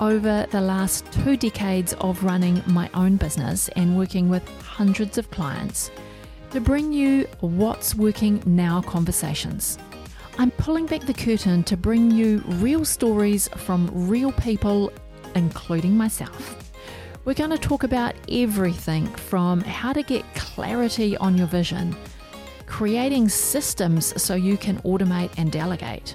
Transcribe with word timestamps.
over 0.00 0.46
the 0.50 0.60
last 0.60 1.04
two 1.12 1.36
decades 1.36 1.92
of 2.00 2.24
running 2.24 2.62
my 2.66 2.88
own 2.94 3.16
business 3.16 3.68
and 3.76 3.96
working 3.96 4.30
with 4.30 4.46
hundreds 4.62 5.18
of 5.18 5.30
clients 5.30 5.90
to 6.50 6.60
bring 6.60 6.90
you 6.90 7.24
What's 7.40 7.94
Working 7.94 8.42
Now 8.46 8.80
conversations. 8.80 9.78
I'm 10.38 10.50
pulling 10.52 10.86
back 10.86 11.02
the 11.02 11.12
curtain 11.12 11.62
to 11.64 11.76
bring 11.76 12.10
you 12.10 12.42
real 12.46 12.84
stories 12.84 13.48
from 13.48 13.90
real 13.92 14.32
people, 14.32 14.90
including 15.34 15.96
myself. 15.96 16.72
We're 17.26 17.34
going 17.34 17.50
to 17.50 17.58
talk 17.58 17.84
about 17.84 18.14
everything 18.30 19.06
from 19.06 19.60
how 19.60 19.92
to 19.92 20.02
get 20.02 20.24
clarity 20.34 21.14
on 21.18 21.36
your 21.36 21.46
vision, 21.46 21.94
creating 22.66 23.28
systems 23.28 24.20
so 24.20 24.34
you 24.34 24.56
can 24.56 24.78
automate 24.78 25.30
and 25.36 25.52
delegate 25.52 26.14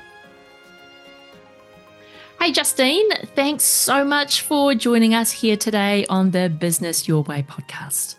Hey, 2.41 2.51
Justine, 2.51 3.07
thanks 3.35 3.63
so 3.63 4.03
much 4.03 4.41
for 4.41 4.73
joining 4.73 5.13
us 5.13 5.31
here 5.31 5.55
today 5.55 6.07
on 6.09 6.31
the 6.31 6.49
Business 6.49 7.07
Your 7.07 7.21
Way 7.21 7.43
podcast. 7.43 8.15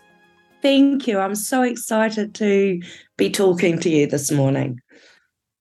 Thank 0.61 1.07
you. 1.07 1.19
I'm 1.19 1.35
so 1.35 1.61
excited 1.61 2.33
to 2.35 2.81
be 3.17 3.29
talking 3.29 3.79
to 3.79 3.89
you 3.89 4.07
this 4.07 4.31
morning. 4.31 4.79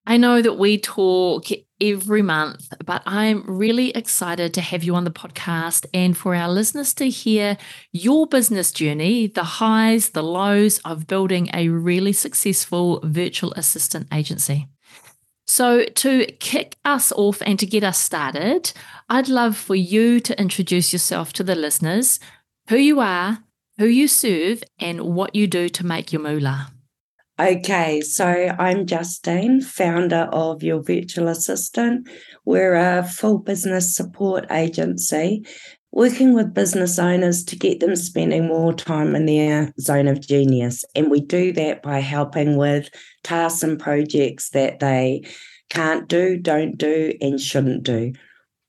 I 0.06 0.16
know 0.16 0.40
that 0.40 0.60
we 0.60 0.78
talk 0.78 1.46
every 1.80 2.22
month, 2.22 2.72
but 2.86 3.02
I'm 3.04 3.42
really 3.48 3.90
excited 3.96 4.54
to 4.54 4.60
have 4.60 4.84
you 4.84 4.94
on 4.94 5.02
the 5.02 5.10
podcast 5.10 5.86
and 5.92 6.16
for 6.16 6.32
our 6.36 6.48
listeners 6.48 6.94
to 6.94 7.10
hear 7.10 7.58
your 7.90 8.28
business 8.28 8.70
journey, 8.70 9.26
the 9.26 9.42
highs, 9.42 10.10
the 10.10 10.22
lows 10.22 10.78
of 10.84 11.08
building 11.08 11.50
a 11.52 11.68
really 11.68 12.12
successful 12.12 13.00
virtual 13.02 13.52
assistant 13.54 14.06
agency. 14.12 14.68
So, 15.54 15.84
to 15.84 16.24
kick 16.40 16.78
us 16.82 17.12
off 17.12 17.42
and 17.42 17.58
to 17.58 17.66
get 17.66 17.84
us 17.84 17.98
started, 17.98 18.72
I'd 19.10 19.28
love 19.28 19.54
for 19.54 19.74
you 19.74 20.18
to 20.18 20.40
introduce 20.40 20.94
yourself 20.94 21.34
to 21.34 21.44
the 21.44 21.54
listeners, 21.54 22.18
who 22.70 22.76
you 22.76 23.00
are, 23.00 23.40
who 23.76 23.84
you 23.84 24.08
serve, 24.08 24.64
and 24.78 25.02
what 25.02 25.34
you 25.34 25.46
do 25.46 25.68
to 25.68 25.84
make 25.84 26.10
your 26.10 26.22
moolah. 26.22 26.68
Okay, 27.38 28.00
so 28.00 28.24
I'm 28.58 28.86
Justine, 28.86 29.60
founder 29.60 30.26
of 30.32 30.62
Your 30.62 30.82
Virtual 30.82 31.28
Assistant. 31.28 32.08
We're 32.46 32.74
a 32.74 33.04
full 33.06 33.36
business 33.36 33.94
support 33.94 34.46
agency 34.50 35.44
working 35.92 36.32
with 36.32 36.54
business 36.54 36.98
owners 36.98 37.44
to 37.44 37.56
get 37.56 37.80
them 37.80 37.94
spending 37.94 38.46
more 38.46 38.72
time 38.72 39.14
in 39.14 39.26
their 39.26 39.72
zone 39.78 40.08
of 40.08 40.26
genius. 40.26 40.84
And 40.94 41.10
we 41.10 41.20
do 41.20 41.52
that 41.52 41.82
by 41.82 42.00
helping 42.00 42.56
with 42.56 42.88
tasks 43.22 43.62
and 43.62 43.78
projects 43.78 44.50
that 44.50 44.80
they 44.80 45.22
can't 45.68 46.08
do, 46.08 46.38
don't 46.38 46.76
do, 46.76 47.12
and 47.20 47.40
shouldn't 47.40 47.82
do. 47.82 48.12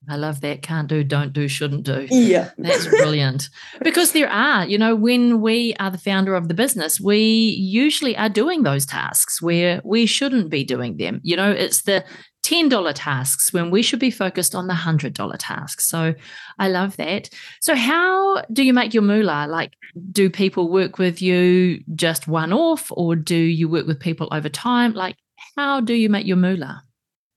I 0.09 0.17
love 0.17 0.41
that. 0.41 0.61
Can't 0.61 0.89
do, 0.89 1.01
don't 1.01 1.31
do, 1.31 1.47
shouldn't 1.47 1.83
do. 1.83 2.07
Yeah. 2.09 2.49
That's 2.57 2.87
brilliant. 2.89 3.49
because 3.81 4.11
there 4.11 4.29
are, 4.29 4.65
you 4.65 4.77
know, 4.77 4.95
when 4.95 5.39
we 5.39 5.75
are 5.79 5.91
the 5.91 5.97
founder 5.97 6.35
of 6.35 6.49
the 6.49 6.53
business, 6.53 6.99
we 6.99 7.19
usually 7.19 8.17
are 8.17 8.27
doing 8.27 8.63
those 8.63 8.85
tasks 8.85 9.41
where 9.41 9.81
we 9.85 10.05
shouldn't 10.05 10.49
be 10.49 10.65
doing 10.65 10.97
them. 10.97 11.21
You 11.23 11.37
know, 11.37 11.51
it's 11.51 11.83
the 11.83 12.03
$10 12.43 12.91
tasks 12.93 13.53
when 13.53 13.71
we 13.71 13.81
should 13.81 13.99
be 13.99 14.11
focused 14.11 14.53
on 14.53 14.67
the 14.67 14.73
$100 14.73 15.35
tasks. 15.39 15.87
So 15.87 16.13
I 16.59 16.67
love 16.67 16.97
that. 16.97 17.29
So, 17.61 17.75
how 17.75 18.43
do 18.51 18.63
you 18.63 18.73
make 18.73 18.93
your 18.93 19.03
moolah? 19.03 19.47
Like, 19.49 19.73
do 20.11 20.29
people 20.29 20.69
work 20.69 20.97
with 20.97 21.21
you 21.21 21.83
just 21.95 22.27
one 22.27 22.53
off 22.53 22.91
or 22.91 23.15
do 23.15 23.35
you 23.35 23.69
work 23.69 23.87
with 23.87 23.99
people 23.99 24.27
over 24.31 24.49
time? 24.49 24.93
Like, 24.93 25.15
how 25.55 25.81
do 25.81 25.93
you 25.93 26.09
make 26.09 26.27
your 26.27 26.37
moolah? 26.37 26.83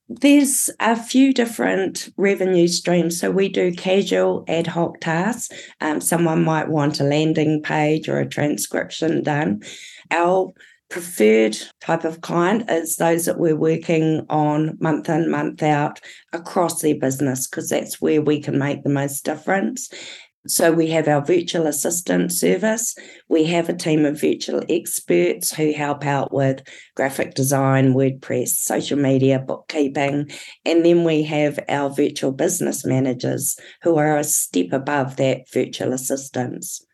There's 0.09 0.71
a 0.79 0.95
few 0.95 1.33
different 1.33 2.11
revenue 2.17 2.69
streams. 2.69 3.21
So 3.21 3.31
we 3.31 3.49
do 3.49 3.73
casual 3.73 4.45
ad 4.47 4.69
hoc 4.69 5.01
tasks. 5.01 5.49
Um, 5.81 6.01
someone 6.01 6.45
might 6.45 6.69
want 6.69 7.01
a 7.01 7.05
landing 7.05 7.61
page 7.63 8.09
or 8.09 8.21
a 8.21 8.29
transcription 8.29 9.25
done. 9.25 9.63
Our 10.13 10.53
preferred 10.89 11.57
type 11.81 12.05
of 12.05 12.21
client 12.21 12.71
is 12.71 12.97
those 12.97 13.25
that 13.25 13.39
we're 13.39 13.57
working 13.57 14.25
on 14.29 14.77
month 14.81 15.09
in, 15.09 15.31
month 15.31 15.63
out 15.63 16.01
across 16.33 16.81
their 16.81 16.97
business, 16.99 17.47
because 17.47 17.69
that's 17.69 18.01
where 18.01 18.23
we 18.23 18.41
can 18.41 18.59
make 18.59 18.83
the 18.83 18.91
most 18.91 19.25
difference. 19.25 19.89
So 20.49 20.71
we 20.71 20.89
have 20.91 21.09
our 21.09 21.25
virtual 21.25 21.67
assistant 21.67 22.33
service. 22.33 22.95
We 23.29 23.45
have 23.47 23.69
a 23.69 23.75
team 23.75 24.05
of 24.05 24.21
virtual 24.21 24.63
experts 24.69 25.53
who 25.53 25.73
help 25.73 26.07
out 26.07 26.33
with 26.33 26.63
graphic 26.95 27.35
design, 27.35 27.95
WordPress, 27.95 28.51
social 28.51 28.97
media, 28.97 29.41
bookkeeping. 29.41 30.31
And 30.65 30.85
then 30.85 31.03
we 31.03 31.25
have 31.25 31.59
our 31.69 31.91
virtual 31.91 32.31
business 32.31 32.85
managers 32.85 33.59
who 33.83 33.97
are 33.97 34.17
a 34.17 34.23
step 34.25 34.73
above 34.73 35.17
that 35.17 35.51
virtual 35.53 35.93
assistants. 35.93 36.87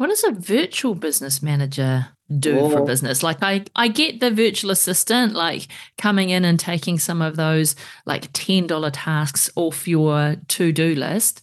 What 0.00 0.08
does 0.08 0.24
a 0.24 0.30
virtual 0.30 0.94
business 0.94 1.42
manager 1.42 2.08
do 2.38 2.56
Whoa. 2.56 2.70
for 2.70 2.84
business? 2.86 3.22
Like 3.22 3.42
I 3.42 3.66
I 3.76 3.88
get 3.88 4.20
the 4.20 4.30
virtual 4.30 4.70
assistant 4.70 5.34
like 5.34 5.68
coming 5.98 6.30
in 6.30 6.42
and 6.46 6.58
taking 6.58 6.98
some 6.98 7.20
of 7.20 7.36
those 7.36 7.76
like 8.06 8.32
$10 8.32 8.90
tasks 8.94 9.50
off 9.56 9.86
your 9.86 10.36
to-do 10.48 10.94
list. 10.94 11.42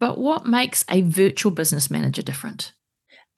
But 0.00 0.18
what 0.18 0.44
makes 0.44 0.84
a 0.90 1.02
virtual 1.02 1.52
business 1.52 1.88
manager 1.88 2.22
different? 2.22 2.72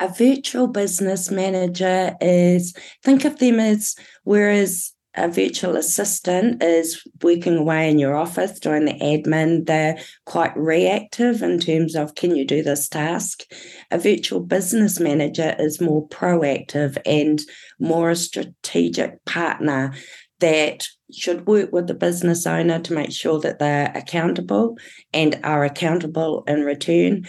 A 0.00 0.08
virtual 0.08 0.68
business 0.68 1.30
manager 1.30 2.16
is 2.22 2.74
think 3.04 3.26
of 3.26 3.38
them 3.38 3.60
as 3.60 3.94
whereas 4.24 4.94
a 5.16 5.28
virtual 5.28 5.76
assistant 5.76 6.62
is 6.62 7.02
working 7.22 7.56
away 7.56 7.90
in 7.90 7.98
your 7.98 8.14
office 8.14 8.58
doing 8.60 8.84
the 8.84 8.92
admin. 8.92 9.66
They're 9.66 9.98
quite 10.24 10.56
reactive 10.56 11.42
in 11.42 11.58
terms 11.58 11.94
of 11.94 12.14
can 12.14 12.36
you 12.36 12.44
do 12.44 12.62
this 12.62 12.88
task? 12.88 13.44
A 13.90 13.98
virtual 13.98 14.40
business 14.40 15.00
manager 15.00 15.56
is 15.58 15.80
more 15.80 16.06
proactive 16.08 16.98
and 17.06 17.40
more 17.78 18.10
a 18.10 18.16
strategic 18.16 19.24
partner 19.24 19.94
that 20.40 20.86
should 21.12 21.46
work 21.46 21.72
with 21.72 21.86
the 21.86 21.94
business 21.94 22.46
owner 22.46 22.78
to 22.80 22.92
make 22.92 23.12
sure 23.12 23.40
that 23.40 23.58
they're 23.58 23.92
accountable 23.94 24.76
and 25.12 25.40
are 25.44 25.64
accountable 25.64 26.44
in 26.46 26.62
return 26.62 27.26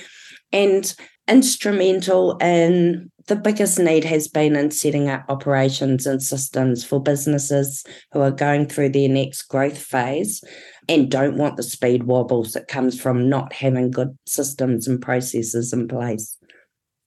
and 0.52 0.96
instrumental 1.28 2.38
in 2.38 3.12
the 3.28 3.36
biggest 3.36 3.78
need 3.78 4.06
has 4.06 4.28
been 4.28 4.56
in 4.56 4.72
setting 4.72 5.10
up 5.10 5.26
operations 5.28 6.06
and 6.06 6.24
systems 6.24 6.84
for 6.84 7.02
businesses 7.02 7.84
who 8.12 8.22
are 8.22 8.32
going 8.32 8.68
through 8.68 8.90
their 8.90 9.10
next 9.10 9.44
growth 9.44 9.78
phase 9.78 10.42
and 10.88 11.12
don't 11.12 11.38
want 11.38 11.58
the 11.58 11.64
speed 11.64 12.04
wobbles 12.04 12.54
that 12.54 12.70
comes 12.70 13.00
from 13.00 13.30
not 13.30 13.52
having 13.52 13.92
good 13.92 14.18
systems 14.26 14.88
and 14.88 15.02
processes 15.02 15.74
in 15.74 15.88
place. 15.88 16.38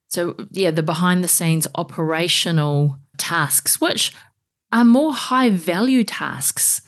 So, 0.08 0.36
yeah, 0.50 0.70
the 0.70 0.82
behind 0.82 1.24
the 1.24 1.28
scenes 1.28 1.66
operational 1.74 2.98
tasks, 3.16 3.80
which 3.80 4.12
are 4.72 4.84
more 4.84 5.14
high 5.14 5.50
value 5.50 6.04
tasks, 6.04 6.82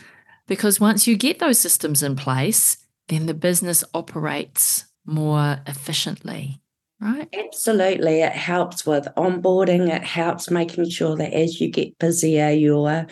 because 0.46 0.81
once 0.81 1.06
you 1.06 1.17
get 1.17 1.38
those 1.38 1.58
systems 1.58 2.02
in 2.02 2.17
place, 2.17 2.76
then 3.08 3.26
the 3.26 3.35
business 3.35 3.82
operates 3.94 4.85
more 5.06 5.61
efficiently 5.67 6.62
right? 7.02 7.28
Absolutely. 7.32 8.22
It 8.22 8.32
helps 8.32 8.87
with 8.87 9.08
onboarding, 9.16 9.93
it 9.94 10.04
helps 10.04 10.50
making 10.50 10.90
sure 10.90 11.16
that 11.16 11.32
as 11.32 11.60
you 11.60 11.70
get 11.70 11.99
busier, 11.99 12.50
your 12.50 13.06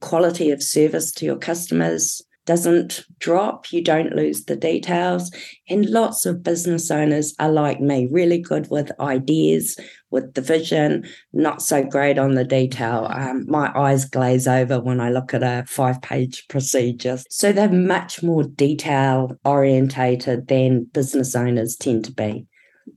quality 0.00 0.50
of 0.50 0.62
service 0.62 1.12
to 1.12 1.24
your 1.24 1.38
customers 1.38 2.22
doesn't 2.46 3.04
drop, 3.18 3.72
you 3.72 3.82
don't 3.82 4.14
lose 4.14 4.44
the 4.44 4.56
details. 4.56 5.30
And 5.68 5.86
lots 5.86 6.26
of 6.26 6.42
business 6.42 6.90
owners 6.90 7.34
are 7.38 7.50
like 7.50 7.80
me, 7.80 8.06
really 8.10 8.38
good 8.38 8.70
with 8.70 8.92
ideas, 9.00 9.78
with 10.10 10.34
the 10.34 10.42
vision, 10.42 11.06
not 11.32 11.62
so 11.62 11.82
great 11.82 12.18
on 12.18 12.34
the 12.34 12.44
detail. 12.44 13.08
Um, 13.10 13.46
my 13.48 13.72
eyes 13.74 14.04
glaze 14.04 14.46
over 14.46 14.78
when 14.80 15.00
I 15.00 15.10
look 15.10 15.32
at 15.32 15.42
a 15.42 15.64
five 15.66 16.02
page 16.02 16.46
procedure. 16.48 17.18
So 17.30 17.52
they're 17.52 17.72
much 17.72 18.22
more 18.22 18.44
detail 18.44 19.36
orientated 19.44 20.48
than 20.48 20.84
business 20.84 21.34
owners 21.34 21.76
tend 21.76 22.04
to 22.04 22.12
be. 22.12 22.46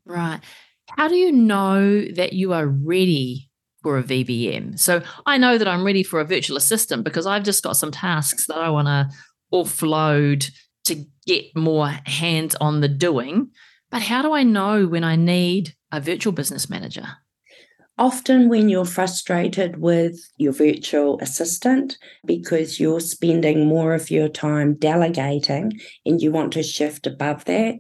Right. 0.08 0.40
How 0.90 1.08
do 1.08 1.16
you 1.16 1.32
know 1.32 2.06
that 2.16 2.34
you 2.34 2.54
are 2.54 2.68
ready 2.68 3.50
for 3.84 3.98
a 3.98 4.04
VBM? 4.04 4.80
So 4.80 5.02
I 5.26 5.38
know 5.38 5.58
that 5.58 5.68
I'm 5.68 5.86
ready 5.86 6.04
for 6.04 6.20
a 6.20 6.26
virtual 6.26 6.58
assistant 6.58 7.04
because 7.04 7.26
I've 7.26 7.44
just 7.44 7.64
got 7.64 7.78
some 7.78 7.92
tasks 7.92 8.48
that 8.48 8.58
I 8.58 8.70
want 8.70 8.88
to 8.88 9.10
offload 9.54 10.50
to 10.86 11.06
get 11.26 11.46
more 11.56 11.90
hands 12.06 12.56
on 12.56 12.80
the 12.80 12.88
doing. 12.88 13.52
But 13.92 14.02
how 14.02 14.22
do 14.22 14.34
I 14.34 14.44
know 14.44 14.88
when 14.88 15.04
I 15.04 15.16
need 15.16 15.74
a 15.92 16.00
virtual 16.00 16.34
business 16.34 16.70
manager? 16.70 17.08
Often, 18.00 18.50
when 18.50 18.70
you're 18.70 18.86
frustrated 18.86 19.82
with 19.82 20.20
your 20.38 20.54
virtual 20.54 21.20
assistant 21.20 21.98
because 22.26 22.80
you're 22.80 23.00
spending 23.00 23.66
more 23.66 23.96
of 23.96 24.12
your 24.12 24.30
time 24.30 24.76
delegating 24.76 25.80
and 26.06 26.22
you 26.22 26.32
want 26.32 26.54
to 26.54 26.62
shift 26.62 27.08
above 27.08 27.46
that, 27.46 27.76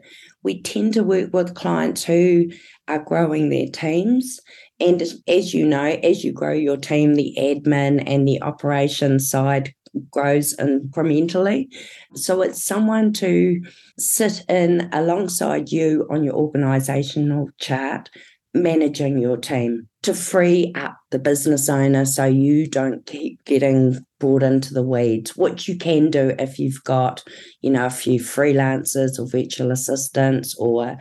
we 0.48 0.62
tend 0.62 0.94
to 0.94 1.04
work 1.04 1.34
with 1.34 1.56
clients 1.56 2.06
who 2.06 2.50
are 2.88 3.04
growing 3.04 3.50
their 3.50 3.68
teams. 3.68 4.40
And 4.80 5.02
as, 5.02 5.22
as 5.28 5.54
you 5.54 5.68
know, 5.68 5.84
as 5.84 6.24
you 6.24 6.32
grow 6.32 6.54
your 6.54 6.78
team, 6.78 7.16
the 7.16 7.36
admin 7.38 8.02
and 8.08 8.26
the 8.26 8.42
operations 8.42 9.30
side 9.30 9.74
grows 10.10 10.56
incrementally. 10.56 11.68
So 12.16 12.42
it's 12.44 12.64
someone 12.64 13.12
to 13.14 13.62
sit 14.00 14.46
in 14.48 14.88
alongside 14.94 15.70
you 15.70 16.08
on 16.10 16.24
your 16.24 16.36
organizational 16.36 17.50
chart, 17.60 18.10
managing 18.54 19.18
your 19.18 19.36
team 19.36 19.90
to 20.04 20.14
free 20.14 20.72
up 20.76 20.96
the 21.12 21.20
business 21.20 21.68
owner 21.68 22.06
so 22.06 22.24
you 22.24 22.68
don't 22.68 23.06
keep 23.06 23.44
getting 23.44 24.06
brought 24.20 24.44
into 24.44 24.74
the 24.74 24.84
weeds. 24.84 25.36
What 25.36 25.68
you 25.68 25.78
can 25.78 26.10
do 26.10 26.36
if 26.40 26.60
you've 26.60 26.84
got, 26.84 27.24
you 27.62 27.70
know, 27.70 27.86
a 27.86 27.92
few 27.92 28.20
freelancers 28.20 29.20
or 29.20 29.28
virtual 29.28 29.72
assistants 29.72 30.56
or 30.58 30.98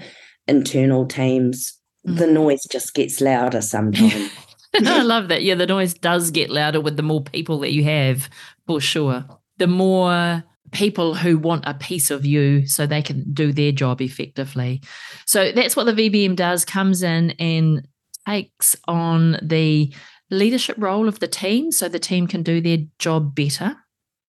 internal 0.47 1.07
teams, 1.07 1.73
mm. 2.07 2.19
the 2.19 2.27
noise 2.27 2.65
just 2.71 2.95
gets 2.95 3.21
louder 3.21 3.61
sometimes. 3.61 4.31
I 4.75 5.03
love 5.03 5.29
that. 5.29 5.43
Yeah, 5.43 5.55
the 5.55 5.67
noise 5.67 5.95
does 5.95 6.31
get 6.31 6.51
louder 6.51 6.81
with 6.81 6.97
the 6.97 7.03
more 7.03 7.23
people 7.23 7.61
that 7.61 7.73
you 7.73 7.85
have, 7.85 8.29
for 8.67 8.81
sure. 8.81 9.25
The 9.59 9.67
more 9.67 10.45
people 10.73 11.15
who 11.15 11.39
want 11.39 11.65
a 11.67 11.75
piece 11.75 12.11
of 12.11 12.27
you 12.27 12.67
so 12.67 12.87
they 12.87 13.03
can 13.03 13.33
do 13.33 13.53
their 13.53 13.73
job 13.73 14.01
effectively. 14.01 14.83
So 15.25 15.53
that's 15.53 15.77
what 15.77 15.85
the 15.85 15.93
VBM 15.93 16.37
does 16.37 16.65
comes 16.65 17.03
in 17.03 17.31
and 17.33 17.87
takes 18.27 18.77
on 18.87 19.39
the 19.43 19.95
leadership 20.31 20.77
role 20.79 21.09
of 21.09 21.21
the 21.21 21.29
team 21.29 21.71
so 21.73 21.89
the 21.89 21.99
team 21.99 22.27
can 22.27 22.43
do 22.43 22.61
their 22.61 22.79
job 22.99 23.35
better. 23.35 23.77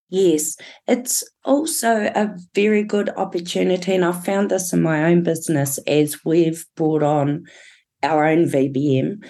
Yes, 0.09 0.55
it's 0.87 1.23
also 1.43 2.05
a 2.15 2.33
very 2.55 2.83
good 2.83 3.09
opportunity. 3.17 3.93
And 3.93 4.05
I've 4.05 4.23
found 4.23 4.49
this 4.49 4.71
in 4.71 4.81
my 4.81 5.03
own 5.03 5.23
business 5.23 5.77
as 5.79 6.23
we've 6.23 6.65
brought 6.75 7.03
on 7.03 7.45
our 8.03 8.25
own 8.25 8.45
VBM 8.45 9.21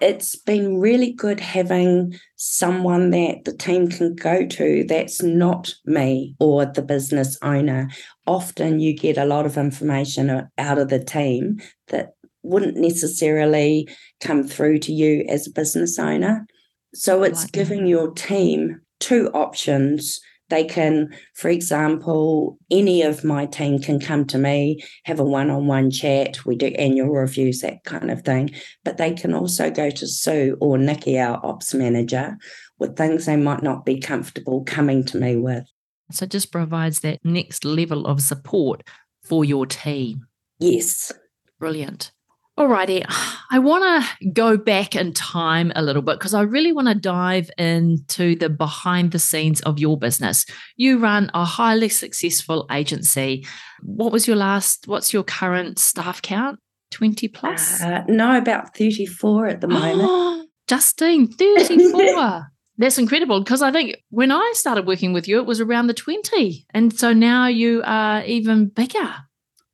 it's 0.00 0.36
been 0.36 0.78
really 0.78 1.12
good 1.12 1.40
having 1.40 2.14
someone 2.36 3.10
that 3.10 3.44
the 3.44 3.56
team 3.56 3.88
can 3.88 4.14
go 4.14 4.46
to 4.46 4.84
that's 4.86 5.22
not 5.22 5.72
me 5.86 6.34
or 6.38 6.66
the 6.66 6.82
business 6.82 7.38
owner. 7.40 7.88
Often 8.26 8.80
you 8.80 8.94
get 8.94 9.16
a 9.16 9.24
lot 9.24 9.46
of 9.46 9.56
information 9.56 10.48
out 10.58 10.78
of 10.78 10.88
the 10.88 11.02
team 11.02 11.60
that 11.88 12.10
wouldn't 12.46 12.76
necessarily 12.76 13.88
come 14.20 14.44
through 14.44 14.78
to 14.80 14.92
you 14.92 15.24
as 15.28 15.46
a 15.46 15.52
business 15.52 15.98
owner. 15.98 16.46
So 16.94 17.22
it's 17.22 17.42
like 17.42 17.52
giving 17.52 17.86
your 17.86 18.12
team 18.12 18.80
two 19.00 19.28
options 19.34 20.20
they 20.48 20.64
can, 20.64 21.12
for 21.34 21.48
example, 21.48 22.58
any 22.70 23.02
of 23.02 23.24
my 23.24 23.46
team 23.46 23.80
can 23.80 23.98
come 23.98 24.24
to 24.26 24.38
me, 24.38 24.84
have 25.04 25.18
a 25.18 25.24
one 25.24 25.50
on 25.50 25.66
one 25.66 25.90
chat. 25.90 26.44
We 26.46 26.54
do 26.54 26.68
annual 26.78 27.08
reviews, 27.08 27.60
that 27.60 27.82
kind 27.84 28.10
of 28.10 28.22
thing. 28.22 28.54
But 28.84 28.96
they 28.96 29.12
can 29.12 29.34
also 29.34 29.70
go 29.70 29.90
to 29.90 30.06
Sue 30.06 30.56
or 30.60 30.78
Nikki, 30.78 31.18
our 31.18 31.44
ops 31.44 31.74
manager, 31.74 32.36
with 32.78 32.96
things 32.96 33.26
they 33.26 33.36
might 33.36 33.62
not 33.62 33.84
be 33.84 33.98
comfortable 33.98 34.64
coming 34.64 35.04
to 35.06 35.18
me 35.18 35.36
with. 35.36 35.64
So 36.12 36.24
it 36.24 36.30
just 36.30 36.52
provides 36.52 37.00
that 37.00 37.24
next 37.24 37.64
level 37.64 38.06
of 38.06 38.22
support 38.22 38.86
for 39.24 39.44
your 39.44 39.66
team. 39.66 40.26
Yes. 40.60 41.12
Brilliant. 41.58 42.12
Alrighty, 42.58 43.04
I 43.50 43.58
want 43.58 43.84
to 43.84 44.30
go 44.30 44.56
back 44.56 44.96
in 44.96 45.12
time 45.12 45.72
a 45.76 45.82
little 45.82 46.00
bit 46.00 46.18
because 46.18 46.32
I 46.32 46.40
really 46.40 46.72
want 46.72 46.88
to 46.88 46.94
dive 46.94 47.50
into 47.58 48.34
the 48.34 48.48
behind 48.48 49.12
the 49.12 49.18
scenes 49.18 49.60
of 49.60 49.78
your 49.78 49.98
business. 49.98 50.46
You 50.74 50.98
run 50.98 51.30
a 51.34 51.44
highly 51.44 51.90
successful 51.90 52.66
agency. 52.72 53.46
What 53.82 54.10
was 54.10 54.26
your 54.26 54.36
last, 54.36 54.88
what's 54.88 55.12
your 55.12 55.22
current 55.22 55.78
staff 55.78 56.22
count? 56.22 56.58
20 56.92 57.28
plus? 57.28 57.82
Uh, 57.82 58.04
no, 58.08 58.38
about 58.38 58.74
34 58.74 59.48
at 59.48 59.60
the 59.60 59.68
moment. 59.68 60.48
Justine, 60.66 61.26
34. 61.26 62.46
That's 62.78 62.96
incredible 62.96 63.40
because 63.40 63.60
I 63.60 63.70
think 63.70 63.96
when 64.08 64.32
I 64.32 64.52
started 64.54 64.86
working 64.86 65.12
with 65.12 65.28
you, 65.28 65.38
it 65.38 65.46
was 65.46 65.60
around 65.60 65.88
the 65.88 65.94
20. 65.94 66.64
And 66.72 66.98
so 66.98 67.12
now 67.12 67.48
you 67.48 67.82
are 67.84 68.24
even 68.24 68.68
bigger 68.68 69.14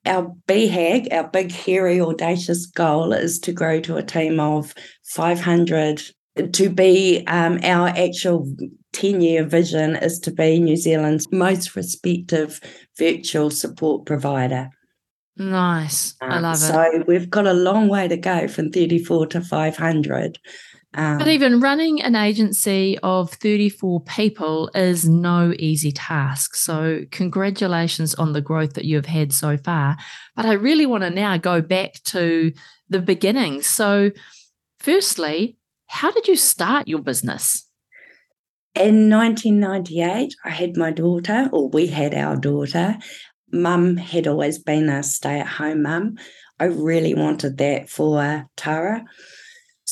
our 0.06 0.34
BHAG, 0.46 1.12
our 1.12 1.28
big, 1.28 1.52
hairy, 1.52 2.00
audacious 2.00 2.66
goal 2.66 3.12
is 3.12 3.38
to 3.40 3.52
grow 3.52 3.80
to 3.80 3.96
a 3.96 4.02
team 4.02 4.40
of 4.40 4.74
500. 5.04 6.02
To 6.52 6.70
be 6.70 7.24
um, 7.26 7.60
our 7.62 7.88
actual 7.88 8.50
10 8.92 9.20
year 9.20 9.44
vision 9.44 9.96
is 9.96 10.18
to 10.20 10.30
be 10.30 10.58
New 10.58 10.76
Zealand's 10.76 11.30
most 11.30 11.76
respected 11.76 12.54
virtual 12.98 13.50
support 13.50 14.06
provider. 14.06 14.70
Nice. 15.36 16.14
I 16.20 16.36
um, 16.36 16.42
love 16.42 16.56
it. 16.56 16.58
So 16.58 17.04
we've 17.06 17.30
got 17.30 17.46
a 17.46 17.52
long 17.52 17.88
way 17.88 18.08
to 18.08 18.16
go 18.16 18.48
from 18.48 18.70
34 18.70 19.26
to 19.28 19.40
500. 19.40 20.38
Um, 20.94 21.18
but 21.18 21.28
even 21.28 21.60
running 21.60 22.02
an 22.02 22.14
agency 22.14 22.98
of 23.02 23.30
34 23.32 24.02
people 24.02 24.70
is 24.74 25.08
no 25.08 25.54
easy 25.58 25.90
task. 25.90 26.54
So, 26.54 27.04
congratulations 27.10 28.14
on 28.14 28.32
the 28.32 28.42
growth 28.42 28.74
that 28.74 28.84
you've 28.84 29.06
had 29.06 29.32
so 29.32 29.56
far. 29.56 29.96
But 30.36 30.46
I 30.46 30.52
really 30.52 30.86
want 30.86 31.04
to 31.04 31.10
now 31.10 31.38
go 31.38 31.62
back 31.62 31.94
to 32.04 32.52
the 32.90 33.00
beginning. 33.00 33.62
So, 33.62 34.10
firstly, 34.80 35.56
how 35.86 36.10
did 36.10 36.28
you 36.28 36.36
start 36.36 36.88
your 36.88 37.00
business? 37.00 37.66
In 38.74 39.10
1998, 39.10 40.34
I 40.44 40.50
had 40.50 40.76
my 40.76 40.90
daughter, 40.90 41.48
or 41.52 41.68
we 41.68 41.86
had 41.86 42.14
our 42.14 42.36
daughter. 42.36 42.96
Mum 43.50 43.96
had 43.96 44.26
always 44.26 44.58
been 44.58 44.88
a 44.88 45.02
stay 45.02 45.40
at 45.40 45.46
home 45.46 45.82
mum. 45.82 46.16
I 46.58 46.64
really 46.64 47.14
wanted 47.14 47.58
that 47.58 47.90
for 47.90 48.46
Tara. 48.56 49.04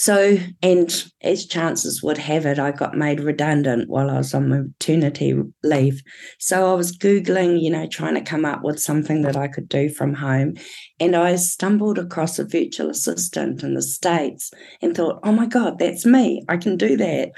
So, 0.01 0.39
and 0.63 1.05
as 1.21 1.45
chances 1.45 2.03
would 2.03 2.17
have 2.17 2.47
it, 2.47 2.59
I 2.59 2.71
got 2.71 2.97
made 2.97 3.21
redundant 3.21 3.91
while 3.91 4.09
I 4.09 4.17
was 4.17 4.33
on 4.33 4.49
maternity 4.49 5.35
leave. 5.63 6.03
So 6.39 6.73
I 6.73 6.75
was 6.75 6.97
Googling, 6.97 7.61
you 7.61 7.69
know, 7.69 7.87
trying 7.87 8.15
to 8.15 8.23
come 8.23 8.47
up 8.47 8.65
with 8.65 8.81
something 8.81 9.21
that 9.21 9.37
I 9.37 9.47
could 9.47 9.69
do 9.69 9.91
from 9.91 10.15
home. 10.15 10.55
And 11.01 11.15
I 11.15 11.37
stumbled 11.37 11.99
across 11.99 12.39
a 12.39 12.47
virtual 12.47 12.89
assistant 12.89 13.63
in 13.63 13.75
the 13.75 13.83
States 13.83 14.51
and 14.81 14.97
thought, 14.97 15.21
oh 15.23 15.33
my 15.33 15.45
God, 15.45 15.79
that's 15.79 16.07
me. 16.07 16.47
I 16.49 16.57
can 16.57 16.79
do 16.79 16.97
that. 16.97 17.33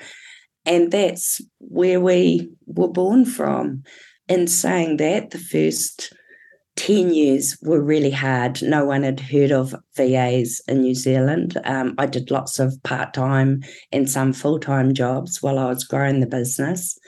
And 0.64 0.92
that's 0.92 1.40
where 1.58 2.00
we 2.00 2.48
were 2.66 2.92
born 2.92 3.24
from. 3.24 3.82
In 4.28 4.46
saying 4.46 4.98
that, 4.98 5.30
the 5.30 5.38
first 5.38 6.12
10 6.76 7.12
years 7.12 7.58
were 7.62 7.82
really 7.82 8.10
hard. 8.10 8.62
No 8.62 8.86
one 8.86 9.02
had 9.02 9.20
heard 9.20 9.52
of 9.52 9.74
VAs 9.96 10.62
in 10.66 10.80
New 10.80 10.94
Zealand. 10.94 11.58
Um, 11.64 11.94
I 11.98 12.06
did 12.06 12.30
lots 12.30 12.58
of 12.58 12.82
part 12.82 13.12
time 13.12 13.62
and 13.92 14.10
some 14.10 14.32
full 14.32 14.58
time 14.58 14.94
jobs 14.94 15.42
while 15.42 15.58
I 15.58 15.66
was 15.66 15.84
growing 15.84 16.20
the 16.20 16.26
business. 16.26 16.98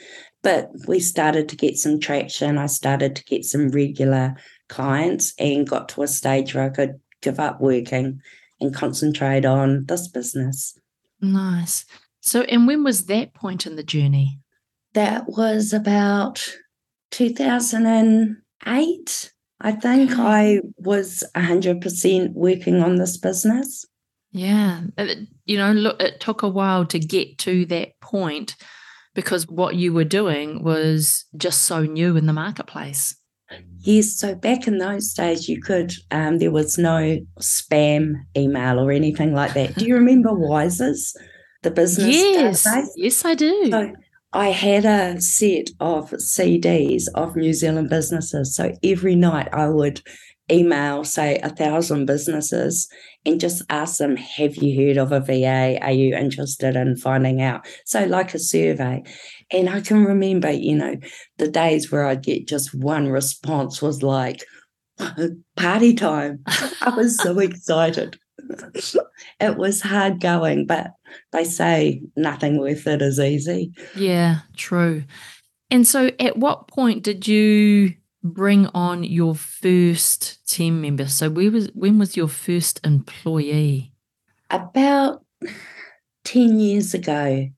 But 0.43 0.69
we 0.87 1.01
started 1.01 1.49
to 1.49 1.57
get 1.57 1.79
some 1.79 1.99
traction. 1.99 2.59
I 2.59 2.67
started 2.67 3.17
to 3.17 3.25
get 3.25 3.47
some 3.47 3.71
regular 3.71 4.37
clients 4.69 5.33
and 5.39 5.67
got 5.69 5.89
to 5.91 6.03
a 6.03 6.09
stage 6.09 6.55
where 6.55 6.65
I 6.65 6.71
could 6.71 7.01
give 7.23 7.41
up 7.41 7.61
working 7.61 8.21
and 8.61 8.75
concentrate 8.75 9.47
on 9.47 9.87
this 9.87 10.09
business. 10.09 10.79
Nice. 11.21 11.85
So, 12.21 12.43
and 12.43 12.67
when 12.67 12.85
was 12.85 13.07
that 13.07 13.33
point 13.35 13.67
in 13.67 13.77
the 13.77 13.83
journey? 13.83 14.39
That 14.93 15.27
was 15.27 15.73
about 15.73 16.47
2008. 17.11 19.34
I 19.65 19.73
think 19.73 20.13
I 20.19 20.61
was 20.77 21.25
100% 21.35 22.35
working 22.35 22.83
on 22.83 22.97
this 22.97 23.17
business. 23.17 23.87
Yeah. 24.31 24.83
You 25.47 25.57
know, 25.57 25.73
look, 25.73 26.03
it 26.03 26.21
took 26.21 26.43
a 26.43 26.49
while 26.49 26.85
to 26.87 26.99
get 26.99 27.39
to 27.39 27.65
that 27.67 27.99
point 28.03 28.57
because 29.15 29.49
what 29.49 29.77
you 29.77 29.95
were 29.95 30.05
doing 30.05 30.63
was 30.63 31.25
just 31.39 31.63
so 31.63 31.85
new 31.85 32.15
in 32.17 32.27
the 32.27 32.35
marketplace. 32.35 33.17
Yes, 33.79 34.19
so 34.19 34.35
back 34.35 34.67
in 34.67 34.79
those 34.79 35.15
days, 35.15 35.49
you 35.49 35.63
could, 35.63 35.93
um, 36.11 36.41
there 36.41 36.51
was 36.51 36.77
no 36.77 37.19
spam 37.41 38.17
email 38.37 38.79
or 38.79 38.93
anything 38.93 39.33
like 39.33 39.55
that. 39.55 39.77
Do 39.77 39.87
you 39.87 39.95
remember 40.01 40.31
Wisers, 40.31 41.17
the 41.63 41.71
business? 41.71 42.15
Yes, 42.15 42.67
database? 42.67 42.89
yes, 42.97 43.25
I 43.25 43.35
do. 43.35 43.71
So 43.71 43.93
I 44.35 44.49
had 44.49 44.85
a 44.85 45.21
set 45.21 45.71
of 45.79 46.11
CDs 46.11 47.05
of 47.15 47.37
New 47.37 47.53
Zealand 47.53 47.89
businesses. 47.89 48.57
So 48.57 48.73
every 48.83 49.15
night 49.15 49.49
I 49.53 49.69
would 49.69 50.03
email, 50.51 51.05
say, 51.05 51.39
a 51.39 51.51
thousand 51.51 52.07
businesses 52.07 52.89
and 53.25 53.39
just 53.39 53.63
ask 53.71 53.99
them, 53.99 54.17
Have 54.17 54.57
you 54.57 54.77
heard 54.77 54.97
of 54.97 55.13
a 55.13 55.21
VA? 55.21 55.79
Are 55.81 55.93
you 55.93 56.17
interested 56.17 56.75
in 56.75 56.97
finding 56.97 57.43
out? 57.43 57.65
So, 57.87 58.07
like 58.07 58.35
a 58.35 58.41
survey. 58.41 59.05
And 59.53 59.71
I 59.71 59.81
can 59.81 60.05
remember, 60.05 60.51
you 60.51 60.75
know, 60.75 60.97
the 61.39 61.49
days 61.49 61.93
where 61.93 62.05
I'd 62.05 62.25
get 62.25 62.49
just 62.49 62.75
one 62.75 63.09
response 63.09 63.81
was 63.81 64.03
like, 64.03 64.45
Party 65.57 65.95
time. 65.95 66.41
I 66.47 66.93
was 66.97 67.17
so 67.23 67.39
excited. 67.39 68.19
it 69.41 69.57
was 69.57 69.81
hard 69.81 70.21
going, 70.21 70.67
but 70.67 70.89
they 71.33 71.45
say 71.45 72.03
nothing 72.17 72.59
worth 72.59 72.87
it 72.87 73.03
is 73.03 73.21
easy. 73.21 73.73
Yeah, 73.97 74.41
true. 74.57 75.05
And 75.71 75.87
so, 75.87 76.11
at 76.21 76.37
what 76.37 76.69
point 76.69 77.03
did 77.03 77.27
you 77.27 77.95
bring 78.25 78.67
on 78.69 79.05
your 79.05 79.35
first 79.35 80.45
team 80.49 80.81
member? 80.81 81.07
So 81.07 81.29
where 81.29 81.51
was 81.51 81.69
when 81.75 81.99
was 81.99 82.17
your 82.17 82.29
first 82.29 82.81
employee? 82.85 83.93
About 84.51 85.25
10 86.25 86.59
years 86.59 86.95
ago, 86.95 87.49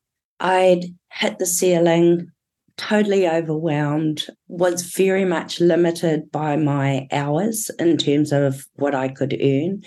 I'd 0.40 0.84
hit 1.12 1.38
the 1.38 1.46
ceiling, 1.46 2.30
totally 2.76 3.28
overwhelmed, 3.28 4.26
was 4.48 4.82
very 4.82 5.24
much 5.24 5.60
limited 5.60 6.30
by 6.32 6.56
my 6.56 7.06
hours 7.12 7.70
in 7.78 7.96
terms 7.96 8.32
of 8.32 8.66
what 8.74 8.94
I 8.94 9.08
could 9.08 9.36
earn. 9.40 9.82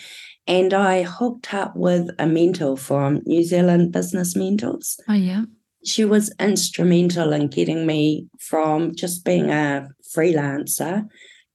And 0.50 0.74
I 0.74 1.04
hooked 1.04 1.54
up 1.54 1.76
with 1.76 2.10
a 2.18 2.26
mentor 2.26 2.76
from 2.76 3.22
New 3.26 3.44
Zealand 3.44 3.92
Business 3.92 4.36
Mentors. 4.36 5.00
Oh, 5.08 5.14
yeah. 5.14 5.44
She 5.86 6.04
was 6.04 6.34
instrumental 6.40 7.34
in 7.34 7.50
getting 7.50 7.86
me 7.86 8.28
from 8.40 8.96
just 8.96 9.24
being 9.24 9.52
a 9.52 9.88
freelancer 10.14 11.08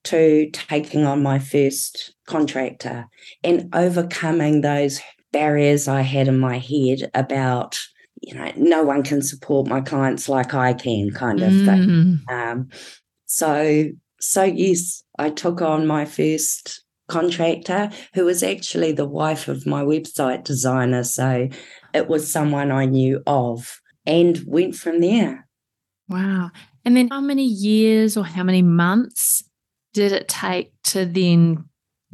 to 0.04 0.48
taking 0.52 1.04
on 1.04 1.24
my 1.24 1.40
first 1.40 2.14
contractor 2.28 3.08
and 3.42 3.68
overcoming 3.74 4.60
those 4.60 5.00
barriers 5.32 5.88
I 5.88 6.02
had 6.02 6.28
in 6.28 6.38
my 6.38 6.58
head 6.58 7.10
about, 7.14 7.76
you 8.22 8.34
know, 8.34 8.52
no 8.56 8.84
one 8.84 9.02
can 9.02 9.22
support 9.22 9.66
my 9.66 9.80
clients 9.80 10.28
like 10.28 10.54
I 10.54 10.72
can, 10.72 11.10
kind 11.10 11.42
of 11.42 11.52
mm. 11.52 11.66
thing. 11.66 12.20
Um, 12.28 12.68
so, 13.26 13.86
so 14.20 14.44
yes, 14.44 15.02
I 15.18 15.30
took 15.30 15.60
on 15.62 15.84
my 15.88 16.04
first 16.04 16.83
contractor 17.08 17.90
who 18.14 18.24
was 18.24 18.42
actually 18.42 18.92
the 18.92 19.08
wife 19.08 19.48
of 19.48 19.66
my 19.66 19.82
website 19.82 20.44
designer. 20.44 21.04
So 21.04 21.48
it 21.92 22.08
was 22.08 22.30
someone 22.30 22.72
I 22.72 22.86
knew 22.86 23.22
of 23.26 23.80
and 24.06 24.40
went 24.46 24.74
from 24.74 25.00
there. 25.00 25.46
Wow. 26.08 26.50
And 26.84 26.96
then 26.96 27.08
how 27.08 27.20
many 27.20 27.44
years 27.44 28.16
or 28.16 28.24
how 28.24 28.42
many 28.42 28.62
months 28.62 29.42
did 29.92 30.12
it 30.12 30.28
take 30.28 30.72
to 30.84 31.06
then 31.06 31.64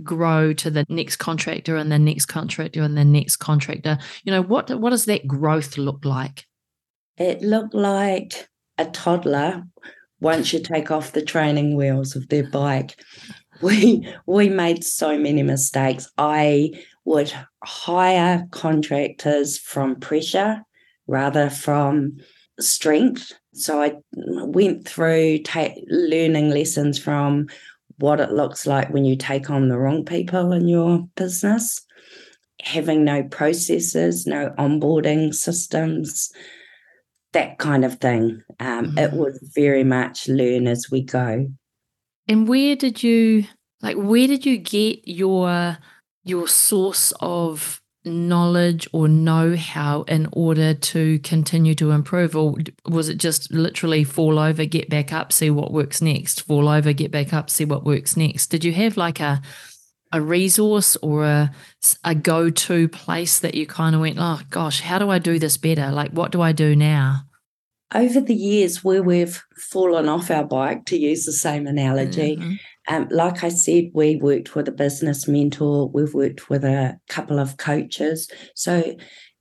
grow 0.02 0.52
to 0.54 0.70
the 0.70 0.86
next 0.88 1.16
contractor 1.16 1.76
and 1.76 1.90
the 1.90 1.98
next 1.98 2.26
contractor 2.26 2.82
and 2.82 2.96
the 2.96 3.04
next 3.04 3.36
contractor? 3.36 3.98
You 4.24 4.32
know, 4.32 4.42
what 4.42 4.70
what 4.78 4.90
does 4.90 5.06
that 5.06 5.26
growth 5.26 5.76
look 5.76 6.04
like? 6.04 6.46
It 7.16 7.42
looked 7.42 7.74
like 7.74 8.48
a 8.78 8.86
toddler 8.86 9.64
once 10.20 10.52
you 10.52 10.60
take 10.60 10.90
off 10.90 11.12
the 11.12 11.22
training 11.22 11.76
wheels 11.76 12.14
of 12.14 12.28
their 12.28 12.48
bike. 12.48 12.96
We 13.62 14.08
we 14.26 14.48
made 14.48 14.84
so 14.84 15.18
many 15.18 15.42
mistakes. 15.42 16.08
I 16.16 16.72
would 17.04 17.32
hire 17.62 18.46
contractors 18.50 19.58
from 19.58 20.00
pressure 20.00 20.62
rather 21.06 21.50
from 21.50 22.18
strength 22.58 23.32
so 23.52 23.82
I 23.82 23.94
went 24.14 24.86
through 24.86 25.42
ta- 25.42 25.74
learning 25.88 26.50
lessons 26.50 26.98
from 26.98 27.48
what 27.98 28.20
it 28.20 28.30
looks 28.30 28.66
like 28.66 28.90
when 28.90 29.04
you 29.04 29.16
take 29.16 29.50
on 29.50 29.68
the 29.68 29.78
wrong 29.78 30.04
people 30.04 30.52
in 30.52 30.68
your 30.68 31.06
business, 31.16 31.84
having 32.62 33.04
no 33.04 33.24
processes, 33.24 34.26
no 34.26 34.54
onboarding 34.58 35.34
systems, 35.34 36.30
that 37.32 37.58
kind 37.58 37.84
of 37.84 37.94
thing. 37.94 38.42
Um, 38.60 38.86
mm-hmm. 38.86 38.98
It 38.98 39.12
was 39.12 39.38
very 39.54 39.84
much 39.84 40.28
learn 40.28 40.66
as 40.66 40.90
we 40.90 41.02
go. 41.02 41.48
And 42.30 42.46
where 42.46 42.76
did 42.76 43.02
you 43.02 43.46
like? 43.82 43.96
Where 43.96 44.28
did 44.28 44.46
you 44.46 44.56
get 44.56 45.00
your 45.04 45.78
your 46.22 46.46
source 46.46 47.12
of 47.18 47.82
knowledge 48.04 48.88
or 48.92 49.08
know 49.08 49.56
how 49.56 50.02
in 50.02 50.28
order 50.32 50.72
to 50.72 51.18
continue 51.18 51.74
to 51.74 51.90
improve? 51.90 52.36
Or 52.36 52.54
was 52.86 53.08
it 53.08 53.16
just 53.16 53.52
literally 53.52 54.04
fall 54.04 54.38
over 54.38 54.64
get 54.64 54.88
back 54.88 55.12
up 55.12 55.32
see 55.32 55.50
what 55.50 55.72
works 55.72 56.00
next? 56.00 56.42
Fall 56.42 56.68
over 56.68 56.92
get 56.92 57.10
back 57.10 57.34
up 57.34 57.50
see 57.50 57.64
what 57.64 57.82
works 57.82 58.16
next? 58.16 58.46
Did 58.46 58.64
you 58.64 58.72
have 58.74 58.96
like 58.96 59.18
a 59.18 59.42
a 60.12 60.20
resource 60.20 60.96
or 61.02 61.24
a, 61.24 61.52
a 62.04 62.14
go-to 62.14 62.86
place 62.88 63.40
that 63.40 63.56
you 63.56 63.66
kind 63.66 63.96
of 63.96 64.00
went 64.00 64.18
oh 64.20 64.40
gosh 64.50 64.80
how 64.80 64.98
do 65.00 65.10
i 65.10 65.18
do 65.18 65.40
this 65.40 65.56
better? 65.56 65.90
Like 65.90 66.12
what 66.12 66.30
do 66.30 66.40
i 66.40 66.52
do 66.52 66.76
now 66.76 67.24
over 67.94 68.20
the 68.20 68.34
years 68.34 68.84
where 68.84 69.02
we've 69.02 69.42
fallen 69.56 70.08
off 70.08 70.30
our 70.30 70.44
bike 70.44 70.84
to 70.86 70.98
use 70.98 71.24
the 71.24 71.32
same 71.32 71.66
analogy 71.66 72.36
mm-hmm. 72.36 72.54
Um, 72.90 73.06
like 73.10 73.44
I 73.44 73.50
said, 73.50 73.90
we 73.94 74.16
worked 74.16 74.56
with 74.56 74.66
a 74.66 74.72
business 74.72 75.28
mentor, 75.28 75.88
we've 75.88 76.12
worked 76.12 76.50
with 76.50 76.64
a 76.64 76.98
couple 77.08 77.38
of 77.38 77.56
coaches. 77.56 78.28
So 78.56 78.96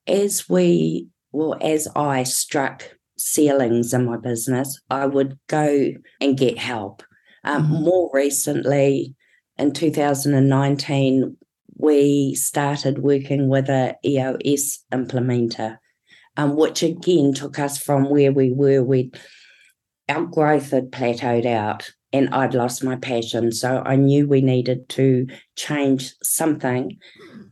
as 0.05 0.47
we, 0.47 1.07
well, 1.31 1.57
as 1.59 1.87
I 1.95 2.23
struck 2.23 2.95
ceilings 3.17 3.91
in 3.91 4.05
my 4.05 4.17
business, 4.17 4.79
I 4.91 5.07
would 5.07 5.39
go 5.47 5.89
and 6.21 6.37
get 6.37 6.59
help. 6.59 7.01
Um, 7.43 7.63
mm-hmm. 7.63 7.83
More 7.83 8.11
recently, 8.13 9.15
in 9.57 9.73
2019, 9.73 11.35
we 11.77 12.35
started 12.35 12.99
working 12.99 13.47
with 13.47 13.67
a 13.67 13.95
EOS 14.05 14.85
implementer, 14.93 15.77
um, 16.39 16.55
which 16.55 16.83
again 16.83 17.33
took 17.33 17.59
us 17.59 17.77
from 17.77 18.09
where 18.09 18.31
we 18.31 18.51
were. 18.51 18.81
We 18.81 19.11
our 20.07 20.25
growth 20.25 20.71
had 20.71 20.89
plateaued 20.89 21.45
out 21.45 21.91
and 22.13 22.29
I'd 22.33 22.53
lost 22.53 22.83
my 22.83 22.95
passion. 22.95 23.51
So 23.51 23.83
I 23.85 23.97
knew 23.97 24.27
we 24.27 24.41
needed 24.41 24.87
to 24.89 25.27
change 25.55 26.15
something 26.23 26.97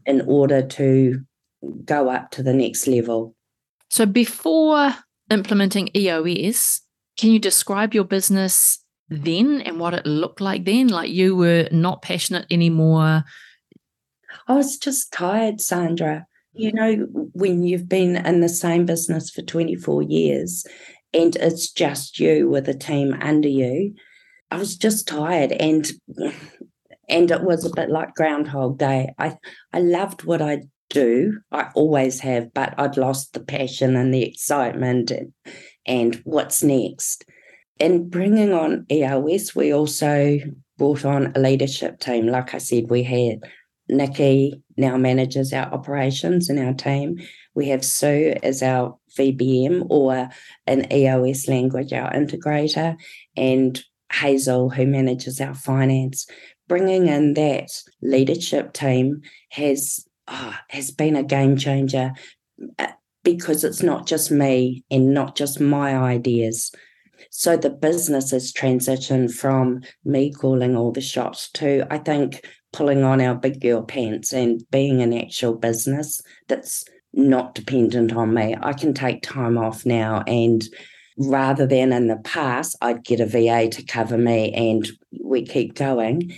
in 0.06 0.22
order 0.22 0.65
to 0.65 1.20
go 1.84 2.10
up 2.10 2.32
to 2.32 2.44
the 2.44 2.53
next 2.53 2.88
level. 2.88 3.36
So 3.89 4.06
before 4.06 4.96
implementing 5.29 5.89
EOS, 5.96 6.82
can 7.20 7.32
you 7.32 7.39
describe 7.39 7.94
your 7.94 8.06
business 8.06 8.79
then 9.10 9.62
and 9.62 9.79
what 9.79 9.94
it 9.94 10.06
looked 10.06 10.39
like 10.39 10.63
then? 10.63 10.88
Like 10.88 11.10
you 11.10 11.36
were 11.36 11.67
not 11.72 12.01
passionate 12.01 12.46
anymore. 12.50 13.25
I 14.48 14.53
was 14.53 14.77
just 14.77 15.12
tired, 15.12 15.60
Sandra. 15.60 16.25
You 16.57 16.73
know, 16.73 16.95
when 17.33 17.63
you've 17.63 17.87
been 17.87 18.15
in 18.17 18.41
the 18.41 18.49
same 18.49 18.85
business 18.85 19.29
for 19.29 19.41
24 19.41 20.03
years 20.03 20.65
and 21.13 21.35
it's 21.35 21.71
just 21.71 22.19
you 22.19 22.49
with 22.49 22.67
a 22.67 22.73
team 22.73 23.15
under 23.21 23.47
you, 23.47 23.93
I 24.49 24.57
was 24.57 24.75
just 24.75 25.07
tired 25.07 25.51
and 25.51 25.89
and 27.09 27.31
it 27.31 27.43
was 27.43 27.65
a 27.65 27.73
bit 27.75 27.89
like 27.89 28.15
Groundhog 28.15 28.79
Day. 28.79 29.09
I 29.17 29.37
I 29.71 29.79
loved 29.79 30.23
what 30.23 30.41
I 30.41 30.63
do. 30.89 31.39
I 31.51 31.69
always 31.75 32.19
have, 32.21 32.53
but 32.53 32.73
I'd 32.77 32.97
lost 32.97 33.33
the 33.33 33.39
passion 33.39 33.95
and 33.95 34.13
the 34.13 34.23
excitement 34.23 35.11
and 35.11 35.33
and 35.85 36.15
what's 36.23 36.63
next. 36.63 37.25
In 37.79 38.09
bringing 38.09 38.51
on 38.51 38.85
EOS, 38.91 39.55
we 39.55 39.71
also 39.73 40.39
brought 40.77 41.05
on 41.05 41.33
a 41.35 41.39
leadership 41.39 41.99
team. 41.99 42.27
Like 42.27 42.53
I 42.53 42.57
said, 42.57 42.89
we 42.89 43.03
had 43.03 43.39
Nikki 43.87 44.61
now 44.77 44.98
manages 44.98 45.51
our 45.53 45.65
operations 45.74 46.50
and 46.50 46.60
our 46.60 46.74
team. 46.74 47.19
We 47.55 47.69
have 47.69 47.84
Sue 47.84 48.36
as 48.43 48.62
our 48.62 48.98
VBM 49.17 49.88
or 49.89 50.29
an 50.67 50.91
EOS 50.93 51.48
language, 51.48 51.91
our 51.93 52.12
integrator, 52.12 52.98
and 53.36 53.84
Hazel, 54.13 54.69
who 54.69 54.86
manages 54.86 55.41
our 55.41 55.53
finance, 55.53 56.27
bringing 56.67 57.07
in 57.07 57.34
that 57.34 57.69
leadership 58.01 58.74
team 58.74 59.22
has 59.51 60.05
oh, 60.27 60.55
has 60.69 60.91
been 60.91 61.15
a 61.15 61.24
game 61.24 61.57
changer 61.57 62.13
uh, 62.79 62.88
because 63.24 63.63
it's 63.63 63.84
not 63.84 64.07
just 64.07 64.31
me 64.31 64.84
and 64.89 65.13
not 65.13 65.36
just 65.36 65.60
my 65.60 65.98
ideas. 65.98 66.72
So 67.31 67.57
the 67.57 67.69
business 67.69 68.31
has 68.31 68.53
transitioned 68.53 69.34
from 69.34 69.81
me 70.05 70.31
calling 70.31 70.75
all 70.75 70.91
the 70.91 71.01
shots 71.01 71.50
to 71.53 71.86
I 71.89 71.98
think 71.98 72.41
pulling 72.77 73.03
on 73.03 73.19
our 73.19 73.34
big 73.34 73.60
girl 73.60 73.81
pants 73.81 74.31
and 74.31 74.62
being 74.69 75.01
an 75.01 75.12
actual 75.12 75.55
business 75.55 76.22
that's 76.48 76.86
not 77.12 77.55
dependent 77.55 78.13
on 78.13 78.36
me. 78.36 78.55
I 78.62 78.74
can 78.74 78.93
take 78.93 79.24
time 79.24 79.57
off 79.57 79.84
now 79.84 80.24
and 80.27 80.63
rather 81.17 81.65
than 81.65 81.91
in 81.91 82.07
the 82.07 82.17
past, 82.17 82.75
I'd 82.79 83.03
get 83.03 83.19
a 83.19 83.25
VA 83.25 83.67
to 83.69 83.84
cover 83.84 84.15
me 84.15 84.53
and 84.53 84.88
we 85.24 85.43
keep 85.43 85.74
going. 85.74 86.38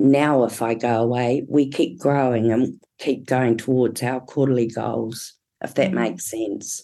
Now, 0.00 0.42
if 0.42 0.62
I 0.62 0.74
go 0.74 1.00
away, 1.00 1.46
we 1.48 1.70
keep 1.70 2.00
growing 2.00 2.50
and 2.50 2.80
keep 2.98 3.26
going 3.26 3.56
towards 3.56 4.02
our 4.02 4.20
quarterly 4.20 4.66
goals, 4.66 5.34
if 5.62 5.74
that 5.74 5.92
mm-hmm. 5.92 6.00
makes 6.00 6.28
sense. 6.28 6.82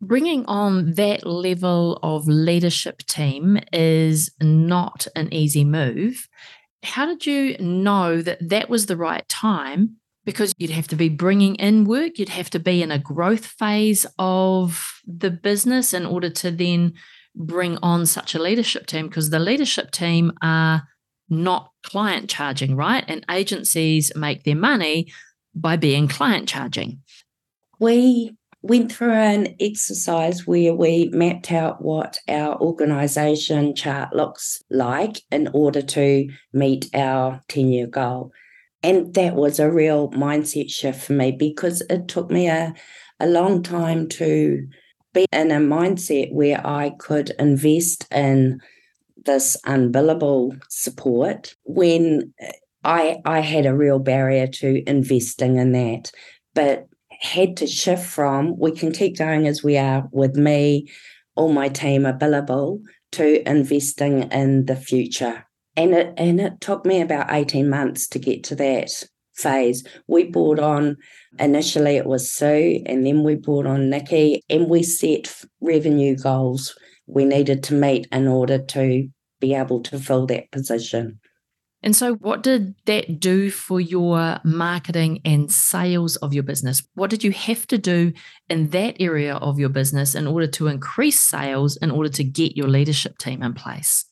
Bringing 0.00 0.44
on 0.46 0.94
that 0.94 1.26
level 1.26 1.98
of 2.04 2.28
leadership 2.28 2.98
team 2.98 3.58
is 3.72 4.30
not 4.40 5.08
an 5.16 5.32
easy 5.34 5.64
move. 5.64 6.28
How 6.82 7.06
did 7.06 7.26
you 7.26 7.56
know 7.58 8.22
that 8.22 8.48
that 8.48 8.68
was 8.68 8.86
the 8.86 8.96
right 8.96 9.28
time 9.28 9.96
because 10.24 10.54
you'd 10.58 10.70
have 10.70 10.88
to 10.88 10.96
be 10.96 11.08
bringing 11.08 11.56
in 11.56 11.84
work, 11.84 12.18
you'd 12.18 12.28
have 12.28 12.50
to 12.50 12.58
be 12.58 12.82
in 12.82 12.90
a 12.90 12.98
growth 12.98 13.46
phase 13.46 14.06
of 14.18 15.00
the 15.06 15.30
business 15.30 15.92
in 15.92 16.06
order 16.06 16.30
to 16.30 16.50
then 16.50 16.94
bring 17.34 17.78
on 17.78 18.06
such 18.06 18.34
a 18.34 18.42
leadership 18.42 18.86
team 18.86 19.08
because 19.08 19.30
the 19.30 19.38
leadership 19.38 19.90
team 19.90 20.32
are 20.42 20.82
not 21.28 21.70
client 21.82 22.28
charging, 22.28 22.76
right? 22.76 23.04
And 23.08 23.24
agencies 23.30 24.12
make 24.14 24.44
their 24.44 24.56
money 24.56 25.10
by 25.54 25.76
being 25.76 26.08
client 26.08 26.48
charging. 26.48 27.00
We 27.78 28.36
went 28.62 28.92
through 28.92 29.12
an 29.12 29.54
exercise 29.60 30.46
where 30.46 30.72
we 30.72 31.10
mapped 31.12 31.50
out 31.50 31.82
what 31.82 32.18
our 32.28 32.60
organization 32.60 33.74
chart 33.74 34.14
looks 34.14 34.62
like 34.70 35.20
in 35.30 35.48
order 35.52 35.82
to 35.82 36.28
meet 36.52 36.88
our 36.94 37.40
10 37.48 37.68
year 37.68 37.86
goal. 37.86 38.32
And 38.84 39.14
that 39.14 39.34
was 39.34 39.58
a 39.58 39.70
real 39.70 40.10
mindset 40.10 40.70
shift 40.70 41.04
for 41.04 41.12
me 41.12 41.32
because 41.32 41.82
it 41.90 42.08
took 42.08 42.30
me 42.30 42.48
a, 42.48 42.74
a 43.20 43.26
long 43.26 43.62
time 43.62 44.08
to 44.10 44.66
be 45.12 45.26
in 45.32 45.50
a 45.50 45.58
mindset 45.58 46.32
where 46.32 46.64
I 46.64 46.90
could 46.98 47.30
invest 47.38 48.06
in 48.12 48.60
this 49.24 49.56
unbillable 49.66 50.58
support 50.68 51.54
when 51.64 52.32
I 52.84 53.18
I 53.24 53.40
had 53.40 53.66
a 53.66 53.74
real 53.74 53.98
barrier 53.98 54.46
to 54.46 54.88
investing 54.88 55.56
in 55.56 55.72
that, 55.72 56.10
but 56.54 56.88
had 57.22 57.56
to 57.58 57.66
shift 57.66 58.04
from 58.04 58.58
we 58.58 58.72
can 58.72 58.92
keep 58.92 59.16
going 59.16 59.46
as 59.46 59.62
we 59.62 59.78
are 59.78 60.08
with 60.10 60.36
me, 60.36 60.90
all 61.36 61.52
my 61.52 61.68
team 61.68 62.04
are 62.04 62.18
billable 62.18 62.82
to 63.12 63.48
investing 63.48 64.24
in 64.32 64.66
the 64.66 64.76
future 64.76 65.46
and 65.76 65.94
it 65.94 66.12
and 66.16 66.40
it 66.40 66.60
took 66.60 66.84
me 66.84 67.00
about 67.00 67.32
18 67.32 67.68
months 67.68 68.08
to 68.08 68.18
get 68.18 68.44
to 68.44 68.56
that 68.56 68.90
phase. 69.34 69.84
We 70.06 70.24
brought 70.24 70.58
on 70.58 70.96
initially 71.38 71.96
it 71.96 72.06
was 72.06 72.32
Sue 72.32 72.82
and 72.84 73.06
then 73.06 73.22
we 73.22 73.36
brought 73.36 73.66
on 73.66 73.88
Nikki 73.88 74.42
and 74.50 74.68
we 74.68 74.82
set 74.82 75.34
revenue 75.60 76.16
goals 76.16 76.76
we 77.06 77.24
needed 77.24 77.62
to 77.64 77.74
meet 77.74 78.06
in 78.12 78.28
order 78.28 78.58
to 78.58 79.08
be 79.40 79.54
able 79.54 79.82
to 79.82 79.98
fill 79.98 80.26
that 80.26 80.50
position. 80.50 81.18
And 81.82 81.96
so, 81.96 82.14
what 82.14 82.42
did 82.42 82.74
that 82.86 83.18
do 83.18 83.50
for 83.50 83.80
your 83.80 84.38
marketing 84.44 85.20
and 85.24 85.50
sales 85.50 86.16
of 86.16 86.32
your 86.32 86.44
business? 86.44 86.82
What 86.94 87.10
did 87.10 87.24
you 87.24 87.32
have 87.32 87.66
to 87.68 87.78
do 87.78 88.12
in 88.48 88.70
that 88.70 88.96
area 89.00 89.34
of 89.34 89.58
your 89.58 89.68
business 89.68 90.14
in 90.14 90.26
order 90.26 90.46
to 90.46 90.68
increase 90.68 91.18
sales, 91.18 91.76
in 91.76 91.90
order 91.90 92.08
to 92.10 92.24
get 92.24 92.56
your 92.56 92.68
leadership 92.68 93.18
team 93.18 93.42
in 93.42 93.54
place? 93.54 94.06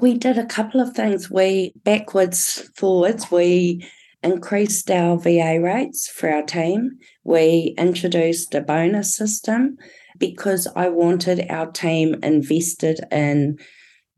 we 0.00 0.14
did 0.14 0.38
a 0.38 0.46
couple 0.46 0.80
of 0.80 0.94
things. 0.94 1.30
We 1.30 1.72
backwards, 1.84 2.68
forwards, 2.76 3.30
we 3.30 3.86
increased 4.22 4.90
our 4.90 5.18
VA 5.18 5.60
rates 5.60 6.08
for 6.08 6.30
our 6.30 6.42
team. 6.42 6.98
We 7.24 7.74
introduced 7.78 8.54
a 8.54 8.60
bonus 8.60 9.14
system 9.14 9.76
because 10.18 10.66
I 10.74 10.88
wanted 10.88 11.46
our 11.50 11.70
team 11.70 12.16
invested 12.22 13.00
in 13.10 13.58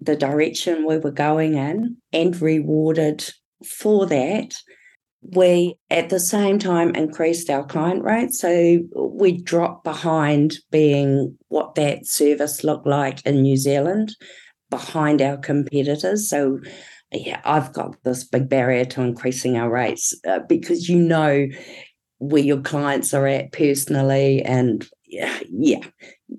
the 0.01 0.17
direction 0.17 0.87
we 0.87 0.99
were 0.99 1.11
going 1.11 1.55
in 1.57 1.97
and 2.13 2.41
rewarded 2.41 3.29
for 3.67 4.07
that. 4.07 4.55
We 5.21 5.75
at 5.91 6.11
the 6.11 6.21
same 6.21 6.61
time 6.61 6.95
increased 6.95 7.51
our 7.51 7.65
client 7.65 8.05
rate. 8.05 8.33
So 8.33 8.79
we 8.95 9.33
dropped 9.33 9.83
behind 9.83 10.55
being 10.71 11.37
what 11.49 11.75
that 11.75 12.07
service 12.07 12.63
looked 12.63 12.87
like 12.87 13.25
in 13.27 13.43
New 13.43 13.57
Zealand 13.57 14.15
behind 14.71 15.21
our 15.21 15.37
competitors. 15.37 16.29
So, 16.29 16.61
yeah, 17.11 17.41
I've 17.45 17.73
got 17.73 17.97
this 18.05 18.25
big 18.25 18.49
barrier 18.49 18.85
to 18.87 19.03
increasing 19.03 19.57
our 19.57 19.71
rates 19.71 20.15
uh, 20.29 20.41
because 20.49 20.89
you 20.89 20.99
know 20.99 21.49
where 22.19 22.43
your 22.43 22.61
clients 22.61 23.15
are 23.15 23.27
at 23.27 23.53
personally, 23.53 24.43
and 24.43 24.87
yeah, 25.07 25.39
yeah, 25.51 25.81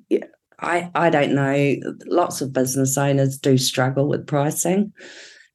yeah. 0.09 0.25
I, 0.61 0.91
I 0.95 1.09
don't 1.09 1.33
know. 1.33 1.75
Lots 2.05 2.41
of 2.41 2.53
business 2.53 2.97
owners 2.97 3.37
do 3.37 3.57
struggle 3.57 4.07
with 4.07 4.27
pricing. 4.27 4.93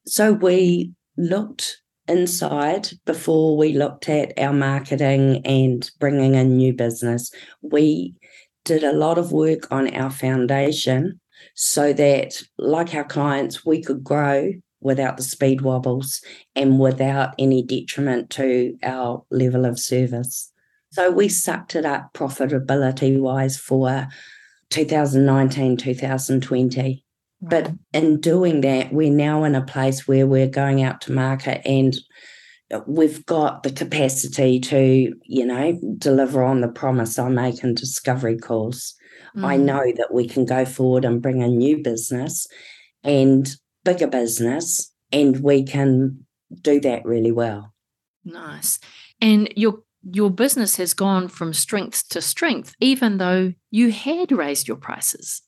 So 0.07 0.33
we 0.33 0.93
looked 1.17 1.81
inside 2.07 2.89
before 3.05 3.57
we 3.57 3.73
looked 3.73 4.09
at 4.09 4.37
our 4.37 4.53
marketing 4.53 5.45
and 5.45 5.89
bringing 5.99 6.35
in 6.35 6.57
new 6.57 6.73
business. 6.73 7.31
We 7.61 8.15
did 8.63 8.83
a 8.83 8.93
lot 8.93 9.17
of 9.17 9.31
work 9.31 9.71
on 9.71 9.93
our 9.95 10.09
foundation 10.09 11.19
so 11.55 11.93
that, 11.93 12.41
like 12.57 12.93
our 12.93 13.03
clients, 13.03 13.65
we 13.65 13.81
could 13.81 14.03
grow 14.03 14.51
without 14.81 15.17
the 15.17 15.23
speed 15.23 15.61
wobbles 15.61 16.21
and 16.55 16.79
without 16.79 17.33
any 17.39 17.63
detriment 17.63 18.29
to 18.31 18.77
our 18.83 19.23
level 19.31 19.65
of 19.65 19.79
service. 19.79 20.51
So 20.91 21.11
we 21.11 21.27
sucked 21.27 21.75
it 21.75 21.85
up 21.85 22.13
profitability 22.13 23.19
wise 23.19 23.57
for 23.57 24.07
2019, 24.75 25.77
2020. 25.77 27.05
But 27.41 27.71
in 27.93 28.19
doing 28.19 28.61
that, 28.61 28.91
we're 28.91 29.11
now 29.11 29.43
in 29.43 29.55
a 29.55 29.65
place 29.65 30.07
where 30.07 30.27
we're 30.27 30.47
going 30.47 30.83
out 30.83 31.01
to 31.01 31.11
market 31.11 31.61
and 31.65 31.95
we've 32.85 33.25
got 33.25 33.63
the 33.63 33.71
capacity 33.71 34.59
to, 34.59 35.13
you 35.23 35.45
know, 35.45 35.79
deliver 35.97 36.43
on 36.43 36.61
the 36.61 36.67
promise 36.67 37.17
I 37.17 37.29
make 37.29 37.63
in 37.63 37.75
discovery 37.75 38.37
calls. 38.37 38.95
Mm. 39.37 39.45
I 39.45 39.57
know 39.57 39.93
that 39.95 40.13
we 40.13 40.27
can 40.27 40.45
go 40.45 40.65
forward 40.65 41.05
and 41.05 41.21
bring 41.21 41.41
a 41.41 41.47
new 41.47 41.81
business 41.81 42.47
and 43.03 43.47
bigger 43.83 44.07
business, 44.07 44.91
and 45.11 45.41
we 45.41 45.63
can 45.63 46.25
do 46.61 46.81
that 46.81 47.05
really 47.05 47.31
well. 47.31 47.73
Nice. 48.25 48.79
And 49.21 49.53
your 49.55 49.83
your 50.11 50.29
business 50.29 50.75
has 50.77 50.93
gone 50.93 51.27
from 51.27 51.53
strength 51.53 52.07
to 52.09 52.21
strength, 52.21 52.75
even 52.79 53.17
though 53.17 53.53
you 53.71 53.91
had 53.91 54.31
raised 54.31 54.67
your 54.67 54.77
prices. 54.77 55.41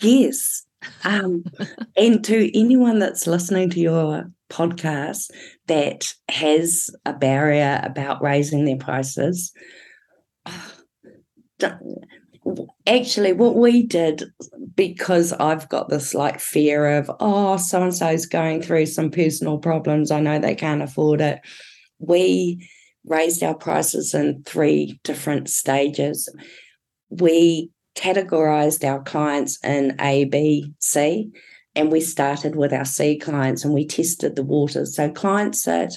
Yes. 0.00 0.64
Um, 1.04 1.44
and 1.96 2.24
to 2.24 2.58
anyone 2.58 2.98
that's 2.98 3.26
listening 3.26 3.70
to 3.70 3.80
your 3.80 4.30
podcast 4.50 5.30
that 5.66 6.14
has 6.28 6.90
a 7.04 7.12
barrier 7.12 7.80
about 7.82 8.22
raising 8.22 8.64
their 8.64 8.76
prices, 8.76 9.52
actually 12.86 13.32
what 13.32 13.56
we 13.56 13.82
did 13.82 14.24
because 14.74 15.32
i've 15.34 15.68
got 15.68 15.88
this 15.88 16.14
like 16.14 16.38
fear 16.40 16.96
of 16.96 17.10
oh 17.18 17.56
so 17.56 17.82
and 17.82 17.94
so's 17.94 18.26
going 18.26 18.62
through 18.62 18.86
some 18.86 19.10
personal 19.10 19.58
problems 19.58 20.12
i 20.12 20.20
know 20.20 20.38
they 20.38 20.54
can't 20.54 20.80
afford 20.80 21.20
it 21.20 21.40
we 21.98 22.66
raised 23.04 23.42
our 23.42 23.54
prices 23.54 24.14
in 24.14 24.42
three 24.44 25.00
different 25.04 25.48
stages 25.48 26.28
we 27.10 27.70
categorized 27.96 28.84
our 28.84 29.02
clients 29.02 29.58
in 29.64 29.96
a 30.00 30.24
b 30.26 30.72
c 30.78 31.30
and 31.74 31.90
we 31.90 32.00
started 32.00 32.54
with 32.54 32.72
our 32.72 32.84
c 32.84 33.18
clients 33.18 33.64
and 33.64 33.74
we 33.74 33.86
tested 33.86 34.36
the 34.36 34.42
waters 34.42 34.94
so 34.94 35.10
clients 35.10 35.64
that 35.64 35.92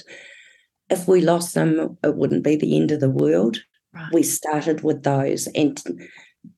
if 0.90 1.06
we 1.06 1.20
lost 1.20 1.54
them 1.54 1.96
it 2.02 2.16
wouldn't 2.16 2.44
be 2.44 2.56
the 2.56 2.76
end 2.76 2.90
of 2.90 3.00
the 3.00 3.10
world 3.10 3.58
Right. 3.94 4.12
We 4.12 4.22
started 4.22 4.82
with 4.82 5.02
those 5.02 5.48
and 5.48 5.80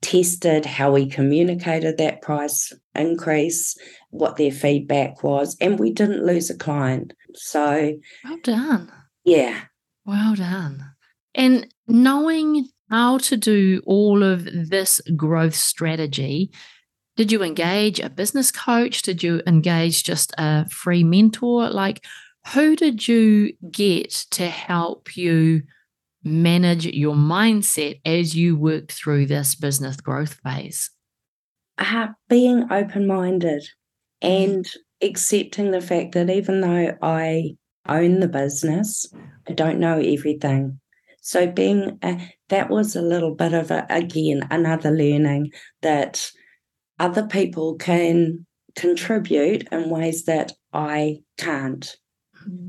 tested 0.01 0.65
how 0.65 0.91
we 0.91 1.07
communicated 1.07 1.97
that 1.97 2.21
price 2.21 2.71
increase, 2.95 3.77
what 4.09 4.37
their 4.37 4.51
feedback 4.51 5.21
was, 5.23 5.57
and 5.59 5.77
we 5.77 5.91
didn't 5.91 6.25
lose 6.25 6.49
a 6.49 6.57
client. 6.57 7.13
So, 7.33 7.97
well 8.23 8.39
done. 8.41 8.91
Yeah. 9.25 9.61
Well 10.05 10.35
done. 10.35 10.91
And 11.33 11.67
knowing 11.87 12.67
how 12.89 13.17
to 13.17 13.35
do 13.35 13.81
all 13.85 14.23
of 14.23 14.45
this 14.45 15.01
growth 15.15 15.55
strategy, 15.55 16.51
did 17.17 17.31
you 17.31 17.43
engage 17.43 17.99
a 17.99 18.09
business 18.09 18.51
coach? 18.51 19.01
Did 19.01 19.23
you 19.23 19.41
engage 19.47 20.03
just 20.03 20.33
a 20.37 20.67
free 20.69 21.03
mentor? 21.03 21.69
Like, 21.69 22.05
who 22.53 22.75
did 22.75 23.07
you 23.07 23.53
get 23.71 24.11
to 24.31 24.47
help 24.47 25.17
you 25.17 25.63
manage 26.23 26.85
your 26.85 27.15
mindset 27.15 28.01
as 28.05 28.35
you 28.35 28.55
work 28.57 28.91
through 28.91 29.25
this 29.25 29.55
business 29.55 29.95
growth 29.97 30.39
phase? 30.43 30.91
Uh, 31.77 32.07
being 32.29 32.71
open 32.71 33.07
minded 33.07 33.63
and 34.21 34.65
accepting 35.01 35.71
the 35.71 35.81
fact 35.81 36.13
that 36.13 36.29
even 36.29 36.61
though 36.61 36.97
I 37.01 37.55
own 37.87 38.19
the 38.19 38.27
business, 38.27 39.05
I 39.47 39.53
don't 39.53 39.79
know 39.79 39.99
everything. 39.99 40.79
So, 41.21 41.47
being 41.47 41.97
uh, 42.03 42.17
that 42.49 42.69
was 42.69 42.95
a 42.95 43.01
little 43.01 43.33
bit 43.33 43.53
of 43.53 43.71
a, 43.71 43.85
again, 43.89 44.47
another 44.51 44.91
learning 44.91 45.51
that 45.81 46.31
other 46.99 47.25
people 47.25 47.75
can 47.75 48.45
contribute 48.75 49.67
in 49.71 49.89
ways 49.89 50.25
that 50.25 50.51
I 50.71 51.21
can't. 51.37 51.95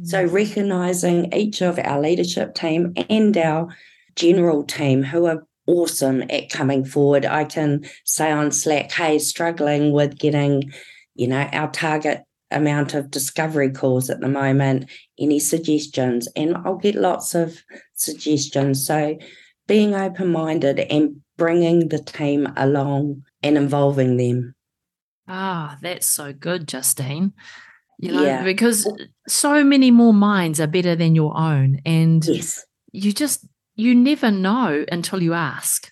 So, 0.04 0.26
mm. 0.26 0.32
recognizing 0.32 1.32
each 1.34 1.60
of 1.60 1.78
our 1.78 2.00
leadership 2.00 2.54
team 2.54 2.94
and 3.10 3.36
our 3.36 3.68
general 4.14 4.64
team 4.64 5.02
who 5.02 5.26
are 5.26 5.46
awesome 5.66 6.22
at 6.30 6.48
coming 6.50 6.84
forward. 6.84 7.26
I 7.26 7.44
can 7.44 7.84
say 8.04 8.30
on 8.30 8.52
Slack, 8.52 8.90
hey, 8.92 9.18
struggling 9.18 9.92
with 9.92 10.18
getting, 10.18 10.72
you 11.14 11.28
know, 11.28 11.48
our 11.52 11.70
target 11.70 12.22
amount 12.56 12.94
of 12.94 13.10
discovery 13.10 13.70
calls 13.70 14.10
at 14.10 14.20
the 14.20 14.28
moment. 14.28 14.90
Any 15.18 15.38
suggestions? 15.38 16.28
And 16.36 16.56
I'll 16.56 16.76
get 16.76 16.94
lots 16.94 17.34
of 17.34 17.62
suggestions. 17.94 18.86
So, 18.86 19.18
being 19.66 19.94
open 19.94 20.32
minded 20.32 20.80
and 20.80 21.20
bringing 21.36 21.88
the 21.88 21.98
team 21.98 22.48
along 22.56 23.24
and 23.42 23.56
involving 23.56 24.16
them. 24.16 24.54
Ah, 25.28 25.76
that's 25.82 26.06
so 26.06 26.32
good, 26.32 26.68
Justine. 26.68 27.32
You 27.98 28.12
know, 28.12 28.22
yeah. 28.24 28.44
because 28.44 28.90
so 29.26 29.64
many 29.64 29.90
more 29.90 30.12
minds 30.12 30.60
are 30.60 30.66
better 30.66 30.94
than 30.94 31.14
your 31.14 31.36
own. 31.36 31.80
And 31.86 32.24
yes. 32.26 32.64
you 32.92 33.12
just, 33.12 33.46
you 33.74 33.94
never 33.94 34.30
know 34.30 34.84
until 34.92 35.22
you 35.22 35.32
ask. 35.32 35.90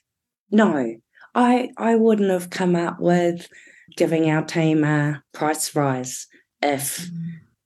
No, 0.50 0.94
I 1.34 1.70
I 1.76 1.96
wouldn't 1.96 2.30
have 2.30 2.50
come 2.50 2.76
up 2.76 3.00
with 3.00 3.48
giving 3.96 4.30
our 4.30 4.44
team 4.44 4.84
a 4.84 5.22
price 5.32 5.74
rise 5.74 6.26
if. 6.64 7.08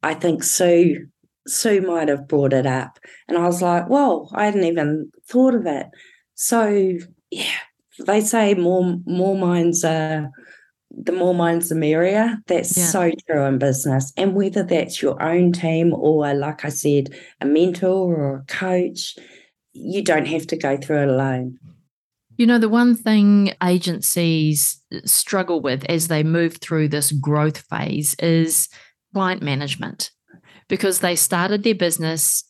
I 0.02 0.14
think 0.14 0.44
Sue 0.44 1.08
Sue 1.48 1.80
might 1.80 2.08
have 2.08 2.28
brought 2.28 2.52
it 2.52 2.66
up. 2.66 2.98
And 3.26 3.38
I 3.38 3.46
was 3.46 3.62
like, 3.62 3.88
well, 3.88 4.30
I 4.34 4.44
hadn't 4.44 4.64
even 4.64 5.10
thought 5.26 5.54
of 5.54 5.66
it. 5.66 5.86
So 6.34 6.98
yeah, 7.30 7.60
they 8.06 8.20
say 8.20 8.54
more 8.54 8.98
more 9.06 9.36
minds 9.36 9.84
are 9.84 10.30
the 10.90 11.12
more 11.12 11.34
minds 11.34 11.68
the 11.68 11.74
merrier. 11.74 12.38
That's 12.46 12.76
yeah. 12.76 12.86
so 12.86 13.10
true 13.26 13.44
in 13.44 13.58
business. 13.58 14.12
And 14.16 14.34
whether 14.34 14.62
that's 14.62 15.02
your 15.02 15.22
own 15.22 15.52
team 15.52 15.92
or, 15.94 16.32
like 16.34 16.64
I 16.64 16.70
said, 16.70 17.14
a 17.40 17.46
mentor 17.46 18.16
or 18.16 18.36
a 18.38 18.44
coach, 18.44 19.16
you 19.72 20.02
don't 20.02 20.26
have 20.26 20.46
to 20.48 20.56
go 20.56 20.76
through 20.76 21.02
it 21.02 21.08
alone. 21.08 21.58
You 22.36 22.46
know, 22.46 22.58
the 22.58 22.68
one 22.68 22.96
thing 22.96 23.52
agencies 23.62 24.80
struggle 25.04 25.60
with 25.60 25.84
as 25.86 26.08
they 26.08 26.22
move 26.22 26.56
through 26.56 26.88
this 26.88 27.12
growth 27.12 27.58
phase 27.68 28.14
is 28.14 28.68
client 29.12 29.42
management 29.42 30.10
because 30.68 31.00
they 31.00 31.16
started 31.16 31.62
their 31.62 31.74
business. 31.74 32.44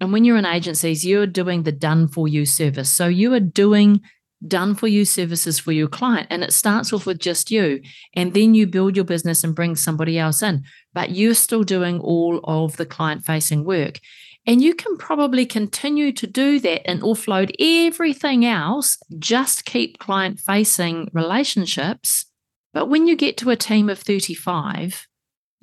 And 0.00 0.12
when 0.12 0.24
you're 0.24 0.36
in 0.36 0.46
agencies, 0.46 1.04
you're 1.04 1.26
doing 1.26 1.62
the 1.62 1.72
done 1.72 2.08
for 2.08 2.28
you 2.28 2.46
service. 2.46 2.90
So 2.90 3.06
you 3.06 3.32
are 3.34 3.40
doing 3.40 4.00
done 4.46 4.74
for 4.74 4.88
you 4.88 5.04
services 5.04 5.58
for 5.58 5.72
your 5.72 5.88
client. 5.88 6.26
And 6.30 6.42
it 6.42 6.52
starts 6.52 6.92
off 6.92 7.06
with 7.06 7.18
just 7.18 7.50
you. 7.50 7.80
And 8.14 8.34
then 8.34 8.54
you 8.54 8.66
build 8.66 8.96
your 8.96 9.04
business 9.04 9.44
and 9.44 9.54
bring 9.54 9.76
somebody 9.76 10.18
else 10.18 10.42
in, 10.42 10.64
but 10.92 11.10
you're 11.10 11.34
still 11.34 11.62
doing 11.62 12.00
all 12.00 12.40
of 12.44 12.76
the 12.76 12.86
client 12.86 13.24
facing 13.24 13.64
work. 13.64 14.00
And 14.46 14.62
you 14.62 14.74
can 14.74 14.98
probably 14.98 15.46
continue 15.46 16.12
to 16.12 16.26
do 16.26 16.60
that 16.60 16.88
and 16.88 17.00
offload 17.00 17.54
everything 17.58 18.44
else, 18.44 18.98
just 19.18 19.64
keep 19.64 19.98
client 19.98 20.38
facing 20.38 21.08
relationships. 21.14 22.26
But 22.74 22.90
when 22.90 23.06
you 23.06 23.16
get 23.16 23.38
to 23.38 23.50
a 23.50 23.56
team 23.56 23.88
of 23.88 23.98
35, 23.98 25.06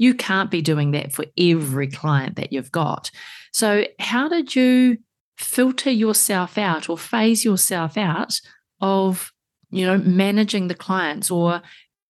you 0.01 0.15
can't 0.15 0.49
be 0.49 0.63
doing 0.63 0.91
that 0.91 1.13
for 1.13 1.25
every 1.37 1.87
client 1.87 2.35
that 2.35 2.51
you've 2.51 2.71
got. 2.71 3.11
So, 3.53 3.85
how 3.99 4.27
did 4.27 4.55
you 4.55 4.97
filter 5.37 5.91
yourself 5.91 6.57
out 6.57 6.89
or 6.89 6.97
phase 6.97 7.45
yourself 7.45 7.97
out 7.97 8.41
of 8.79 9.31
you 9.69 9.85
know 9.85 9.99
managing 9.99 10.67
the 10.67 10.75
clients 10.75 11.29
or 11.29 11.61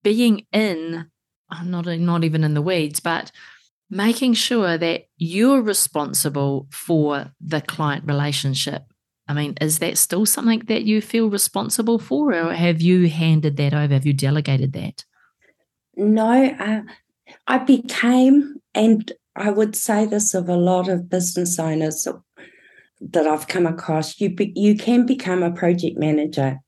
being 0.03 0.45
in 0.53 1.05
not 1.65 1.85
not 1.85 2.23
even 2.23 2.45
in 2.45 2.53
the 2.53 2.61
weeds 2.61 3.01
but 3.01 3.31
making 3.89 4.33
sure 4.33 4.77
that 4.77 5.03
you're 5.17 5.61
responsible 5.61 6.67
for 6.71 7.33
the 7.41 7.59
client 7.59 8.05
relationship? 8.07 8.83
I 9.27 9.33
mean 9.33 9.55
is 9.59 9.79
that 9.79 9.97
still 9.97 10.25
something 10.25 10.59
that 10.67 10.83
you 10.83 11.01
feel 11.01 11.29
responsible 11.29 11.99
for 11.99 12.31
or 12.33 12.53
have 12.53 12.81
you 12.81 13.09
handed 13.09 13.57
that 13.57 13.73
over? 13.73 13.93
Have 13.93 14.05
you 14.05 14.13
delegated 14.13 14.71
that? 14.73 15.03
No 15.97 16.45
uh, 16.45 16.83
i 17.51 17.57
became 17.57 18.55
and 18.73 19.11
i 19.35 19.49
would 19.49 19.75
say 19.75 20.05
this 20.05 20.33
of 20.33 20.49
a 20.49 20.57
lot 20.57 20.87
of 20.87 21.09
business 21.09 21.59
owners 21.59 22.07
that 23.01 23.27
I've 23.27 23.47
come 23.47 23.65
across, 23.65 24.19
you 24.21 24.29
be, 24.29 24.53
you 24.55 24.75
can 24.75 25.05
become 25.05 25.41
a 25.43 25.51
project 25.51 25.97
manager. 25.97 26.59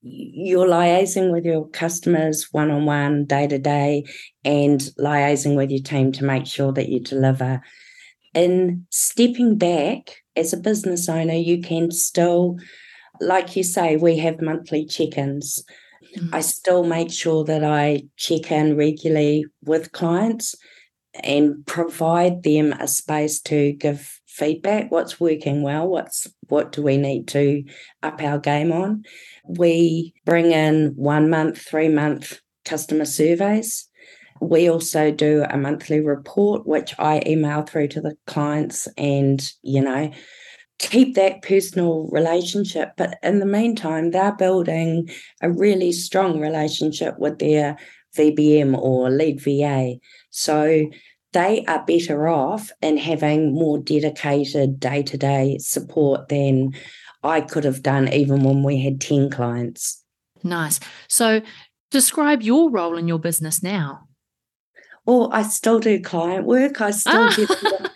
You're 0.00 0.66
liaising 0.66 1.32
with 1.32 1.44
your 1.44 1.68
customers 1.68 2.48
one 2.52 2.70
on 2.70 2.86
one, 2.86 3.24
day 3.24 3.46
to 3.48 3.58
day, 3.58 4.04
and 4.44 4.80
liaising 4.98 5.56
with 5.56 5.70
your 5.70 5.82
team 5.82 6.12
to 6.12 6.24
make 6.24 6.46
sure 6.46 6.72
that 6.72 6.88
you 6.88 7.00
deliver. 7.00 7.60
In 8.34 8.86
stepping 8.90 9.58
back 9.58 10.16
as 10.36 10.52
a 10.52 10.56
business 10.56 11.08
owner, 11.08 11.34
you 11.34 11.60
can 11.62 11.90
still, 11.90 12.58
like 13.20 13.56
you 13.56 13.62
say, 13.62 13.96
we 13.96 14.18
have 14.18 14.40
monthly 14.40 14.86
check 14.86 15.18
ins. 15.18 15.62
Mm-hmm. 16.16 16.34
I 16.34 16.40
still 16.40 16.84
make 16.84 17.12
sure 17.12 17.44
that 17.44 17.64
I 17.64 18.04
check 18.16 18.50
in 18.50 18.76
regularly 18.76 19.46
with 19.64 19.92
clients 19.92 20.54
and 21.14 21.64
provide 21.66 22.42
them 22.42 22.72
a 22.72 22.88
space 22.88 23.40
to 23.42 23.72
give 23.72 24.20
feedback. 24.26 24.90
What's 24.90 25.20
working 25.20 25.62
well? 25.62 25.86
What's 25.88 26.26
what 26.48 26.72
do 26.72 26.82
we 26.82 26.96
need 26.96 27.28
to 27.28 27.64
up 28.02 28.22
our 28.22 28.38
game 28.38 28.72
on? 28.72 29.04
We 29.46 30.14
bring 30.24 30.52
in 30.52 30.92
one 30.96 31.28
month 31.28 31.58
three 31.58 31.88
month 31.88 32.40
customer 32.64 33.04
surveys. 33.04 33.88
We 34.40 34.68
also 34.68 35.12
do 35.12 35.44
a 35.48 35.56
monthly 35.56 36.00
report 36.00 36.66
which 36.66 36.94
i 36.98 37.22
email 37.26 37.62
through 37.62 37.88
to 37.88 38.00
the 38.00 38.16
clients 38.26 38.88
and 38.98 39.52
you 39.62 39.82
know 39.82 40.10
keep 40.82 41.14
that 41.14 41.42
personal 41.42 42.08
relationship 42.10 42.92
but 42.96 43.18
in 43.22 43.38
the 43.38 43.46
meantime 43.46 44.10
they're 44.10 44.36
building 44.36 45.08
a 45.40 45.50
really 45.50 45.92
strong 45.92 46.40
relationship 46.40 47.18
with 47.18 47.38
their 47.38 47.76
vbm 48.16 48.76
or 48.76 49.10
lead 49.10 49.40
va 49.40 49.94
so 50.30 50.88
they 51.32 51.64
are 51.66 51.84
better 51.86 52.28
off 52.28 52.70
in 52.82 52.98
having 52.98 53.54
more 53.54 53.78
dedicated 53.78 54.78
day 54.78 55.02
to 55.02 55.16
day 55.16 55.56
support 55.58 56.28
than 56.28 56.72
I 57.22 57.40
could 57.40 57.64
have 57.64 57.82
done 57.82 58.12
even 58.12 58.42
when 58.42 58.62
we 58.62 58.82
had 58.82 59.00
10 59.00 59.30
clients. 59.30 60.02
Nice. 60.42 60.80
So, 61.08 61.40
describe 61.90 62.42
your 62.42 62.70
role 62.70 62.98
in 62.98 63.08
your 63.08 63.18
business 63.18 63.62
now. 63.62 64.08
Well, 65.06 65.30
I 65.32 65.42
still 65.42 65.78
do 65.78 66.00
client 66.00 66.46
work. 66.46 66.80
I 66.80 66.90
still 66.90 67.28
ah. 67.50 67.88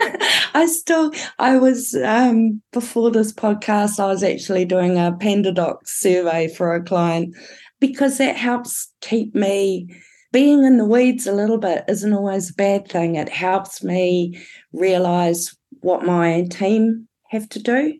I 0.57 0.65
still, 0.65 1.13
I 1.39 1.59
was, 1.59 1.95
um, 2.03 2.63
before 2.73 3.11
this 3.11 3.31
podcast, 3.31 4.01
I 4.01 4.07
was 4.07 4.23
actually 4.23 4.65
doing 4.65 4.97
a 4.97 5.13
PandaDoc 5.13 5.81
survey 5.85 6.49
for 6.49 6.75
a 6.75 6.83
client 6.83 7.37
because 7.79 8.17
that 8.17 8.37
helps 8.37 8.91
keep 9.03 9.35
me 9.35 9.87
being 10.33 10.65
in 10.65 10.79
the 10.79 10.87
weeds 10.87 11.27
a 11.27 11.35
little 11.35 11.59
bit 11.59 11.85
isn't 11.89 12.15
always 12.15 12.49
a 12.49 12.55
bad 12.55 12.89
thing. 12.89 13.17
It 13.17 13.29
helps 13.29 13.85
me 13.85 14.43
realize 14.73 15.55
what 15.81 16.07
my 16.07 16.47
team 16.51 17.07
have 17.29 17.51
to 17.51 17.63
do. 17.63 17.93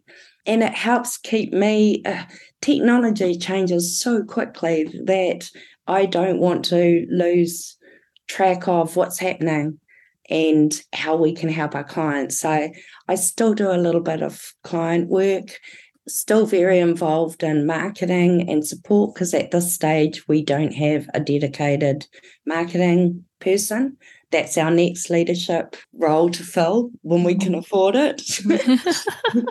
And 0.47 0.63
it 0.63 0.73
helps 0.73 1.19
keep 1.19 1.53
me, 1.53 2.03
uh, 2.07 2.25
technology 2.63 3.37
changes 3.37 4.01
so 4.01 4.25
quickly 4.25 4.85
that 5.05 5.51
I 5.87 6.07
don't 6.07 6.41
want 6.41 6.65
to 6.67 7.07
lose 7.11 7.77
track 8.29 8.67
of 8.67 8.97
what's 8.97 9.19
happening 9.19 9.79
and 10.29 10.81
how 10.93 11.17
we 11.17 11.33
can 11.35 11.49
help 11.49 11.75
our 11.75 11.85
clients. 11.85 12.41
So 12.41 12.69
I 13.09 13.15
still 13.15 13.55
do 13.55 13.71
a 13.71 13.79
little 13.79 14.01
bit 14.01 14.23
of 14.23 14.41
client 14.63 15.09
work 15.09 15.59
still 16.09 16.47
very 16.47 16.79
involved 16.79 17.43
in 17.43 17.67
marketing 17.67 18.49
and 18.49 18.67
support 18.67 19.15
because 19.15 19.35
at 19.35 19.51
this 19.51 19.75
stage 19.75 20.27
we 20.29 20.43
don't 20.43 20.73
have 20.73 21.09
a 21.15 21.21
dedicated 21.21 22.07
marketing 22.47 23.25
person. 23.41 23.97
That's 24.31 24.59
our 24.59 24.71
next 24.71 25.11
leadership 25.11 25.77
role 25.93 26.31
to 26.31 26.43
fill 26.43 26.91
when 27.03 27.25
we 27.25 27.35
can 27.35 27.55
afford 27.55 27.95
it. 27.97 28.23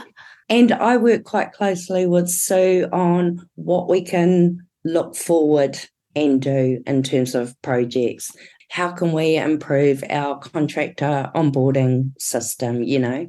and 0.50 0.72
I 0.72 0.98
work 0.98 1.24
quite 1.24 1.54
closely 1.54 2.06
with 2.06 2.30
Sue 2.30 2.88
on 2.92 3.48
what 3.56 3.90
we 3.90 4.02
can 4.02 4.66
look 4.84 5.16
forward 5.16 5.78
and 6.16 6.42
do 6.42 6.82
in 6.86 7.04
terms 7.04 7.36
of 7.36 7.60
projects. 7.62 8.32
How 8.69 8.91
can 8.91 9.12
we 9.12 9.38
improve 9.38 10.04
our 10.10 10.39
contractor 10.39 11.32
onboarding 11.36 12.12
system? 12.19 12.84
You 12.84 12.99
know, 12.99 13.28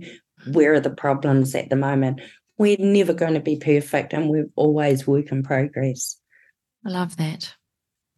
where 0.53 0.75
are 0.75 0.81
the 0.81 0.91
problems 0.91 1.55
at 1.55 1.69
the 1.71 1.77
moment? 1.77 2.21
we're 2.59 2.77
never 2.79 3.13
going 3.13 3.35
to 3.35 3.41
be 3.41 3.57
perfect 3.57 4.13
and 4.13 4.29
we're 4.29 4.49
always 4.57 5.07
work 5.07 5.31
in 5.31 5.43
progress. 5.43 6.19
I 6.85 6.91
love 6.91 7.17
that. 7.17 7.55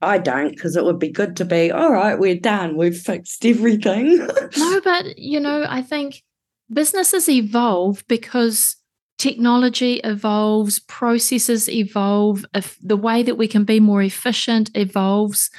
I 0.00 0.18
don't 0.18 0.50
because 0.50 0.76
it 0.76 0.84
would 0.84 1.00
be 1.00 1.10
good 1.10 1.36
to 1.36 1.44
be, 1.44 1.72
all 1.72 1.92
right, 1.92 2.18
we're 2.18 2.38
done. 2.38 2.76
We've 2.76 2.96
fixed 2.96 3.44
everything. 3.44 4.18
no, 4.56 4.80
but 4.82 5.18
you 5.18 5.40
know, 5.40 5.66
I 5.68 5.82
think 5.82 6.22
businesses 6.72 7.28
evolve 7.28 8.04
because 8.06 8.76
technology 9.16 9.94
evolves, 10.04 10.78
processes 10.78 11.68
evolve, 11.68 12.44
if 12.54 12.78
the 12.80 12.96
way 12.96 13.24
that 13.24 13.36
we 13.36 13.48
can 13.48 13.64
be 13.64 13.80
more 13.80 14.02
efficient 14.02 14.70
evolves. 14.74 15.50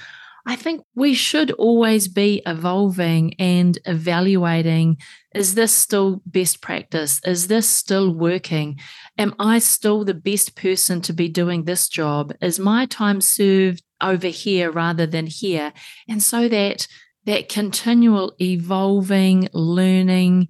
I 0.45 0.56
think 0.56 0.82
we 0.95 1.13
should 1.13 1.52
always 1.52 2.08
be 2.08 2.41
evolving 2.45 3.34
and 3.39 3.78
evaluating 3.86 4.97
is 5.36 5.54
this 5.54 5.71
still 5.71 6.21
best 6.25 6.60
practice? 6.62 7.21
Is 7.23 7.47
this 7.47 7.69
still 7.69 8.12
working? 8.12 8.80
Am 9.17 9.36
I 9.38 9.60
still 9.60 10.04
the 10.04 10.15
best 10.15 10.56
person 10.56 11.02
to 11.02 11.13
be 11.13 11.30
doing 11.30 11.65
this 11.65 11.88
job? 11.88 12.34
Is 12.41 12.58
my 12.58 12.88
time 12.88 13.21
served 13.21 13.84
over 14.02 14.28
here 14.28 14.71
rather 14.71 15.06
than 15.06 15.28
here? 15.28 15.71
And 16.08 16.23
so 16.23 16.47
that 16.47 16.88
that 17.25 17.49
continual 17.49 18.34
evolving, 18.41 19.49
learning, 19.54 20.47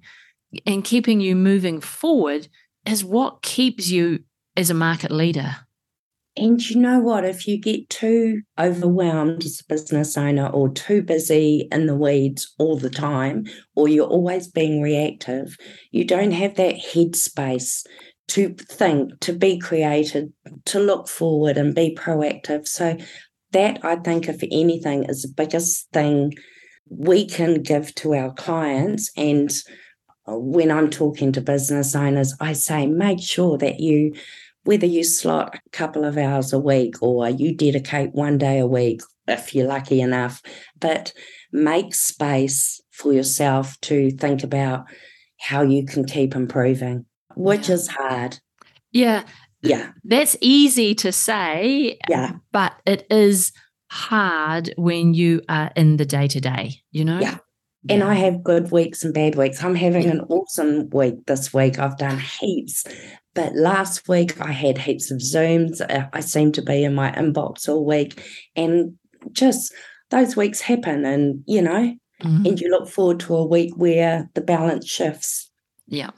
and 0.66 0.82
keeping 0.84 1.20
you 1.20 1.36
moving 1.36 1.80
forward 1.80 2.48
is 2.86 3.04
what 3.04 3.42
keeps 3.42 3.90
you 3.90 4.20
as 4.56 4.70
a 4.70 4.74
market 4.74 5.10
leader. 5.10 5.56
And 6.36 6.70
you 6.70 6.80
know 6.80 7.00
what? 7.00 7.24
If 7.24 7.48
you 7.48 7.58
get 7.58 7.90
too 7.90 8.42
overwhelmed 8.58 9.44
as 9.44 9.60
a 9.60 9.72
business 9.72 10.16
owner 10.16 10.46
or 10.46 10.68
too 10.68 11.02
busy 11.02 11.68
in 11.72 11.86
the 11.86 11.96
weeds 11.96 12.54
all 12.58 12.76
the 12.76 12.90
time, 12.90 13.46
or 13.74 13.88
you're 13.88 14.06
always 14.06 14.46
being 14.46 14.80
reactive, 14.80 15.56
you 15.90 16.04
don't 16.04 16.30
have 16.30 16.54
that 16.54 16.76
headspace 16.76 17.84
to 18.28 18.54
think, 18.54 19.18
to 19.20 19.32
be 19.32 19.58
creative, 19.58 20.28
to 20.66 20.78
look 20.78 21.08
forward 21.08 21.58
and 21.58 21.74
be 21.74 21.96
proactive. 21.96 22.68
So, 22.68 22.96
that 23.52 23.84
I 23.84 23.96
think, 23.96 24.28
if 24.28 24.40
anything, 24.44 25.04
is 25.04 25.22
the 25.22 25.34
biggest 25.36 25.88
thing 25.92 26.32
we 26.88 27.26
can 27.26 27.62
give 27.62 27.92
to 27.96 28.14
our 28.14 28.32
clients. 28.34 29.10
And 29.16 29.50
uh, 30.28 30.38
when 30.38 30.70
I'm 30.70 30.90
talking 30.90 31.32
to 31.32 31.40
business 31.40 31.96
owners, 31.96 32.34
I 32.40 32.52
say, 32.52 32.86
make 32.86 33.20
sure 33.20 33.58
that 33.58 33.80
you 33.80 34.14
whether 34.64 34.86
you 34.86 35.04
slot 35.04 35.54
a 35.54 35.70
couple 35.70 36.04
of 36.04 36.18
hours 36.18 36.52
a 36.52 36.58
week 36.58 37.02
or 37.02 37.28
you 37.28 37.54
dedicate 37.54 38.12
one 38.12 38.38
day 38.38 38.58
a 38.58 38.66
week 38.66 39.00
if 39.26 39.54
you're 39.54 39.66
lucky 39.66 40.00
enough, 40.00 40.42
but 40.78 41.12
make 41.52 41.94
space 41.94 42.80
for 42.90 43.12
yourself 43.12 43.80
to 43.80 44.10
think 44.10 44.42
about 44.42 44.84
how 45.38 45.62
you 45.62 45.86
can 45.86 46.04
keep 46.04 46.34
improving, 46.34 47.06
which 47.36 47.68
yeah. 47.68 47.74
is 47.74 47.88
hard. 47.88 48.38
Yeah. 48.92 49.24
Yeah. 49.62 49.92
That's 50.04 50.36
easy 50.40 50.94
to 50.96 51.12
say. 51.12 51.98
Yeah. 52.08 52.32
But 52.52 52.74
it 52.86 53.06
is 53.10 53.52
hard 53.90 54.72
when 54.76 55.14
you 55.14 55.42
are 55.48 55.70
in 55.76 55.96
the 55.96 56.06
day 56.06 56.28
to 56.28 56.40
day, 56.40 56.82
you 56.90 57.04
know? 57.04 57.20
Yeah. 57.20 57.38
And 57.88 58.02
I 58.02 58.14
have 58.14 58.44
good 58.44 58.70
weeks 58.70 59.04
and 59.04 59.14
bad 59.14 59.36
weeks. 59.36 59.64
I'm 59.64 59.74
having 59.74 60.04
an 60.04 60.20
awesome 60.28 60.90
week 60.90 61.24
this 61.26 61.54
week. 61.54 61.78
I've 61.78 61.96
done 61.96 62.18
heaps. 62.18 62.84
But 63.34 63.54
last 63.54 64.08
week 64.08 64.40
I 64.40 64.52
had 64.52 64.78
heaps 64.78 65.10
of 65.10 65.18
Zooms. 65.18 65.80
Uh, 65.80 66.08
I 66.12 66.20
seem 66.20 66.52
to 66.52 66.62
be 66.62 66.84
in 66.84 66.94
my 66.94 67.12
inbox 67.12 67.68
all 67.68 67.84
week. 67.84 68.22
And 68.56 68.98
just 69.32 69.72
those 70.10 70.36
weeks 70.36 70.60
happen 70.60 71.04
and, 71.04 71.44
you 71.46 71.62
know, 71.62 71.94
mm-hmm. 72.22 72.46
and 72.46 72.60
you 72.60 72.70
look 72.70 72.88
forward 72.88 73.20
to 73.20 73.36
a 73.36 73.46
week 73.46 73.74
where 73.76 74.28
the 74.34 74.40
balance 74.40 74.88
shifts. 74.88 75.50
Yeah. 75.86 76.10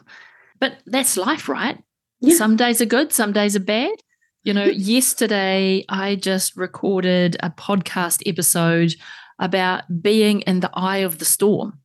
But 0.59 0.79
that's 0.87 1.17
life, 1.17 1.49
right? 1.49 1.79
Yeah. 2.21 2.37
Some 2.37 2.57
days 2.57 2.81
are 2.81 2.87
good, 2.87 3.13
some 3.13 3.33
days 3.33 3.57
are 3.57 3.61
bad. 3.61 3.95
You 4.45 4.55
know, 4.55 4.65
yesterday 4.65 5.85
I 5.89 6.17
just 6.17 6.57
recorded 6.57 7.37
a 7.41 7.51
podcast 7.51 8.23
episode 8.27 8.95
about 9.39 9.85
being 10.03 10.41
in 10.43 10.61
the 10.61 10.71
eye 10.75 10.99
of 10.99 11.19
the 11.19 11.25
storm. 11.25 11.79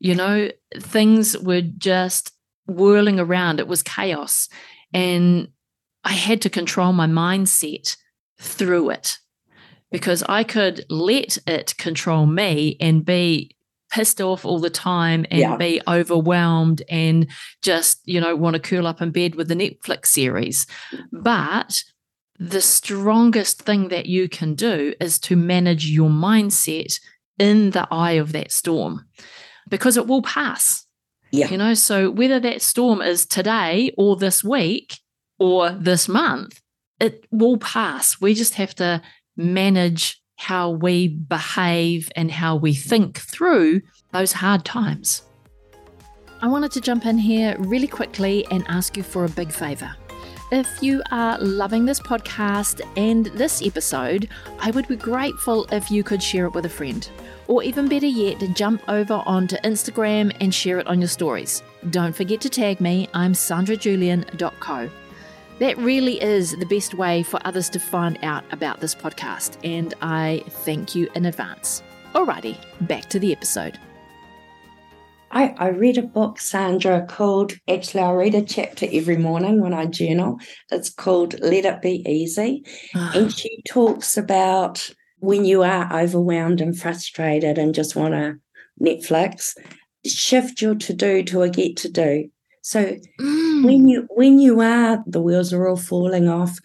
You 0.00 0.16
know, 0.16 0.50
things 0.78 1.38
were 1.38 1.60
just 1.60 2.31
whirling 2.66 3.18
around. 3.18 3.60
It 3.60 3.68
was 3.68 3.82
chaos. 3.82 4.48
And 4.92 5.48
I 6.04 6.12
had 6.12 6.42
to 6.42 6.50
control 6.50 6.92
my 6.92 7.06
mindset 7.06 7.96
through 8.40 8.90
it 8.90 9.18
because 9.90 10.22
I 10.28 10.42
could 10.42 10.84
let 10.88 11.38
it 11.46 11.76
control 11.76 12.26
me 12.26 12.76
and 12.80 13.04
be 13.04 13.56
pissed 13.92 14.20
off 14.20 14.44
all 14.44 14.58
the 14.58 14.70
time 14.70 15.26
and 15.30 15.40
yeah. 15.40 15.56
be 15.56 15.80
overwhelmed 15.86 16.82
and 16.88 17.26
just, 17.60 18.00
you 18.04 18.20
know, 18.20 18.34
want 18.34 18.54
to 18.54 18.60
curl 18.60 18.86
up 18.86 19.02
in 19.02 19.10
bed 19.10 19.34
with 19.34 19.48
the 19.48 19.54
Netflix 19.54 20.06
series. 20.06 20.66
But 21.12 21.84
the 22.38 22.62
strongest 22.62 23.62
thing 23.62 23.88
that 23.88 24.06
you 24.06 24.28
can 24.28 24.54
do 24.54 24.94
is 24.98 25.18
to 25.20 25.36
manage 25.36 25.86
your 25.86 26.08
mindset 26.08 26.98
in 27.38 27.70
the 27.70 27.86
eye 27.90 28.12
of 28.12 28.32
that 28.32 28.50
storm 28.50 29.06
because 29.68 29.96
it 29.96 30.06
will 30.06 30.22
pass. 30.22 30.86
Yeah. 31.32 31.48
You 31.48 31.56
know, 31.56 31.74
so 31.74 32.10
whether 32.10 32.38
that 32.40 32.60
storm 32.62 33.00
is 33.00 33.26
today 33.26 33.92
or 33.96 34.16
this 34.16 34.44
week 34.44 34.98
or 35.38 35.70
this 35.70 36.06
month, 36.06 36.60
it 37.00 37.26
will 37.30 37.56
pass. 37.56 38.20
We 38.20 38.34
just 38.34 38.54
have 38.54 38.74
to 38.76 39.02
manage 39.36 40.22
how 40.36 40.70
we 40.70 41.08
behave 41.08 42.10
and 42.14 42.30
how 42.30 42.56
we 42.56 42.74
think 42.74 43.18
through 43.18 43.80
those 44.12 44.32
hard 44.32 44.64
times. 44.64 45.22
I 46.42 46.48
wanted 46.48 46.72
to 46.72 46.80
jump 46.80 47.06
in 47.06 47.16
here 47.16 47.56
really 47.58 47.86
quickly 47.86 48.46
and 48.50 48.64
ask 48.68 48.96
you 48.96 49.02
for 49.02 49.24
a 49.24 49.28
big 49.28 49.50
favor. 49.50 49.94
If 50.52 50.82
you 50.82 51.02
are 51.10 51.38
loving 51.38 51.86
this 51.86 51.98
podcast 51.98 52.82
and 52.98 53.24
this 53.24 53.66
episode, 53.66 54.28
I 54.60 54.70
would 54.70 54.86
be 54.86 54.96
grateful 54.96 55.66
if 55.72 55.90
you 55.90 56.04
could 56.04 56.22
share 56.22 56.44
it 56.44 56.52
with 56.52 56.66
a 56.66 56.68
friend. 56.68 57.08
Or 57.48 57.62
even 57.62 57.88
better 57.88 58.04
yet, 58.04 58.38
jump 58.52 58.82
over 58.86 59.22
onto 59.24 59.56
Instagram 59.64 60.36
and 60.42 60.54
share 60.54 60.78
it 60.78 60.86
on 60.86 61.00
your 61.00 61.08
stories. 61.08 61.62
Don't 61.88 62.14
forget 62.14 62.42
to 62.42 62.50
tag 62.50 62.82
me, 62.82 63.08
I'm 63.14 63.32
sandrajulian.co. 63.32 64.90
That 65.58 65.78
really 65.78 66.20
is 66.20 66.54
the 66.58 66.66
best 66.66 66.92
way 66.92 67.22
for 67.22 67.40
others 67.46 67.70
to 67.70 67.80
find 67.80 68.18
out 68.22 68.44
about 68.52 68.78
this 68.78 68.94
podcast, 68.94 69.56
and 69.64 69.94
I 70.02 70.44
thank 70.46 70.94
you 70.94 71.08
in 71.14 71.24
advance. 71.24 71.82
Alrighty, 72.14 72.58
back 72.86 73.08
to 73.08 73.18
the 73.18 73.32
episode. 73.32 73.78
I, 75.32 75.54
I 75.56 75.68
read 75.68 75.96
a 75.96 76.02
book, 76.02 76.38
Sandra, 76.38 77.06
called 77.06 77.54
actually, 77.66 78.02
I 78.02 78.12
read 78.12 78.34
a 78.34 78.42
chapter 78.42 78.86
every 78.92 79.16
morning 79.16 79.60
when 79.60 79.72
I 79.72 79.86
journal. 79.86 80.38
It's 80.70 80.90
called 80.90 81.40
Let 81.40 81.64
It 81.64 81.80
Be 81.80 82.04
Easy. 82.06 82.64
and 82.94 83.32
she 83.32 83.62
talks 83.66 84.16
about 84.18 84.90
when 85.20 85.44
you 85.44 85.62
are 85.62 85.90
overwhelmed 85.92 86.60
and 86.60 86.78
frustrated 86.78 87.56
and 87.56 87.74
just 87.74 87.96
want 87.96 88.12
to 88.12 88.34
Netflix, 88.80 89.56
shift 90.04 90.60
your 90.60 90.74
to 90.74 90.92
do 90.92 91.22
to 91.24 91.42
a 91.42 91.48
get 91.48 91.76
to 91.78 91.88
do. 91.88 92.28
So 92.60 92.96
mm. 93.20 93.64
when 93.64 93.88
you 93.88 94.06
when 94.10 94.38
you 94.38 94.60
are 94.60 95.02
the 95.06 95.20
wheels 95.20 95.52
are 95.52 95.66
all 95.66 95.76
falling 95.76 96.28
off, 96.28 96.58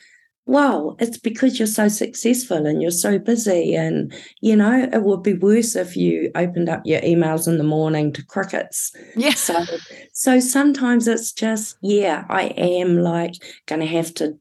wow, 0.48 0.96
it's 0.98 1.18
because 1.18 1.60
you're 1.60 1.68
so 1.68 1.90
successful 1.90 2.66
and 2.66 2.82
you're 2.82 2.90
so 2.90 3.20
busy. 3.20 3.76
And 3.76 4.14
you 4.42 4.56
know, 4.56 4.90
it 4.92 5.04
would 5.04 5.22
be 5.22 5.34
worse 5.34 5.76
if 5.76 5.96
you 5.96 6.32
opened 6.36 6.70
up 6.70 6.82
your 6.86 7.02
emails 7.02 7.48
in 7.48 7.58
the 7.58 7.64
morning 7.64 8.14
to 8.14 8.26
crickets. 8.26 8.92
Yeah. 9.16 9.34
So 9.34 9.66
so 10.14 10.40
sometimes 10.40 11.08
it's 11.08 11.32
just, 11.34 11.78
yeah, 11.82 12.26
I 12.30 12.46
am 12.58 13.00
like 13.00 13.34
gonna 13.66 13.86
have 13.86 14.14
to 14.16 14.38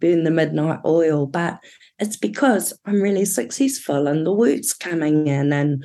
burn 0.00 0.24
the 0.24 0.30
midnight 0.30 0.80
oil, 0.84 1.26
but 1.26 1.58
it's 1.98 2.16
because 2.16 2.78
I'm 2.84 3.00
really 3.00 3.24
successful 3.24 4.06
and 4.06 4.24
the 4.24 4.32
work's 4.32 4.74
coming 4.74 5.26
in 5.26 5.52
and 5.52 5.84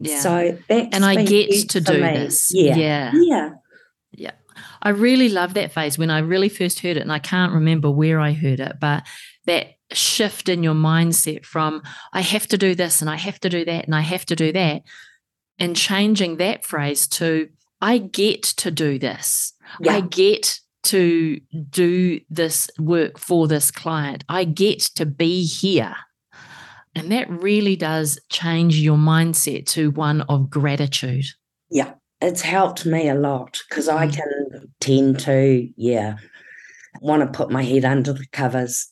yeah. 0.00 0.20
so 0.20 0.58
that's 0.68 0.94
and 0.94 1.04
I 1.04 1.24
get 1.24 1.68
to 1.70 1.80
do 1.80 1.94
me. 1.94 2.00
this. 2.00 2.52
Yeah. 2.52 2.76
Yeah. 2.76 3.12
Yeah. 3.14 3.50
I 4.82 4.90
really 4.90 5.28
love 5.28 5.54
that 5.54 5.72
phase 5.72 5.98
when 5.98 6.10
I 6.10 6.18
really 6.18 6.48
first 6.48 6.80
heard 6.80 6.96
it, 6.96 7.02
and 7.02 7.12
I 7.12 7.18
can't 7.18 7.52
remember 7.52 7.90
where 7.90 8.20
I 8.20 8.32
heard 8.32 8.60
it, 8.60 8.76
but 8.80 9.04
that 9.46 9.74
shift 9.92 10.48
in 10.48 10.62
your 10.62 10.74
mindset 10.74 11.44
from 11.44 11.82
I 12.12 12.20
have 12.20 12.46
to 12.48 12.58
do 12.58 12.74
this 12.74 13.00
and 13.00 13.08
I 13.08 13.16
have 13.16 13.40
to 13.40 13.48
do 13.48 13.64
that 13.64 13.86
and 13.86 13.94
I 13.94 14.02
have 14.02 14.26
to 14.26 14.36
do 14.36 14.52
that, 14.52 14.82
and 15.58 15.76
changing 15.76 16.36
that 16.36 16.64
phrase 16.64 17.06
to 17.08 17.48
I 17.80 17.98
get 17.98 18.42
to 18.42 18.70
do 18.70 18.98
this. 18.98 19.52
Yeah. 19.80 19.96
I 19.96 20.00
get 20.00 20.60
to 20.84 21.40
do 21.70 22.20
this 22.30 22.70
work 22.78 23.18
for 23.18 23.46
this 23.46 23.70
client. 23.70 24.24
I 24.28 24.44
get 24.44 24.80
to 24.96 25.06
be 25.06 25.44
here. 25.44 25.94
And 26.94 27.12
that 27.12 27.30
really 27.30 27.76
does 27.76 28.18
change 28.28 28.76
your 28.76 28.96
mindset 28.96 29.66
to 29.66 29.90
one 29.90 30.22
of 30.22 30.50
gratitude. 30.50 31.26
Yeah, 31.70 31.92
it's 32.20 32.42
helped 32.42 32.84
me 32.84 33.08
a 33.08 33.14
lot 33.14 33.60
because 33.68 33.88
I 33.88 34.08
mm. 34.08 34.14
can 34.14 34.72
tend 34.80 35.20
to, 35.20 35.68
yeah, 35.76 36.16
want 37.00 37.22
to 37.22 37.36
put 37.36 37.50
my 37.50 37.62
head 37.62 37.84
under 37.84 38.12
the 38.12 38.26
covers. 38.32 38.88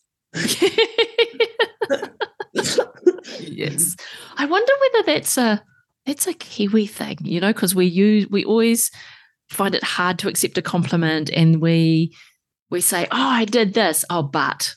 yes. 3.41 3.97
I 4.37 4.47
wonder 4.47 4.73
whether 4.81 5.07
that's 5.07 5.37
a 5.39 5.63
it's 6.05 6.27
a 6.27 6.35
Kiwi 6.35 6.87
thing, 6.87 7.19
you 7.23 7.41
know, 7.41 7.53
because 7.53 7.75
we 7.75 7.87
use 7.87 8.29
we 8.31 8.45
always 8.45 8.91
find 9.49 9.75
it 9.75 9.83
hard 9.83 10.19
to 10.21 10.29
accept 10.29 10.59
a 10.59 10.63
compliment 10.63 11.31
and 11.31 11.61
we 11.61 12.15
we 12.71 12.81
say, 12.81 13.07
Oh, 13.11 13.29
I 13.29 13.45
did 13.45 13.75
this. 13.75 14.05
Oh, 14.11 14.23
but 14.23 14.75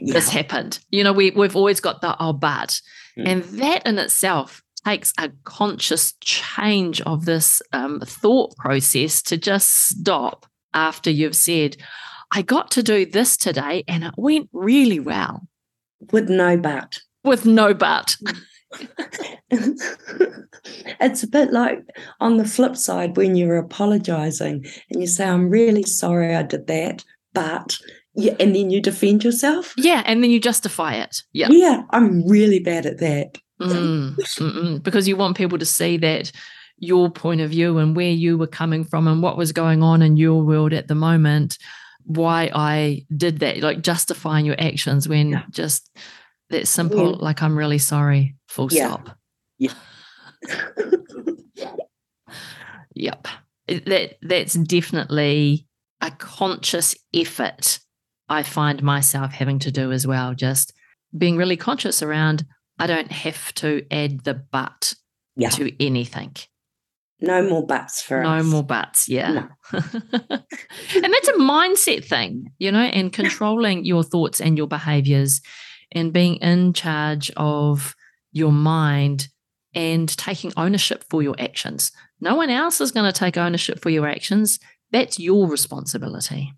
yeah. 0.00 0.14
this 0.14 0.28
happened. 0.28 0.80
You 0.90 1.04
know, 1.04 1.12
we 1.12 1.30
we've 1.30 1.56
always 1.56 1.80
got 1.80 2.02
the 2.02 2.14
oh, 2.20 2.32
but. 2.34 2.80
Mm. 3.18 3.28
And 3.28 3.42
that 3.60 3.86
in 3.86 3.98
itself 3.98 4.62
takes 4.84 5.12
a 5.18 5.30
conscious 5.44 6.14
change 6.20 7.00
of 7.02 7.24
this 7.24 7.62
um, 7.72 8.00
thought 8.00 8.56
process 8.56 9.22
to 9.22 9.36
just 9.36 9.88
stop 9.88 10.46
after 10.72 11.10
you've 11.10 11.36
said, 11.36 11.76
I 12.32 12.42
got 12.42 12.70
to 12.72 12.82
do 12.82 13.06
this 13.06 13.36
today 13.36 13.84
and 13.88 14.04
it 14.04 14.14
went 14.16 14.48
really 14.52 15.00
well. 15.00 15.46
With 16.12 16.28
no 16.28 16.56
but. 16.56 17.00
With 17.24 17.44
no 17.44 17.74
but. 17.74 18.16
it's 19.50 21.22
a 21.22 21.28
bit 21.28 21.52
like 21.52 21.82
on 22.20 22.36
the 22.36 22.44
flip 22.44 22.76
side 22.76 23.16
when 23.16 23.34
you're 23.34 23.58
apologizing 23.58 24.64
and 24.90 25.00
you 25.00 25.06
say, 25.06 25.26
I'm 25.26 25.50
really 25.50 25.82
sorry 25.82 26.34
I 26.34 26.42
did 26.44 26.68
that, 26.68 27.04
but 27.34 27.76
yeah, 28.14 28.34
and 28.38 28.54
then 28.54 28.70
you 28.70 28.80
defend 28.80 29.24
yourself. 29.24 29.74
Yeah, 29.76 30.02
and 30.06 30.22
then 30.22 30.30
you 30.30 30.40
justify 30.40 30.94
it. 30.94 31.22
Yeah. 31.32 31.48
Yeah, 31.50 31.82
I'm 31.90 32.26
really 32.28 32.60
bad 32.60 32.86
at 32.86 32.98
that. 32.98 33.38
Mm, 33.60 34.82
because 34.82 35.06
you 35.06 35.16
want 35.16 35.36
people 35.36 35.58
to 35.58 35.66
see 35.66 35.96
that 35.98 36.32
your 36.78 37.10
point 37.10 37.40
of 37.42 37.50
view 37.50 37.78
and 37.78 37.94
where 37.94 38.10
you 38.10 38.38
were 38.38 38.46
coming 38.46 38.84
from 38.84 39.06
and 39.06 39.22
what 39.22 39.36
was 39.36 39.52
going 39.52 39.82
on 39.82 40.02
in 40.02 40.16
your 40.16 40.42
world 40.42 40.72
at 40.72 40.88
the 40.88 40.94
moment, 40.94 41.58
why 42.04 42.50
I 42.54 43.04
did 43.14 43.40
that, 43.40 43.58
like 43.58 43.82
justifying 43.82 44.46
your 44.46 44.58
actions 44.58 45.06
when 45.06 45.30
yeah. 45.30 45.42
just 45.50 45.90
that 46.48 46.66
simple, 46.66 47.12
yeah. 47.12 47.16
like 47.24 47.42
I'm 47.42 47.56
really 47.56 47.78
sorry, 47.78 48.34
full 48.48 48.68
yeah. 48.72 48.88
stop. 48.88 49.18
Yeah. 49.58 49.74
yep. 52.94 53.28
That 53.68 54.16
that's 54.22 54.54
definitely 54.54 55.68
a 56.00 56.10
conscious 56.10 56.96
effort 57.14 57.78
I 58.28 58.42
find 58.42 58.82
myself 58.82 59.32
having 59.32 59.58
to 59.60 59.70
do 59.70 59.92
as 59.92 60.06
well. 60.06 60.34
Just 60.34 60.72
being 61.16 61.36
really 61.36 61.56
conscious 61.56 62.02
around 62.02 62.44
I 62.80 62.86
don't 62.86 63.12
have 63.12 63.54
to 63.56 63.84
add 63.90 64.24
the 64.24 64.34
but 64.34 64.94
yeah. 65.36 65.50
to 65.50 65.84
anything. 65.84 66.36
No 67.22 67.42
more 67.42 67.66
buts 67.66 68.00
for 68.00 68.22
no 68.22 68.30
us. 68.30 68.44
No 68.44 68.50
more 68.50 68.64
buts, 68.64 69.08
yeah. 69.08 69.32
No. 69.32 69.48
and 69.72 69.82
that's 71.12 71.28
a 71.28 71.34
mindset 71.34 72.04
thing, 72.04 72.50
you 72.58 72.72
know, 72.72 72.80
and 72.80 73.12
controlling 73.12 73.84
your 73.84 74.02
thoughts 74.02 74.40
and 74.40 74.56
your 74.56 74.66
behaviors 74.66 75.42
and 75.92 76.12
being 76.12 76.36
in 76.36 76.72
charge 76.72 77.30
of 77.36 77.94
your 78.32 78.52
mind 78.52 79.28
and 79.74 80.08
taking 80.16 80.52
ownership 80.56 81.04
for 81.10 81.22
your 81.22 81.34
actions. 81.38 81.92
No 82.20 82.36
one 82.36 82.50
else 82.50 82.80
is 82.80 82.92
going 82.92 83.10
to 83.10 83.18
take 83.18 83.36
ownership 83.36 83.80
for 83.80 83.90
your 83.90 84.06
actions. 84.06 84.58
That's 84.90 85.18
your 85.18 85.46
responsibility. 85.46 86.52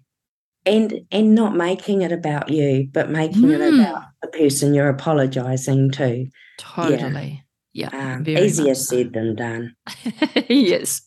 And 0.65 1.01
and 1.11 1.35
not 1.35 1.57
making 1.57 2.03
it 2.03 2.13
about 2.13 2.49
you, 2.49 2.89
but 2.93 3.11
making 3.11 3.43
mm. 3.43 3.55
it 3.55 3.75
hmm. 3.75 3.81
about 3.81 4.05
the 4.23 4.29
person 4.29 4.75
you're 4.75 4.89
apologizing 4.89 5.91
to. 5.93 6.27
Totally. 6.59 7.45
Yeah. 7.73 7.91
yeah 7.93 8.15
um, 8.17 8.29
easier 8.29 8.75
said 8.75 9.13
than 9.13 9.35
done. 9.35 9.75
yes. 10.49 11.03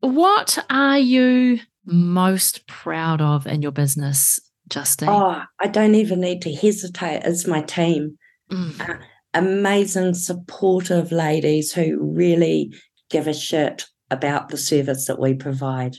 what 0.00 0.58
are 0.70 0.98
you 0.98 1.58
most 1.84 2.66
proud 2.66 3.20
of 3.20 3.46
in 3.46 3.62
your 3.62 3.72
business, 3.72 4.38
Justine? 4.68 5.08
Oh, 5.08 5.42
I 5.58 5.66
don't 5.66 5.94
even 5.94 6.20
need 6.20 6.42
to 6.42 6.54
hesitate. 6.54 7.22
It's 7.24 7.46
my 7.46 7.62
team. 7.62 8.18
Mm. 8.50 8.88
Uh, 8.88 8.98
amazing, 9.34 10.14
supportive 10.14 11.12
ladies 11.12 11.72
who 11.72 11.98
really 12.00 12.72
give 13.10 13.26
a 13.26 13.34
shit 13.34 13.86
about 14.10 14.48
the 14.48 14.56
service 14.56 15.06
that 15.06 15.18
we 15.18 15.34
provide. 15.34 15.96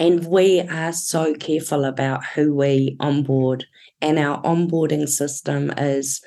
And 0.00 0.26
we 0.26 0.60
are 0.60 0.94
so 0.94 1.34
careful 1.34 1.84
about 1.84 2.24
who 2.24 2.54
we 2.54 2.96
onboard, 3.00 3.66
and 4.00 4.18
our 4.18 4.40
onboarding 4.42 5.06
system 5.06 5.70
is 5.76 6.22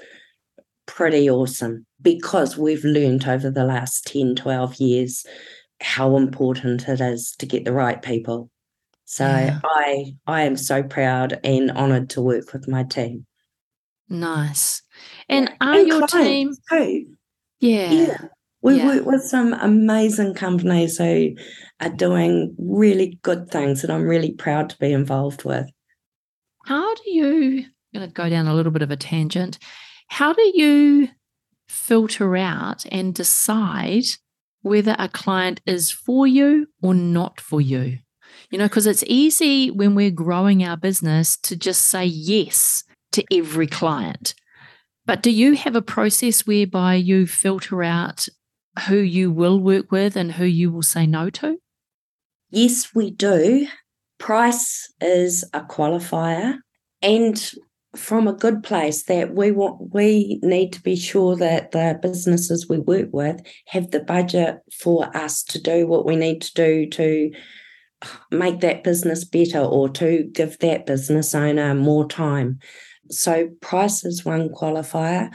pretty 0.86 1.28
awesome 1.28 1.88
because 2.00 2.56
we've 2.56 2.84
learned 2.84 3.28
over 3.28 3.50
the 3.50 3.64
last 3.64 4.06
10, 4.06 4.36
12 4.36 4.76
years 4.76 5.26
how 5.82 6.16
important 6.18 6.88
it 6.88 7.02
is 7.02 7.36
to 7.40 7.48
get 7.48 7.66
the 7.66 7.74
right 7.74 8.00
people. 8.00 8.52
So 9.06 9.26
yeah. 9.26 9.60
I 9.64 10.16
I 10.28 10.44
am 10.44 10.56
so 10.56 10.84
proud 10.84 11.40
and 11.44 11.72
honored 11.72 12.12
to 12.12 12.22
work 12.22 12.54
with 12.54 12.68
my 12.68 12.84
team. 12.84 13.26
Nice. 14.08 14.84
And 15.28 15.52
are 15.60 15.80
and 15.80 15.88
your 15.88 16.08
team 16.08 16.54
too? 16.70 17.08
Yeah. 17.60 17.92
Yeah. 17.92 18.18
We 18.64 18.78
yeah. 18.78 18.88
work 18.88 19.06
with 19.06 19.24
some 19.24 19.54
amazing 19.54 20.36
companies 20.36 20.98
who 20.98 21.36
are 21.82 21.90
doing 21.90 22.56
really 22.58 23.20
good 23.22 23.52
things, 23.52 23.84
and 23.84 23.92
I'm 23.92 24.08
really 24.08 24.32
proud 24.32 24.70
to 24.70 24.78
be 24.78 24.94
involved 24.94 25.44
with. 25.44 25.70
How 26.66 26.96
do 26.96 27.12
you, 27.12 27.66
I'm 27.94 28.00
going 28.00 28.08
to 28.08 28.14
go 28.14 28.30
down 28.30 28.48
a 28.48 28.56
little 28.56 28.72
bit 28.72 28.82
of 28.82 28.90
a 28.90 28.96
tangent. 28.96 29.60
How 30.08 30.32
do 30.32 30.52
you 30.56 31.10
filter 31.68 32.38
out 32.38 32.86
and 32.90 33.14
decide 33.14 34.06
whether 34.62 34.96
a 34.98 35.10
client 35.10 35.60
is 35.66 35.92
for 35.92 36.26
you 36.26 36.68
or 36.82 36.94
not 36.94 37.42
for 37.42 37.60
you? 37.60 38.00
You 38.50 38.60
know, 38.60 38.66
because 38.66 38.88
it's 38.88 39.04
easy 39.08 39.72
when 39.72 39.94
we're 39.94 40.10
growing 40.10 40.64
our 40.64 40.78
business 40.78 41.36
to 41.38 41.58
just 41.58 41.86
say 41.86 42.06
yes 42.06 42.86
to 43.12 43.26
every 43.30 43.68
client. 43.68 44.36
But 45.06 45.22
do 45.22 45.32
you 45.32 45.54
have 45.56 45.76
a 45.76 45.82
process 45.82 46.48
whereby 46.48 46.96
you 46.96 47.28
filter 47.28 47.84
out 47.84 48.30
who 48.88 48.98
you 48.98 49.32
will 49.32 49.60
work 49.60 49.92
with 49.92 50.16
and 50.16 50.32
who 50.32 50.46
you 50.46 50.72
will 50.72 50.84
say 50.84 51.06
no 51.06 51.30
to? 51.30 51.58
Yes, 52.50 52.94
we 52.94 53.12
do. 53.12 53.68
Price 54.20 54.92
is 55.02 55.44
a 55.54 55.62
qualifier. 55.62 56.58
And 57.02 57.54
from 57.96 58.28
a 58.28 58.34
good 58.34 58.64
place 58.64 59.04
that 59.04 59.36
we 59.36 59.52
want 59.52 59.94
we 59.94 60.40
need 60.42 60.74
to 60.74 60.82
be 60.82 60.96
sure 60.96 61.36
that 61.36 61.72
the 61.72 62.00
businesses 62.02 62.68
we 62.68 62.80
work 62.80 63.08
with 63.12 63.40
have 63.68 63.92
the 63.92 64.00
budget 64.00 64.58
for 64.80 65.16
us 65.16 65.44
to 65.44 65.62
do 65.62 65.86
what 65.86 66.06
we 66.06 66.16
need 66.16 66.42
to 66.42 66.54
do 66.56 66.90
to 66.90 67.32
make 68.32 68.62
that 68.62 68.84
business 68.84 69.24
better 69.24 69.60
or 69.60 69.88
to 69.90 70.24
give 70.34 70.58
that 70.60 70.86
business 70.86 71.36
owner 71.36 71.74
more 71.76 72.08
time. 72.08 72.60
So 73.10 73.50
price 73.62 74.04
is 74.04 74.26
one 74.26 74.50
qualifier. 74.50 75.34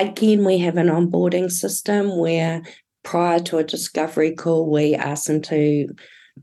Again, 0.00 0.46
we 0.46 0.56
have 0.60 0.78
an 0.78 0.86
onboarding 0.86 1.50
system 1.50 2.16
where 2.16 2.62
prior 3.02 3.38
to 3.40 3.58
a 3.58 3.64
discovery 3.64 4.34
call, 4.34 4.70
we 4.70 4.94
ask 4.94 5.26
them 5.26 5.42
to 5.42 5.88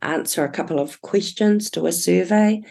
answer 0.03 0.43
a 0.43 0.51
couple 0.51 0.79
of 0.79 1.01
questions 1.01 1.71
to 1.71 1.87
a 1.87 1.91
survey. 1.91 2.61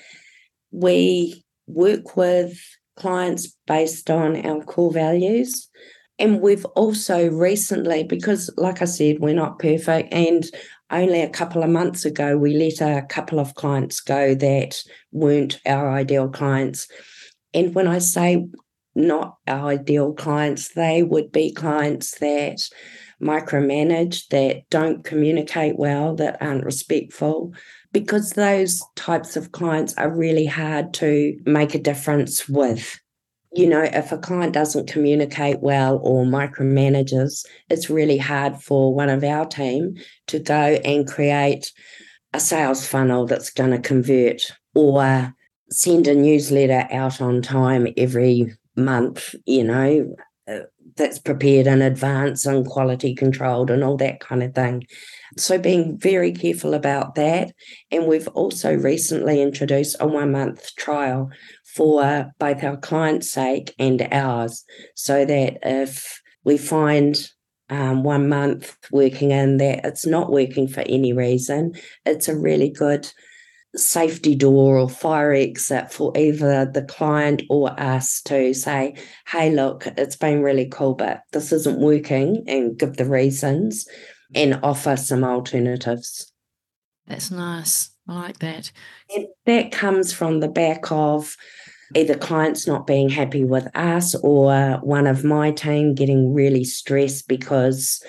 We 0.70 1.44
work 1.66 2.16
with 2.16 2.56
clients 2.94 3.52
based 3.66 4.10
on 4.10 4.46
our 4.46 4.62
core 4.62 4.92
values. 4.92 5.68
And 6.20 6.40
we've 6.40 6.64
also 6.76 7.30
recently, 7.30 8.04
because 8.04 8.48
like 8.56 8.80
I 8.80 8.84
said, 8.84 9.18
we're 9.18 9.34
not 9.34 9.58
perfect, 9.58 10.14
and 10.14 10.46
only 10.92 11.20
a 11.20 11.28
couple 11.28 11.64
of 11.64 11.68
months 11.68 12.04
ago, 12.04 12.38
we 12.38 12.54
let 12.54 12.80
a 12.80 13.04
couple 13.08 13.40
of 13.40 13.56
clients 13.56 13.98
go 13.98 14.36
that 14.36 14.80
weren't 15.10 15.58
our 15.66 15.90
ideal 15.90 16.28
clients. 16.28 16.86
And 17.52 17.74
when 17.74 17.88
I 17.88 17.98
say 17.98 18.46
not 18.96 19.36
ideal 19.46 20.12
clients, 20.14 20.68
they 20.70 21.02
would 21.02 21.30
be 21.30 21.52
clients 21.52 22.18
that 22.18 22.68
micromanage, 23.22 24.28
that 24.28 24.68
don't 24.70 25.04
communicate 25.04 25.78
well, 25.78 26.14
that 26.16 26.40
aren't 26.40 26.64
respectful, 26.64 27.52
because 27.92 28.30
those 28.30 28.82
types 28.94 29.36
of 29.36 29.52
clients 29.52 29.94
are 29.94 30.14
really 30.14 30.46
hard 30.46 30.92
to 30.94 31.38
make 31.46 31.74
a 31.74 31.78
difference 31.78 32.48
with. 32.48 32.98
You 33.52 33.68
know, 33.68 33.82
if 33.82 34.12
a 34.12 34.18
client 34.18 34.52
doesn't 34.52 34.90
communicate 34.90 35.60
well 35.60 35.98
or 36.02 36.24
micromanages, 36.24 37.46
it's 37.70 37.88
really 37.88 38.18
hard 38.18 38.60
for 38.60 38.94
one 38.94 39.08
of 39.08 39.24
our 39.24 39.46
team 39.46 39.96
to 40.26 40.38
go 40.38 40.54
and 40.84 41.06
create 41.06 41.72
a 42.34 42.40
sales 42.40 42.86
funnel 42.86 43.26
that's 43.26 43.50
going 43.50 43.70
to 43.70 43.78
convert 43.78 44.52
or 44.74 45.32
send 45.70 46.06
a 46.06 46.14
newsletter 46.14 46.86
out 46.90 47.22
on 47.22 47.40
time 47.40 47.88
every 47.96 48.52
month, 48.76 49.34
you 49.46 49.64
know, 49.64 50.14
uh, 50.48 50.60
that's 50.96 51.18
prepared 51.18 51.66
in 51.66 51.82
advance 51.82 52.46
and 52.46 52.66
quality 52.66 53.14
controlled 53.14 53.70
and 53.70 53.82
all 53.82 53.96
that 53.96 54.20
kind 54.20 54.42
of 54.42 54.54
thing. 54.54 54.86
So, 55.36 55.58
being 55.58 55.98
very 55.98 56.32
careful 56.32 56.74
about 56.74 57.16
that. 57.16 57.52
And 57.90 58.06
we've 58.06 58.28
also 58.28 58.74
recently 58.74 59.42
introduced 59.42 59.96
a 60.00 60.06
one 60.06 60.32
month 60.32 60.74
trial 60.76 61.30
for 61.74 62.30
both 62.38 62.62
our 62.64 62.76
client's 62.76 63.30
sake 63.30 63.74
and 63.78 64.06
ours, 64.12 64.64
so 64.94 65.24
that 65.24 65.58
if 65.62 66.22
we 66.44 66.56
find 66.56 67.28
um, 67.68 68.04
one 68.04 68.28
month 68.28 68.76
working 68.92 69.32
in 69.32 69.56
that 69.56 69.84
it's 69.84 70.06
not 70.06 70.30
working 70.30 70.68
for 70.68 70.82
any 70.82 71.12
reason, 71.12 71.74
it's 72.04 72.28
a 72.28 72.36
really 72.36 72.70
good 72.70 73.10
safety 73.76 74.34
door 74.34 74.78
or 74.78 74.88
fire 74.88 75.32
exit 75.32 75.92
for 75.92 76.16
either 76.16 76.64
the 76.64 76.82
client 76.82 77.42
or 77.50 77.78
us 77.78 78.20
to 78.22 78.54
say, 78.54 78.94
hey, 79.28 79.50
look, 79.50 79.86
it's 79.86 80.16
been 80.16 80.42
really 80.42 80.66
cool, 80.66 80.94
but 80.94 81.22
this 81.32 81.52
isn't 81.52 81.78
working, 81.78 82.44
and 82.46 82.78
give 82.78 82.96
the 82.96 83.04
reasons 83.04 83.86
and 84.34 84.58
offer 84.62 84.96
some 84.96 85.24
alternatives. 85.24 86.32
That's 87.06 87.30
nice. 87.30 87.90
I 88.08 88.14
like 88.14 88.38
that. 88.40 88.72
And 89.14 89.26
that 89.46 89.72
comes 89.72 90.12
from 90.12 90.40
the 90.40 90.48
back 90.48 90.90
of 90.90 91.36
either 91.94 92.16
clients 92.16 92.66
not 92.66 92.86
being 92.86 93.08
happy 93.08 93.44
with 93.44 93.68
us 93.76 94.14
or 94.16 94.80
one 94.82 95.06
of 95.06 95.24
my 95.24 95.52
team 95.52 95.94
getting 95.94 96.34
really 96.34 96.64
stressed 96.64 97.28
because 97.28 98.02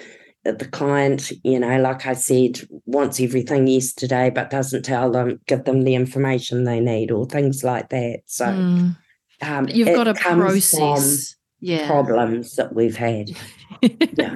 the 0.52 0.68
client, 0.68 1.32
you 1.44 1.60
know, 1.60 1.80
like 1.80 2.06
I 2.06 2.14
said, 2.14 2.62
wants 2.86 3.20
everything 3.20 3.68
yesterday, 3.68 4.30
but 4.30 4.50
doesn't 4.50 4.84
tell 4.84 5.12
them, 5.12 5.40
give 5.48 5.66
them 5.66 5.84
the 5.84 5.96
information 5.96 6.64
they 6.64 6.80
need, 6.80 7.12
or 7.12 7.26
things 7.26 7.64
like 7.64 7.90
that. 7.90 8.22
So 8.26 8.46
mm. 8.46 8.98
um, 9.42 9.68
you've 9.68 9.88
got 9.88 10.08
a 10.08 10.14
process. 10.14 11.36
yeah. 11.60 11.88
problems 11.88 12.56
that 12.56 12.74
we've 12.74 12.96
had. 12.96 13.30
yeah. 13.82 14.36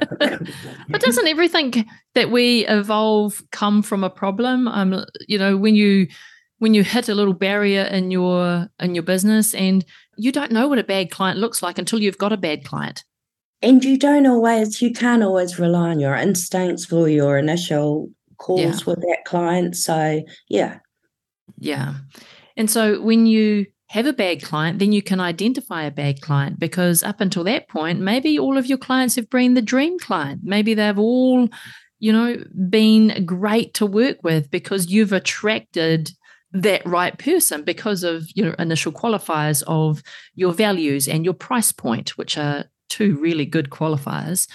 but 0.90 1.02
doesn't 1.02 1.28
everything 1.28 1.86
that 2.16 2.32
we 2.32 2.66
evolve 2.68 3.42
come 3.52 3.82
from 3.82 4.04
a 4.04 4.10
problem? 4.10 4.68
Um, 4.68 5.06
you 5.28 5.38
know, 5.38 5.58
when 5.58 5.76
you 5.76 6.08
when 6.60 6.74
you 6.76 6.84
hit 6.84 7.10
a 7.10 7.16
little 7.16 7.34
barrier 7.34 7.84
in 7.84 8.12
your 8.12 8.70
in 8.80 8.94
your 8.94 9.04
business 9.04 9.56
and 9.56 9.84
you 10.16 10.32
don't 10.32 10.52
know 10.52 10.68
what 10.68 10.78
a 10.78 10.84
bad 10.84 11.10
client 11.10 11.40
looks 11.40 11.64
like 11.64 11.80
until 11.80 12.00
you've 12.00 12.20
got 12.20 12.34
a 12.34 12.38
bad 12.38 12.64
client. 12.64 13.04
And 13.62 13.84
you 13.84 13.98
don't 13.98 14.26
always 14.26 14.82
you 14.82 14.92
can't 14.92 15.24
always 15.24 15.60
rely 15.60 15.90
on 15.90 16.00
your 16.00 16.16
instincts 16.16 16.86
for 16.86 17.08
your 17.08 17.38
initial 17.38 18.10
calls 18.38 18.80
yeah. 18.80 18.86
with 18.86 19.02
that 19.02 19.20
client. 19.26 19.76
So 19.76 20.24
yeah. 20.50 20.80
Yeah. 21.58 21.96
And 22.58 22.70
so 22.70 23.02
when 23.02 23.26
you 23.26 23.68
have 23.92 24.06
a 24.06 24.14
bad 24.14 24.42
client, 24.42 24.80
then 24.80 24.92
you 24.92 25.02
can 25.02 25.20
identify 25.20 25.84
a 25.84 25.92
bad 25.92 26.22
client 26.22 26.58
because 26.60 27.04
up 27.04 27.20
until 27.20 27.44
that 27.44 27.68
point, 27.68 28.00
maybe 28.00 28.40
all 28.40 28.58
of 28.58 28.66
your 28.66 28.78
clients 28.78 29.16
have 29.16 29.30
been 29.30 29.54
the 29.54 29.62
dream 29.62 30.00
client. 30.00 30.42
Maybe 30.44 30.74
they've 30.74 30.98
all, 30.98 31.50
you 32.00 32.14
know, 32.14 32.38
been 32.70 33.26
great 33.26 33.74
to 33.76 33.86
work 33.86 34.24
with 34.24 34.50
because 34.50 34.88
you've 34.88 35.12
attracted 35.12 36.12
that 36.54 36.86
right 36.86 37.18
person 37.18 37.64
because 37.64 38.04
of 38.04 38.26
your 38.36 38.54
initial 38.54 38.92
qualifiers 38.92 39.64
of 39.68 40.02
your 40.36 40.54
values 40.54 41.08
and 41.08 41.26
your 41.26 41.34
price 41.34 41.72
point, 41.72 42.18
which 42.18 42.38
are 42.38 42.66
two 42.92 43.18
really 43.18 43.46
good 43.46 43.70
qualifiers. 43.70 44.48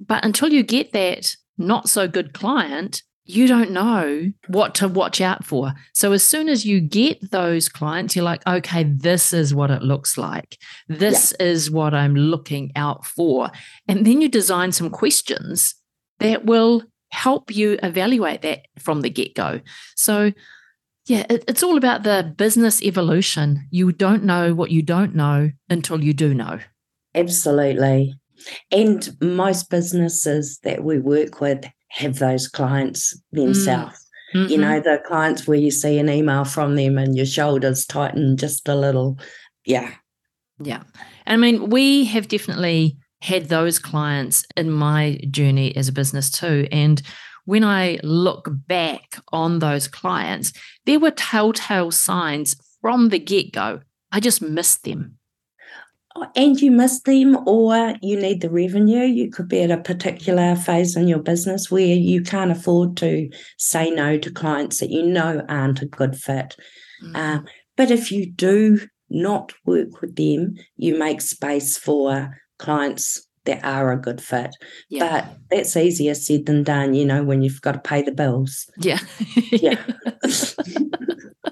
But 0.00 0.24
until 0.24 0.52
you 0.52 0.62
get 0.62 0.92
that 0.92 1.36
not 1.58 1.88
so 1.88 2.06
good 2.06 2.32
client, 2.32 3.02
you 3.24 3.46
don't 3.46 3.72
know 3.72 4.32
what 4.46 4.74
to 4.76 4.88
watch 4.88 5.20
out 5.20 5.44
for. 5.44 5.74
So 5.92 6.12
as 6.12 6.24
soon 6.24 6.48
as 6.48 6.64
you 6.64 6.80
get 6.80 7.30
those 7.30 7.68
clients, 7.68 8.16
you're 8.16 8.24
like, 8.24 8.44
okay, 8.46 8.84
this 8.84 9.34
is 9.34 9.54
what 9.54 9.70
it 9.70 9.82
looks 9.82 10.16
like. 10.16 10.56
This 10.88 11.34
yeah. 11.38 11.46
is 11.46 11.70
what 11.70 11.92
I'm 11.92 12.14
looking 12.14 12.72
out 12.74 13.04
for. 13.04 13.50
And 13.86 14.06
then 14.06 14.22
you 14.22 14.30
design 14.30 14.72
some 14.72 14.88
questions 14.88 15.74
that 16.20 16.46
will 16.46 16.84
help 17.10 17.54
you 17.54 17.78
evaluate 17.82 18.40
that 18.42 18.62
from 18.78 19.02
the 19.02 19.10
get 19.10 19.34
go. 19.34 19.60
So, 19.94 20.32
yeah, 21.06 21.26
it, 21.28 21.44
it's 21.46 21.62
all 21.62 21.76
about 21.76 22.04
the 22.04 22.32
business 22.36 22.82
evolution. 22.82 23.66
You 23.70 23.92
don't 23.92 24.24
know 24.24 24.54
what 24.54 24.70
you 24.70 24.80
don't 24.80 25.14
know 25.14 25.50
until 25.68 26.02
you 26.02 26.14
do 26.14 26.32
know. 26.32 26.60
Absolutely. 27.18 28.14
And 28.70 29.16
most 29.20 29.70
businesses 29.70 30.58
that 30.62 30.84
we 30.84 30.98
work 30.98 31.40
with 31.40 31.64
have 31.88 32.18
those 32.18 32.48
clients 32.48 33.20
themselves. 33.32 34.06
Mm. 34.34 34.40
Mm-hmm. 34.40 34.52
You 34.52 34.58
know, 34.58 34.80
the 34.80 35.02
clients 35.06 35.46
where 35.46 35.58
you 35.58 35.70
see 35.70 35.98
an 35.98 36.08
email 36.08 36.44
from 36.44 36.76
them 36.76 36.98
and 36.98 37.16
your 37.16 37.26
shoulders 37.26 37.86
tighten 37.86 38.36
just 38.36 38.68
a 38.68 38.74
little. 38.74 39.18
Yeah. 39.64 39.94
Yeah. 40.62 40.82
I 41.26 41.36
mean, 41.36 41.70
we 41.70 42.04
have 42.06 42.28
definitely 42.28 42.98
had 43.22 43.48
those 43.48 43.78
clients 43.78 44.44
in 44.56 44.70
my 44.70 45.18
journey 45.30 45.74
as 45.76 45.88
a 45.88 45.92
business 45.92 46.30
too. 46.30 46.68
And 46.70 47.00
when 47.46 47.64
I 47.64 47.98
look 48.02 48.48
back 48.66 49.16
on 49.32 49.58
those 49.58 49.88
clients, 49.88 50.52
there 50.84 51.00
were 51.00 51.10
telltale 51.10 51.90
signs 51.90 52.54
from 52.80 53.08
the 53.08 53.18
get 53.18 53.52
go. 53.52 53.80
I 54.12 54.20
just 54.20 54.42
missed 54.42 54.84
them 54.84 55.17
and 56.34 56.60
you 56.60 56.70
miss 56.70 57.00
them 57.00 57.36
or 57.46 57.94
you 58.02 58.20
need 58.20 58.40
the 58.40 58.50
revenue. 58.50 59.04
You 59.04 59.30
could 59.30 59.48
be 59.48 59.62
at 59.62 59.70
a 59.70 59.78
particular 59.78 60.56
phase 60.56 60.96
in 60.96 61.08
your 61.08 61.18
business 61.18 61.70
where 61.70 61.84
you 61.84 62.22
can't 62.22 62.50
afford 62.50 62.96
to 62.98 63.28
say 63.56 63.90
no 63.90 64.18
to 64.18 64.30
clients 64.30 64.80
that 64.80 64.90
you 64.90 65.04
know 65.04 65.44
aren't 65.48 65.82
a 65.82 65.86
good 65.86 66.16
fit. 66.16 66.56
Mm. 67.04 67.16
Uh, 67.16 67.42
but 67.76 67.90
if 67.90 68.10
you 68.10 68.30
do 68.30 68.80
not 69.10 69.52
work 69.64 70.00
with 70.00 70.16
them, 70.16 70.56
you 70.76 70.98
make 70.98 71.20
space 71.20 71.78
for 71.78 72.36
clients 72.58 73.26
that 73.44 73.64
are 73.64 73.92
a 73.92 74.00
good 74.00 74.20
fit. 74.20 74.50
Yeah. 74.90 75.22
But 75.22 75.38
that's 75.50 75.76
easier 75.76 76.14
said 76.14 76.46
than 76.46 76.62
done, 76.62 76.94
you 76.94 77.04
know, 77.04 77.22
when 77.22 77.42
you've 77.42 77.62
got 77.62 77.72
to 77.72 77.78
pay 77.78 78.02
the 78.02 78.12
bills. 78.12 78.68
Yeah. 78.78 78.98
yeah. 79.50 79.82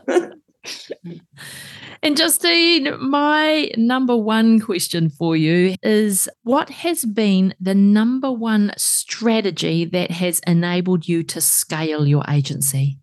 And 2.07 2.17
Justine, 2.17 2.97
my 3.01 3.69
number 3.77 4.17
one 4.17 4.61
question 4.61 5.11
for 5.11 5.37
you 5.37 5.75
is 5.83 6.29
what 6.45 6.71
has 6.71 7.05
been 7.05 7.53
the 7.59 7.75
number 7.75 8.31
one 8.31 8.71
strategy 8.77 9.85
that 9.87 10.13
has 10.13 10.39
enabled 10.47 11.09
you 11.09 11.25
to 11.25 11.41
scale 11.41 12.07
your 12.07 12.23
agency? 12.31 13.01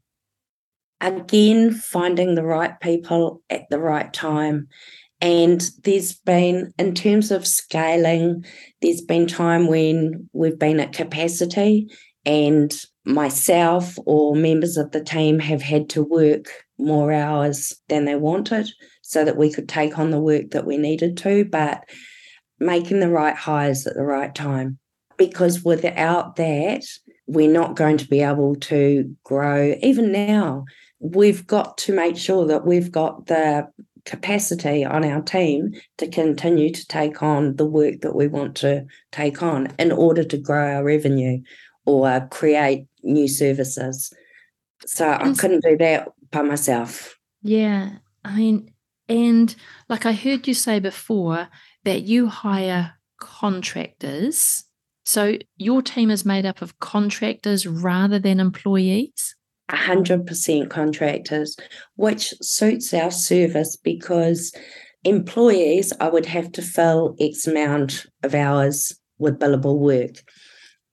Again, 1.01 1.73
finding 1.73 2.35
the 2.35 2.45
right 2.45 2.79
people 2.79 3.41
at 3.49 3.63
the 3.69 3.77
right 3.77 4.13
time. 4.13 4.69
And 5.19 5.69
there's 5.83 6.13
been, 6.13 6.71
in 6.79 6.95
terms 6.95 7.29
of 7.29 7.45
scaling, 7.45 8.45
there's 8.81 9.01
been 9.01 9.27
time 9.27 9.67
when 9.67 10.29
we've 10.31 10.57
been 10.57 10.79
at 10.79 10.93
capacity 10.93 11.89
and 12.25 12.73
myself 13.03 13.97
or 14.05 14.33
members 14.33 14.77
of 14.77 14.91
the 14.91 15.03
team 15.03 15.39
have 15.39 15.61
had 15.61 15.89
to 15.89 16.03
work 16.03 16.45
more 16.77 17.11
hours 17.11 17.73
than 17.89 18.05
they 18.05 18.15
wanted 18.15 18.69
so 19.13 19.23
that 19.23 19.37
we 19.37 19.51
could 19.51 19.69
take 19.69 19.99
on 19.99 20.09
the 20.09 20.19
work 20.19 20.49
that 20.51 20.65
we 20.65 20.75
needed 20.77 21.15
to, 21.17 21.45
but 21.45 21.87
making 22.59 22.99
the 22.99 23.09
right 23.09 23.35
hires 23.35 23.85
at 23.85 23.93
the 23.93 24.03
right 24.03 24.33
time. 24.33 24.79
Because 25.17 25.63
without 25.63 26.35
that, 26.37 26.83
we're 27.27 27.51
not 27.51 27.75
going 27.75 27.97
to 27.97 28.07
be 28.07 28.21
able 28.21 28.55
to 28.55 29.15
grow. 29.23 29.75
Even 29.83 30.11
now, 30.11 30.65
we've 30.99 31.45
got 31.45 31.77
to 31.77 31.93
make 31.93 32.17
sure 32.17 32.47
that 32.47 32.65
we've 32.65 32.91
got 32.91 33.27
the 33.27 33.67
capacity 34.05 34.83
on 34.83 35.05
our 35.05 35.21
team 35.21 35.73
to 35.99 36.07
continue 36.07 36.71
to 36.71 36.87
take 36.87 37.21
on 37.21 37.55
the 37.55 37.65
work 37.65 38.01
that 38.01 38.15
we 38.15 38.27
want 38.27 38.55
to 38.57 38.85
take 39.11 39.43
on 39.43 39.67
in 39.77 39.91
order 39.91 40.23
to 40.23 40.37
grow 40.37 40.75
our 40.75 40.83
revenue 40.83 41.39
or 41.85 42.27
create 42.31 42.85
new 43.03 43.27
services. 43.27 44.11
So 44.85 45.09
I 45.09 45.33
couldn't 45.33 45.63
do 45.63 45.77
that 45.77 46.09
by 46.31 46.41
myself. 46.41 47.17
Yeah. 47.43 47.91
I 48.25 48.35
mean, 48.35 48.72
and 49.07 49.55
like 49.89 50.05
I 50.05 50.13
heard 50.13 50.47
you 50.47 50.53
say 50.53 50.79
before 50.79 51.49
that 51.83 52.03
you 52.03 52.27
hire 52.27 52.93
contractors. 53.19 54.63
So 55.05 55.37
your 55.57 55.81
team 55.81 56.09
is 56.09 56.25
made 56.25 56.45
up 56.45 56.61
of 56.61 56.79
contractors 56.79 57.67
rather 57.67 58.19
than 58.19 58.39
employees? 58.39 59.35
100% 59.69 60.69
contractors, 60.69 61.57
which 61.95 62.33
suits 62.41 62.93
our 62.93 63.11
service 63.11 63.75
because 63.75 64.53
employees, 65.03 65.93
I 65.99 66.09
would 66.09 66.25
have 66.25 66.51
to 66.53 66.61
fill 66.61 67.15
X 67.19 67.47
amount 67.47 68.05
of 68.23 68.35
hours 68.35 68.97
with 69.17 69.39
billable 69.39 69.77
work. 69.77 70.21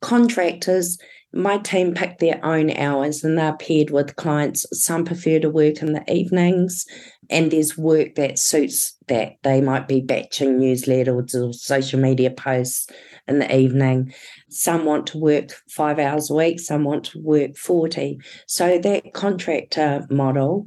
Contractors, 0.00 0.98
my 1.32 1.58
team 1.58 1.94
pick 1.94 2.18
their 2.18 2.44
own 2.44 2.70
hours 2.76 3.22
and 3.22 3.38
they're 3.38 3.56
paired 3.56 3.90
with 3.90 4.16
clients. 4.16 4.66
Some 4.72 5.04
prefer 5.04 5.38
to 5.40 5.50
work 5.50 5.82
in 5.82 5.92
the 5.92 6.12
evenings, 6.12 6.86
and 7.30 7.50
there's 7.50 7.78
work 7.78 8.16
that 8.16 8.38
suits 8.38 8.96
that. 9.08 9.36
They 9.42 9.60
might 9.60 9.88
be 9.88 10.00
batching 10.00 10.58
newsletters 10.58 11.34
or 11.34 11.52
social 11.52 12.00
media 12.00 12.30
posts 12.30 12.88
in 13.28 13.38
the 13.38 13.56
evening. 13.56 14.12
Some 14.50 14.84
want 14.84 15.06
to 15.08 15.18
work 15.18 15.50
five 15.68 15.98
hours 15.98 16.30
a 16.30 16.34
week, 16.34 16.60
some 16.60 16.84
want 16.84 17.04
to 17.06 17.20
work 17.22 17.56
40. 17.56 18.18
So 18.46 18.78
that 18.78 19.14
contractor 19.14 20.06
model 20.10 20.66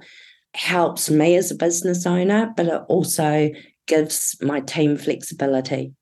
helps 0.53 1.09
me 1.09 1.36
as 1.36 1.51
a 1.51 1.55
business 1.55 2.05
owner, 2.05 2.53
but 2.55 2.68
it 2.68 2.82
also 2.88 3.49
gives 3.86 4.38
my 4.41 4.61
team 4.61 4.97
flexibility. 4.97 5.93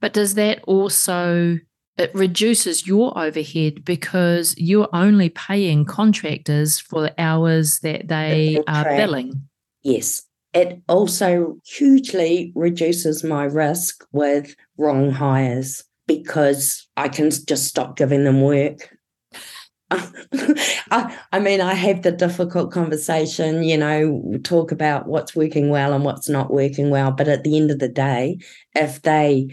But 0.00 0.12
does 0.12 0.34
that 0.34 0.62
also 0.64 1.58
it 1.96 2.12
reduces 2.14 2.86
your 2.86 3.16
overhead 3.16 3.84
because 3.84 4.54
you're 4.58 4.88
only 4.92 5.28
paying 5.28 5.84
contractors 5.84 6.80
for 6.80 7.02
the 7.02 7.14
hours 7.18 7.78
that 7.80 8.08
they 8.08 8.60
are 8.66 8.84
billing. 8.84 9.48
Yes. 9.84 10.22
It 10.52 10.80
also 10.88 11.58
hugely 11.64 12.52
reduces 12.54 13.22
my 13.22 13.44
risk 13.44 14.04
with 14.12 14.54
wrong 14.78 15.10
hires 15.10 15.84
because 16.06 16.88
I 16.96 17.08
can 17.08 17.30
just 17.30 17.66
stop 17.66 17.96
giving 17.96 18.24
them 18.24 18.40
work. 18.40 18.88
I, 19.90 21.40
mean, 21.40 21.60
I 21.60 21.74
have 21.74 22.02
the 22.02 22.12
difficult 22.12 22.72
conversation, 22.72 23.62
you 23.62 23.76
know, 23.76 24.38
talk 24.42 24.72
about 24.72 25.06
what's 25.06 25.36
working 25.36 25.70
well 25.70 25.92
and 25.92 26.04
what's 26.04 26.28
not 26.28 26.52
working 26.52 26.90
well. 26.90 27.12
But 27.12 27.28
at 27.28 27.44
the 27.44 27.56
end 27.56 27.70
of 27.70 27.78
the 27.78 27.88
day, 27.88 28.38
if 28.74 29.02
they 29.02 29.48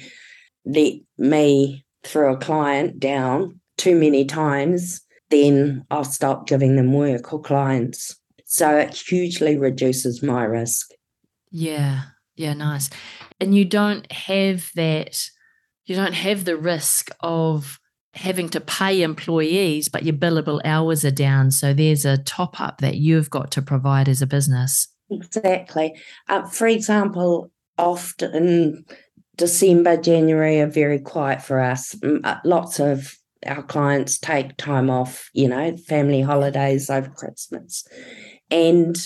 let 0.65 0.93
me 1.17 1.85
throw 2.03 2.33
a 2.33 2.37
client 2.37 2.99
down 2.99 3.59
too 3.77 3.95
many 3.95 4.25
times, 4.25 5.01
then 5.29 5.85
I'll 5.91 6.03
stop 6.03 6.47
giving 6.47 6.75
them 6.75 6.93
work 6.93 7.33
or 7.33 7.41
clients. 7.41 8.20
So 8.51 8.75
it 8.75 8.93
hugely 8.93 9.57
reduces 9.57 10.21
my 10.21 10.43
risk. 10.43 10.89
Yeah. 11.51 12.01
Yeah, 12.35 12.53
nice. 12.53 12.89
And 13.39 13.55
you 13.55 13.63
don't 13.63 14.11
have 14.11 14.71
that, 14.75 15.23
you 15.85 15.95
don't 15.95 16.13
have 16.13 16.43
the 16.43 16.57
risk 16.57 17.11
of 17.21 17.79
having 18.13 18.49
to 18.49 18.59
pay 18.59 19.03
employees, 19.03 19.87
but 19.87 20.03
your 20.03 20.15
billable 20.15 20.59
hours 20.65 21.05
are 21.05 21.11
down. 21.11 21.51
So 21.51 21.73
there's 21.73 22.03
a 22.03 22.17
top 22.17 22.59
up 22.59 22.79
that 22.79 22.97
you've 22.97 23.29
got 23.29 23.51
to 23.51 23.61
provide 23.61 24.09
as 24.09 24.21
a 24.21 24.27
business. 24.27 24.89
Exactly. 25.09 25.95
Uh, 26.27 26.45
for 26.45 26.67
example, 26.67 27.51
often 27.77 28.83
December, 29.37 29.95
January 29.95 30.59
are 30.59 30.67
very 30.67 30.99
quiet 30.99 31.41
for 31.41 31.61
us. 31.61 31.95
Uh, 32.03 32.35
lots 32.43 32.81
of 32.81 33.15
our 33.45 33.63
clients 33.63 34.17
take 34.17 34.57
time 34.57 34.89
off, 34.89 35.29
you 35.33 35.47
know, 35.47 35.75
family 35.87 36.21
holidays 36.21 36.89
over 36.89 37.09
Christmas. 37.09 37.87
And 38.51 38.97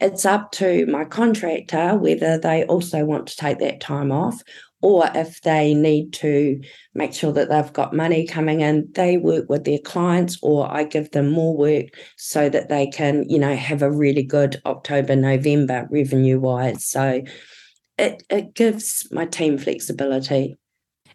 it's 0.00 0.24
up 0.24 0.52
to 0.52 0.86
my 0.86 1.04
contractor 1.04 1.96
whether 1.96 2.38
they 2.38 2.64
also 2.64 3.04
want 3.04 3.26
to 3.28 3.36
take 3.36 3.58
that 3.60 3.80
time 3.80 4.12
off 4.12 4.42
or 4.82 5.10
if 5.14 5.40
they 5.40 5.74
need 5.74 6.12
to 6.12 6.60
make 6.94 7.14
sure 7.14 7.32
that 7.32 7.48
they've 7.48 7.72
got 7.72 7.94
money 7.94 8.26
coming 8.26 8.60
in, 8.60 8.88
they 8.94 9.16
work 9.16 9.48
with 9.48 9.64
their 9.64 9.78
clients, 9.78 10.38
or 10.42 10.70
I 10.70 10.84
give 10.84 11.10
them 11.12 11.30
more 11.30 11.56
work 11.56 11.86
so 12.16 12.48
that 12.48 12.68
they 12.68 12.86
can, 12.86 13.28
you 13.28 13.38
know, 13.38 13.56
have 13.56 13.82
a 13.82 13.90
really 13.90 14.22
good 14.22 14.60
October, 14.66 15.16
November 15.16 15.88
revenue 15.90 16.38
wise. 16.38 16.84
So 16.84 17.22
it, 17.98 18.22
it 18.28 18.54
gives 18.54 19.08
my 19.10 19.24
team 19.24 19.56
flexibility. 19.56 20.56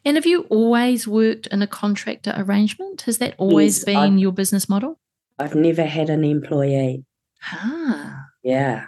And 0.04 0.18
have 0.18 0.26
you 0.26 0.42
always 0.50 1.08
worked 1.08 1.46
in 1.48 1.62
a 1.62 1.68
contractor 1.68 2.34
arrangement? 2.36 3.04
Has 3.04 3.20
that 3.20 3.36
always 3.38 3.78
yes, 3.78 3.86
been 3.86 4.14
I've, 4.16 4.20
your 4.20 4.32
business 4.32 4.68
model? 4.68 5.00
I've 5.38 5.54
never 5.56 5.86
had 5.86 6.10
an 6.10 6.24
employee. 6.24 7.06
Ah. 7.44 8.26
Yeah, 8.44 8.86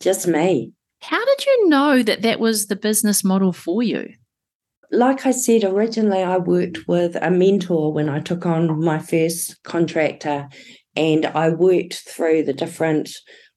just 0.00 0.26
me. 0.26 0.72
How 1.00 1.24
did 1.24 1.46
you 1.46 1.68
know 1.68 2.02
that 2.02 2.22
that 2.22 2.40
was 2.40 2.66
the 2.66 2.76
business 2.76 3.24
model 3.24 3.52
for 3.52 3.82
you? 3.82 4.14
Like 4.90 5.26
I 5.26 5.30
said, 5.30 5.64
originally 5.64 6.22
I 6.22 6.36
worked 6.36 6.86
with 6.86 7.16
a 7.16 7.30
mentor 7.30 7.92
when 7.92 8.08
I 8.08 8.20
took 8.20 8.46
on 8.46 8.84
my 8.84 8.98
first 8.98 9.62
contractor, 9.62 10.48
and 10.94 11.26
I 11.26 11.48
worked 11.48 11.94
through 11.94 12.44
the 12.44 12.52
different 12.52 13.10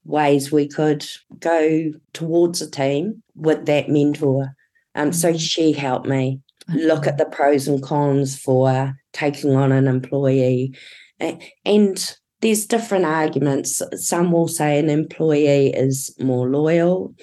ways 0.05 0.51
we 0.51 0.67
could 0.67 1.05
go 1.39 1.91
towards 2.13 2.61
a 2.61 2.69
team 2.69 3.21
with 3.35 3.65
that 3.65 3.89
mentor. 3.89 4.55
Um, 4.93 5.11
so 5.11 5.29
mm-hmm. 5.29 5.37
she 5.37 5.71
helped 5.73 6.07
me 6.07 6.39
look 6.69 7.05
at 7.05 7.17
the 7.17 7.25
pros 7.25 7.67
and 7.67 7.81
cons 7.83 8.39
for 8.39 8.93
taking 9.13 9.55
on 9.55 9.71
an 9.71 9.87
employee. 9.87 10.75
And 11.19 12.15
there's 12.45 12.67
different 12.67 13.05
arguments. 13.05 13.81
Some 13.95 14.31
will 14.31 14.47
say 14.47 14.77
an 14.77 14.87
employee 14.87 15.73
is 15.73 16.15
more 16.19 16.47
loyal, 16.47 17.15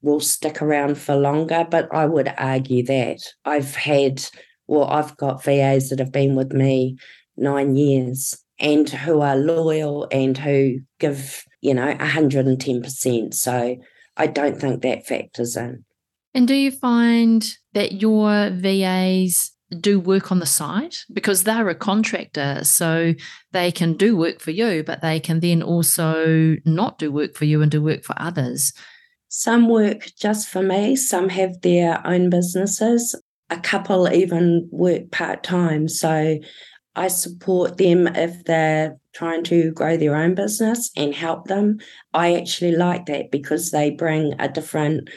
will 0.00 0.20
stick 0.20 0.62
around 0.62 0.96
for 0.96 1.14
longer, 1.16 1.66
but 1.70 1.86
I 1.92 2.06
would 2.06 2.32
argue 2.38 2.82
that 2.86 3.18
I've 3.44 3.76
had, 3.76 4.24
well, 4.66 4.84
I've 4.84 5.14
got 5.18 5.44
VAs 5.44 5.90
that 5.90 5.98
have 5.98 6.12
been 6.12 6.34
with 6.34 6.54
me 6.54 6.96
nine 7.36 7.76
years 7.76 8.42
and 8.58 8.88
who 8.88 9.20
are 9.20 9.36
loyal 9.36 10.08
and 10.10 10.38
who 10.38 10.78
give, 10.98 11.44
you 11.60 11.74
know, 11.74 11.94
110%. 11.96 13.34
So 13.34 13.76
I 14.16 14.26
don't 14.26 14.58
think 14.58 14.80
that 14.80 15.06
factors 15.06 15.58
in. 15.58 15.84
And 16.32 16.48
do 16.48 16.54
you 16.54 16.70
find 16.70 17.46
that 17.74 18.00
your 18.00 18.48
VAs 18.48 19.52
do 19.78 20.00
work 20.00 20.32
on 20.32 20.40
the 20.40 20.46
side 20.46 20.94
because 21.12 21.44
they're 21.44 21.68
a 21.68 21.74
contractor. 21.74 22.64
So 22.64 23.14
they 23.52 23.70
can 23.70 23.94
do 23.94 24.16
work 24.16 24.40
for 24.40 24.50
you, 24.50 24.82
but 24.84 25.00
they 25.00 25.20
can 25.20 25.40
then 25.40 25.62
also 25.62 26.56
not 26.64 26.98
do 26.98 27.12
work 27.12 27.34
for 27.34 27.44
you 27.44 27.62
and 27.62 27.70
do 27.70 27.82
work 27.82 28.04
for 28.04 28.14
others. 28.18 28.72
Some 29.28 29.68
work 29.68 30.10
just 30.18 30.48
for 30.48 30.62
me, 30.62 30.96
some 30.96 31.28
have 31.28 31.60
their 31.60 32.04
own 32.06 32.30
businesses. 32.30 33.14
A 33.48 33.58
couple 33.58 34.12
even 34.12 34.68
work 34.70 35.10
part 35.10 35.42
time. 35.42 35.88
So 35.88 36.38
I 36.96 37.08
support 37.08 37.78
them 37.78 38.08
if 38.08 38.44
they're 38.44 38.96
trying 39.14 39.44
to 39.44 39.70
grow 39.72 39.96
their 39.96 40.16
own 40.16 40.34
business 40.34 40.90
and 40.96 41.14
help 41.14 41.46
them. 41.46 41.78
I 42.12 42.34
actually 42.34 42.72
like 42.72 43.06
that 43.06 43.30
because 43.30 43.70
they 43.70 43.90
bring 43.90 44.34
a 44.38 44.48
different 44.48 45.08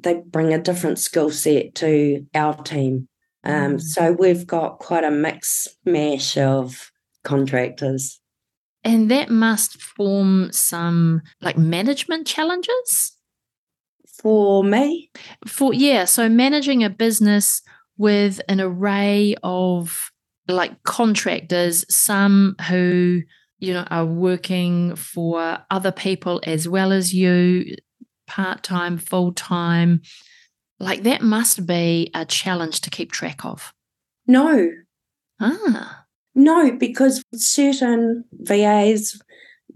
they 0.00 0.14
bring 0.14 0.54
a 0.54 0.62
different 0.62 0.98
skill 0.98 1.30
set 1.30 1.74
to 1.76 2.24
our 2.34 2.54
team. 2.62 3.07
Um, 3.48 3.76
mm. 3.76 3.80
So 3.80 4.12
we've 4.12 4.46
got 4.46 4.78
quite 4.78 5.04
a 5.04 5.10
mix 5.10 5.66
mash 5.84 6.36
of 6.36 6.90
contractors. 7.24 8.20
And 8.84 9.10
that 9.10 9.30
must 9.30 9.80
form 9.82 10.52
some 10.52 11.22
like 11.40 11.58
management 11.58 12.26
challenges? 12.26 13.12
For 14.22 14.62
me? 14.62 15.10
For 15.46 15.72
yeah, 15.72 16.04
so 16.04 16.28
managing 16.28 16.84
a 16.84 16.90
business 16.90 17.62
with 17.96 18.40
an 18.48 18.60
array 18.60 19.34
of 19.42 20.10
like 20.46 20.82
contractors, 20.82 21.84
some 21.94 22.56
who 22.68 23.22
you 23.58 23.74
know 23.74 23.86
are 23.90 24.06
working 24.06 24.94
for 24.96 25.58
other 25.70 25.92
people 25.92 26.40
as 26.44 26.68
well 26.68 26.92
as 26.92 27.12
you, 27.14 27.76
part 28.26 28.62
time, 28.62 28.98
full 28.98 29.32
time, 29.32 30.02
like 30.80 31.02
that 31.02 31.22
must 31.22 31.66
be 31.66 32.10
a 32.14 32.24
challenge 32.24 32.80
to 32.82 32.90
keep 32.90 33.12
track 33.12 33.44
of. 33.44 33.72
No. 34.26 34.70
Ah. 35.40 36.04
No, 36.34 36.72
because 36.72 37.22
certain 37.34 38.24
VAs 38.32 39.20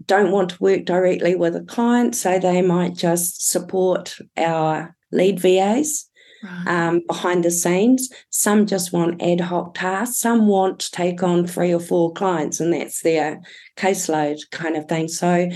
don't 0.05 0.31
want 0.31 0.49
to 0.51 0.63
work 0.63 0.85
directly 0.85 1.35
with 1.35 1.55
a 1.55 1.61
client, 1.61 2.15
so 2.15 2.39
they 2.39 2.61
might 2.61 2.95
just 2.95 3.49
support 3.49 4.17
our 4.37 4.95
lead 5.11 5.39
VAs 5.39 6.09
right. 6.43 6.67
um, 6.67 7.01
behind 7.07 7.43
the 7.43 7.51
scenes. 7.51 8.09
Some 8.29 8.65
just 8.65 8.93
want 8.93 9.21
ad 9.21 9.41
hoc 9.41 9.75
tasks. 9.75 10.19
Some 10.19 10.47
want 10.47 10.79
to 10.79 10.91
take 10.91 11.21
on 11.23 11.45
three 11.47 11.73
or 11.73 11.79
four 11.79 12.13
clients, 12.13 12.59
and 12.59 12.73
that's 12.73 13.01
their 13.01 13.41
caseload 13.77 14.39
kind 14.51 14.75
of 14.75 14.85
thing. 14.85 15.07
So 15.07 15.49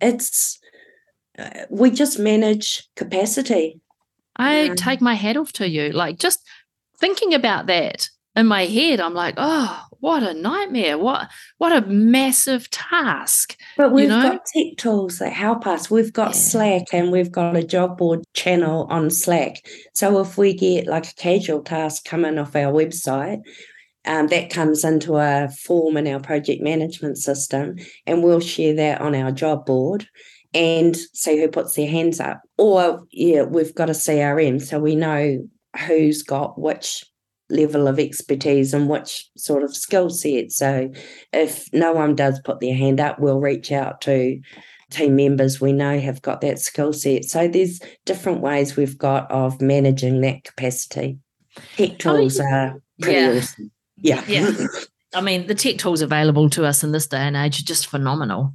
it's 0.00 0.58
uh, 1.38 1.50
we 1.70 1.90
just 1.90 2.18
manage 2.18 2.88
capacity 2.96 3.80
I 4.36 4.62
yeah. 4.62 4.74
take 4.74 5.00
my 5.00 5.14
head 5.14 5.36
off 5.36 5.52
to 5.54 5.68
you. 5.68 5.90
Like 5.90 6.18
just 6.18 6.40
thinking 6.98 7.34
about 7.34 7.66
that 7.66 8.08
in 8.34 8.46
my 8.46 8.64
head, 8.64 9.00
I'm 9.00 9.14
like, 9.14 9.34
oh, 9.36 9.84
what 10.00 10.22
a 10.22 10.32
nightmare. 10.32 10.96
What 10.96 11.28
what 11.58 11.72
a 11.72 11.86
massive 11.86 12.70
task. 12.70 13.56
But 13.76 13.92
we've 13.92 14.04
you 14.04 14.08
know? 14.08 14.22
got 14.22 14.46
tech 14.46 14.76
tools 14.78 15.18
that 15.18 15.32
help 15.32 15.66
us. 15.66 15.90
We've 15.90 16.12
got 16.12 16.28
yeah. 16.28 16.40
Slack 16.40 16.82
and 16.92 17.12
we've 17.12 17.30
got 17.30 17.56
a 17.56 17.62
job 17.62 17.98
board 17.98 18.24
channel 18.32 18.86
on 18.90 19.10
Slack. 19.10 19.66
So 19.94 20.20
if 20.20 20.38
we 20.38 20.54
get 20.54 20.86
like 20.86 21.10
a 21.10 21.14
casual 21.14 21.62
task 21.62 22.04
coming 22.04 22.38
off 22.38 22.56
our 22.56 22.72
website, 22.72 23.42
um, 24.04 24.28
that 24.28 24.50
comes 24.50 24.82
into 24.82 25.16
a 25.16 25.48
form 25.48 25.96
in 25.96 26.08
our 26.08 26.18
project 26.18 26.62
management 26.62 27.18
system, 27.18 27.76
and 28.06 28.24
we'll 28.24 28.40
share 28.40 28.74
that 28.74 29.00
on 29.00 29.14
our 29.14 29.30
job 29.30 29.66
board 29.66 30.08
and 30.54 30.96
see 31.14 31.40
who 31.40 31.48
puts 31.48 31.74
their 31.74 31.88
hands 31.88 32.20
up. 32.20 32.42
Or, 32.58 33.02
yeah, 33.10 33.42
we've 33.42 33.74
got 33.74 33.90
a 33.90 33.94
CRM, 33.94 34.60
so 34.60 34.78
we 34.78 34.96
know 34.96 35.48
who's 35.86 36.22
got 36.22 36.60
which 36.60 37.04
level 37.48 37.86
of 37.86 37.98
expertise 37.98 38.72
and 38.74 38.88
which 38.88 39.28
sort 39.36 39.62
of 39.62 39.76
skill 39.76 40.10
set. 40.10 40.50
So 40.50 40.90
if 41.32 41.72
no 41.72 41.92
one 41.92 42.14
does 42.14 42.40
put 42.40 42.60
their 42.60 42.74
hand 42.74 43.00
up, 43.00 43.18
we'll 43.18 43.40
reach 43.40 43.70
out 43.70 44.00
to 44.02 44.40
team 44.90 45.16
members 45.16 45.60
we 45.60 45.72
know 45.72 45.98
have 45.98 46.22
got 46.22 46.40
that 46.42 46.58
skill 46.58 46.92
set. 46.92 47.24
So 47.24 47.48
there's 47.48 47.80
different 48.04 48.40
ways 48.40 48.76
we've 48.76 48.98
got 48.98 49.30
of 49.30 49.60
managing 49.60 50.20
that 50.20 50.44
capacity. 50.44 51.18
Tech 51.76 51.98
tools 51.98 52.40
are 52.40 52.80
pretty 53.00 53.20
yeah. 53.20 53.36
awesome. 53.38 53.70
Yeah. 53.96 54.24
Yeah. 54.26 54.52
I 55.14 55.20
mean, 55.20 55.46
the 55.46 55.54
tech 55.54 55.78
tools 55.78 56.00
available 56.00 56.48
to 56.50 56.64
us 56.64 56.82
in 56.82 56.92
this 56.92 57.06
day 57.06 57.18
and 57.18 57.36
age 57.36 57.60
are 57.60 57.64
just 57.64 57.86
phenomenal. 57.86 58.54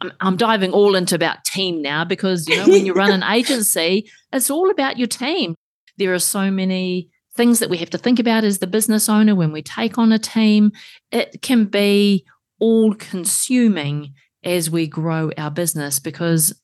I'm, 0.00 0.12
I'm 0.20 0.36
diving 0.36 0.72
all 0.72 0.94
into 0.94 1.14
about 1.14 1.44
team 1.44 1.82
now 1.82 2.04
because 2.04 2.48
you 2.48 2.56
know 2.56 2.66
when 2.66 2.86
you 2.86 2.92
run 2.92 3.12
an 3.12 3.22
agency, 3.28 4.10
it's 4.32 4.50
all 4.50 4.70
about 4.70 4.98
your 4.98 5.08
team. 5.08 5.54
There 5.98 6.14
are 6.14 6.18
so 6.18 6.50
many 6.50 7.10
things 7.34 7.58
that 7.60 7.70
we 7.70 7.78
have 7.78 7.90
to 7.90 7.98
think 7.98 8.18
about 8.18 8.44
as 8.44 8.58
the 8.58 8.66
business 8.66 9.08
owner 9.08 9.34
when 9.34 9.52
we 9.52 9.62
take 9.62 9.98
on 9.98 10.12
a 10.12 10.18
team. 10.18 10.72
It 11.10 11.42
can 11.42 11.66
be 11.66 12.24
all 12.58 12.94
consuming 12.94 14.14
as 14.44 14.70
we 14.70 14.86
grow 14.86 15.30
our 15.36 15.50
business 15.50 15.98
because 15.98 16.58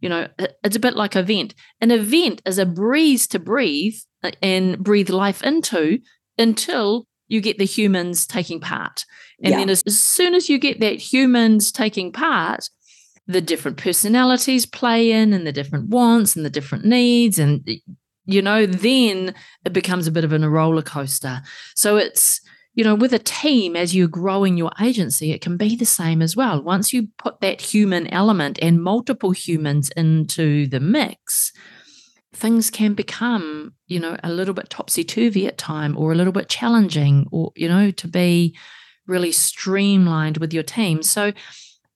you 0.00 0.08
know 0.08 0.28
it's 0.64 0.76
a 0.76 0.80
bit 0.80 0.96
like 0.96 1.14
a 1.14 1.22
vent 1.22 1.54
an 1.80 1.90
event 1.90 2.42
is 2.44 2.58
a 2.58 2.66
breeze 2.66 3.26
to 3.26 3.38
breathe 3.38 3.94
uh, 4.22 4.30
and 4.42 4.78
breathe 4.78 5.10
life 5.10 5.42
into 5.42 5.98
until 6.38 7.06
you 7.28 7.40
get 7.40 7.58
the 7.58 7.64
humans 7.64 8.26
taking 8.26 8.60
part. 8.60 9.04
And 9.42 9.52
yeah. 9.52 9.58
then 9.58 9.70
as, 9.70 9.82
as 9.86 9.98
soon 9.98 10.34
as 10.34 10.48
you 10.48 10.58
get 10.58 10.80
that 10.80 10.98
humans 10.98 11.72
taking 11.72 12.12
part, 12.12 12.68
the 13.26 13.40
different 13.40 13.76
personalities 13.76 14.66
play 14.66 15.10
in 15.10 15.32
and 15.32 15.46
the 15.46 15.52
different 15.52 15.88
wants 15.88 16.36
and 16.36 16.44
the 16.44 16.50
different 16.50 16.84
needs 16.84 17.38
and 17.38 17.68
you 18.24 18.40
know 18.40 18.66
then 18.66 19.34
it 19.64 19.72
becomes 19.72 20.06
a 20.06 20.12
bit 20.12 20.24
of 20.24 20.32
a 20.32 20.38
roller 20.48 20.82
coaster. 20.82 21.42
So 21.74 21.96
it's 21.96 22.40
you 22.74 22.84
know 22.84 22.94
with 22.94 23.12
a 23.12 23.18
team 23.18 23.74
as 23.74 23.94
you're 23.94 24.08
growing 24.08 24.56
your 24.56 24.70
agency 24.80 25.32
it 25.32 25.40
can 25.40 25.56
be 25.56 25.74
the 25.74 25.84
same 25.84 26.22
as 26.22 26.36
well. 26.36 26.62
Once 26.62 26.92
you 26.92 27.08
put 27.18 27.40
that 27.40 27.60
human 27.60 28.06
element 28.08 28.58
and 28.62 28.82
multiple 28.82 29.32
humans 29.32 29.90
into 29.96 30.68
the 30.68 30.80
mix 30.80 31.52
things 32.36 32.70
can 32.70 32.94
become 32.94 33.72
you 33.86 33.98
know 33.98 34.16
a 34.22 34.30
little 34.30 34.54
bit 34.54 34.70
topsy 34.70 35.04
turvy 35.04 35.46
at 35.46 35.58
time 35.58 35.96
or 35.96 36.12
a 36.12 36.14
little 36.14 36.32
bit 36.32 36.48
challenging 36.48 37.26
or 37.32 37.52
you 37.56 37.68
know 37.68 37.90
to 37.90 38.08
be 38.08 38.56
really 39.06 39.32
streamlined 39.32 40.38
with 40.38 40.52
your 40.52 40.64
team. 40.64 41.02
So, 41.02 41.32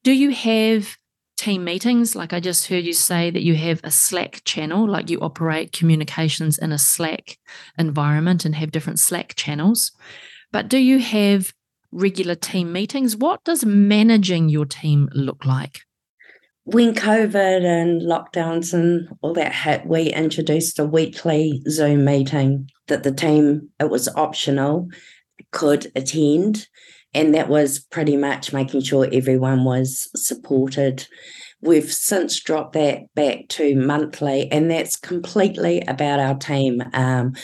do 0.05 0.12
you 0.12 0.30
have 0.30 0.97
team 1.41 1.64
meetings. 1.64 2.14
Like 2.14 2.34
I 2.34 2.41
just 2.41 2.66
heard 2.66 2.84
you 2.84 2.93
say 2.93 3.30
that 3.30 3.43
you 3.43 3.55
have 3.55 3.80
a 3.82 3.91
Slack 3.91 4.43
channel, 4.45 4.86
like 4.86 5.09
you 5.09 5.18
operate 5.20 5.72
communications 5.72 6.59
in 6.59 6.70
a 6.70 6.78
Slack 6.78 7.38
environment 7.78 8.45
and 8.45 8.55
have 8.55 8.70
different 8.70 8.99
Slack 8.99 9.34
channels. 9.36 9.93
But 10.53 10.68
do 10.68 10.76
you 10.76 10.99
have 10.99 11.55
regular 11.93 12.34
team 12.34 12.72
meetings? 12.72 13.16
What 13.16 13.43
does 13.45 13.64
managing 13.64 14.51
your 14.51 14.66
team 14.66 15.09
look 15.14 15.47
like? 15.47 15.80
When 16.64 16.94
COVID 16.94 17.64
and 17.64 18.02
lockdowns 18.02 18.74
and 18.74 19.08
all 19.22 19.32
that 19.34 19.54
hit, 19.54 19.86
we 19.86 20.12
introduced 20.12 20.78
a 20.78 20.84
weekly 20.84 21.62
Zoom 21.68 22.04
meeting 22.04 22.70
that 22.88 23.02
the 23.02 23.12
team, 23.12 23.70
it 23.80 23.90
was 23.90 24.08
optional, 24.14 24.88
could 25.52 25.90
attend. 25.96 26.68
And 27.12 27.34
that 27.34 27.48
was 27.48 27.80
pretty 27.80 28.16
much 28.16 28.52
making 28.52 28.82
sure 28.82 29.08
everyone 29.11 29.64
was 29.64 30.08
supported. 30.14 31.08
We've 31.61 31.92
since 31.92 32.38
dropped 32.38 32.74
that 32.74 33.12
back 33.14 33.48
to 33.48 33.74
monthly, 33.74 34.50
and 34.52 34.70
that's 34.70 34.94
completely 34.96 35.80
about 35.88 36.20
our 36.20 36.36
team. 36.36 36.82
Um, 36.92 37.34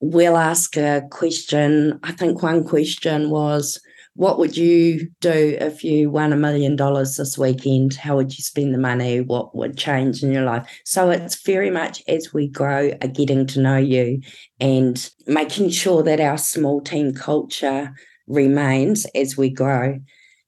we'll 0.00 0.36
ask 0.36 0.76
a 0.76 1.02
question. 1.10 1.98
I 2.02 2.12
think 2.12 2.42
one 2.42 2.62
question 2.64 3.30
was, 3.30 3.80
what 4.14 4.38
would 4.38 4.56
you 4.56 5.08
do 5.20 5.56
if 5.60 5.82
you 5.82 6.08
won 6.08 6.32
a 6.32 6.36
million 6.36 6.76
dollars 6.76 7.16
this 7.16 7.36
weekend? 7.36 7.94
How 7.94 8.16
would 8.16 8.36
you 8.36 8.42
spend 8.42 8.72
the 8.72 8.78
money? 8.78 9.20
What 9.20 9.56
would 9.56 9.76
change 9.76 10.22
in 10.22 10.32
your 10.32 10.44
life? 10.44 10.66
So 10.84 11.10
it's 11.10 11.42
very 11.42 11.70
much 11.70 12.02
as 12.06 12.32
we 12.32 12.48
grow, 12.48 12.92
a 13.00 13.08
getting 13.08 13.46
to 13.48 13.60
know 13.60 13.76
you 13.76 14.20
and 14.60 15.10
making 15.26 15.70
sure 15.70 16.04
that 16.04 16.20
our 16.20 16.38
small 16.38 16.80
team 16.80 17.12
culture 17.12 17.92
remains 18.28 19.04
as 19.16 19.36
we 19.36 19.50
grow. 19.50 19.98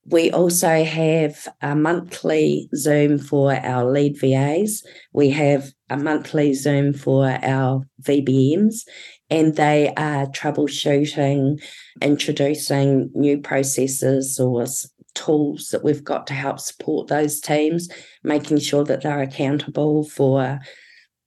We 0.09 0.31
also 0.31 0.85
have 0.85 1.49
a 1.61 1.75
monthly 1.75 2.69
Zoom 2.77 3.19
for 3.19 3.53
our 3.53 3.91
lead 3.91 4.17
VAs. 4.21 4.85
We 5.13 5.31
have 5.31 5.73
a 5.91 5.97
monthly 5.97 6.55
Zoom 6.55 6.93
for 6.93 7.27
our 7.43 7.83
VBMs, 8.03 8.83
and 9.31 9.57
they 9.57 9.93
are 9.97 10.27
troubleshooting, 10.27 11.63
introducing 12.01 13.11
new 13.15 13.39
processes 13.39 14.39
or 14.39 14.67
tools 15.15 15.69
that 15.71 15.83
we've 15.83 16.05
got 16.05 16.27
to 16.29 16.35
help 16.35 16.61
support 16.61 17.09
those 17.09 17.41
teams, 17.41 17.89
making 18.23 18.59
sure 18.59 18.85
that 18.85 19.03
they're 19.03 19.23
accountable 19.23 20.05
for 20.05 20.61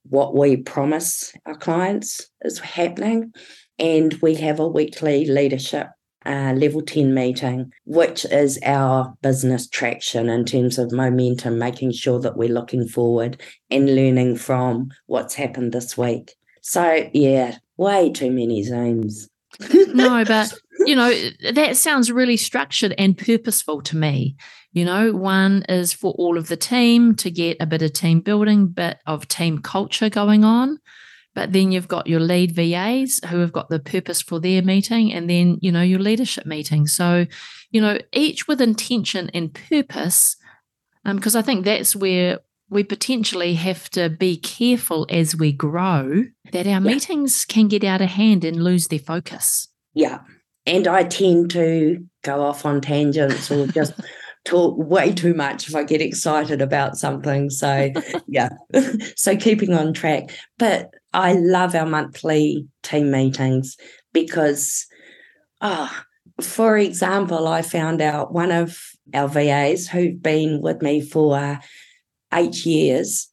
what 0.04 0.36
we 0.36 0.58
promise 0.58 1.34
our 1.46 1.56
clients 1.56 2.28
is 2.42 2.60
happening. 2.60 3.34
And 3.78 4.14
we 4.22 4.36
have 4.36 4.60
a 4.60 4.68
weekly 4.68 5.26
leadership 5.26 5.88
uh, 6.26 6.54
level 6.56 6.82
10 6.82 7.14
meeting, 7.14 7.72
which 7.86 8.26
is 8.26 8.60
our 8.64 9.14
business 9.22 9.68
traction 9.68 10.30
in 10.30 10.46
terms 10.46 10.78
of 10.78 10.92
momentum, 10.92 11.58
making 11.58 11.92
sure 11.92 12.20
that 12.20 12.38
we're 12.38 12.50
looking 12.50 12.88
forward 12.88 13.42
and 13.70 13.96
learning 13.96 14.36
from 14.36 14.90
what's 15.06 15.36
happened 15.36 15.72
this 15.72 15.98
week. 15.98 16.34
So, 16.62 17.10
yeah, 17.14 17.58
way 17.80 18.12
too 18.12 18.30
many 18.30 18.64
Zooms. 18.64 19.30
no, 19.94 20.24
but 20.26 20.54
you 20.86 20.96
know, 20.96 21.12
that 21.54 21.78
sounds 21.78 22.12
really 22.12 22.38
structured 22.38 22.94
and 22.98 23.18
purposeful 23.18 23.82
to 23.82 23.98
me. 23.98 24.36
You 24.72 24.86
know, 24.86 25.14
one 25.14 25.64
is 25.68 25.94
for 25.94 26.14
all 26.14 26.38
of 26.38 26.48
the 26.48 26.58
team 26.58 27.16
to 27.16 27.32
get 27.32 27.58
a 27.60 27.66
bit 27.66 27.82
of 27.82 27.94
team 27.94 28.20
building, 28.20 28.68
bit 28.68 29.00
of 29.08 29.28
team 29.28 29.60
culture 29.60 30.10
going 30.10 30.44
on. 30.44 30.80
But 31.36 31.54
then 31.54 31.72
you've 31.72 31.88
got 31.88 32.08
your 32.08 32.20
lead 32.20 32.52
VAs 32.52 33.22
who 33.30 33.40
have 33.40 33.52
got 33.52 33.70
the 33.70 33.80
purpose 33.80 34.22
for 34.22 34.40
their 34.40 34.62
meeting, 34.62 35.14
and 35.14 35.30
then, 35.30 35.58
you 35.62 35.72
know, 35.72 35.82
your 35.82 36.00
leadership 36.00 36.46
meeting. 36.46 36.86
So, 36.86 37.26
you 37.72 37.82
know, 37.82 37.98
each 38.12 38.48
with 38.48 38.62
intention 38.62 39.30
and 39.34 39.54
purpose, 39.54 40.36
because 41.06 41.36
um, 41.36 41.40
I 41.40 41.42
think 41.44 41.66
that's 41.66 41.96
where 41.96 42.40
we 42.70 42.84
potentially 42.84 43.56
have 43.56 43.90
to 43.92 44.10
be 44.10 44.38
careful 44.38 45.08
as 45.10 45.36
we 45.36 45.52
grow 45.52 46.26
that 46.52 46.68
our 46.68 46.74
yeah. 46.74 46.80
meetings 46.80 47.46
can 47.46 47.68
get 47.68 47.84
out 47.84 48.02
of 48.02 48.10
hand 48.10 48.44
and 48.44 48.64
lose 48.64 48.88
their 48.88 49.00
focus. 49.00 49.68
Yeah. 49.94 50.20
And 50.66 50.88
I 50.88 51.04
tend 51.04 51.52
to 51.52 52.06
go 52.24 52.42
off 52.42 52.66
on 52.66 52.82
tangents 52.82 53.50
or 53.50 53.68
just 53.68 53.94
talk 54.46 54.76
way 54.78 55.12
too 55.12 55.34
much 55.34 55.68
if 55.68 55.76
I 55.76 55.84
get 55.84 56.02
excited 56.02 56.62
about 56.62 56.98
something. 56.98 57.50
So, 57.50 57.92
yeah. 58.28 58.50
so 59.16 59.36
keeping 59.36 59.74
on 59.74 59.94
track. 59.94 60.30
But 60.58 60.92
I 61.14 61.34
love 61.34 61.74
our 61.74 61.88
monthly 61.88 62.68
team 62.84 63.10
meetings 63.10 63.78
because, 64.14 64.86
ah, 65.62 66.06
oh, 66.40 66.44
for 66.44 66.78
example, 66.78 67.48
I 67.48 67.64
found 67.64 68.02
out 68.02 68.32
one 68.32 68.52
of 68.52 68.80
our 69.14 69.28
VAs 69.28 69.88
who've 69.88 70.22
been 70.22 70.62
with 70.62 70.82
me 70.82 71.02
for 71.02 71.60
eight 72.34 72.66
years 72.66 73.30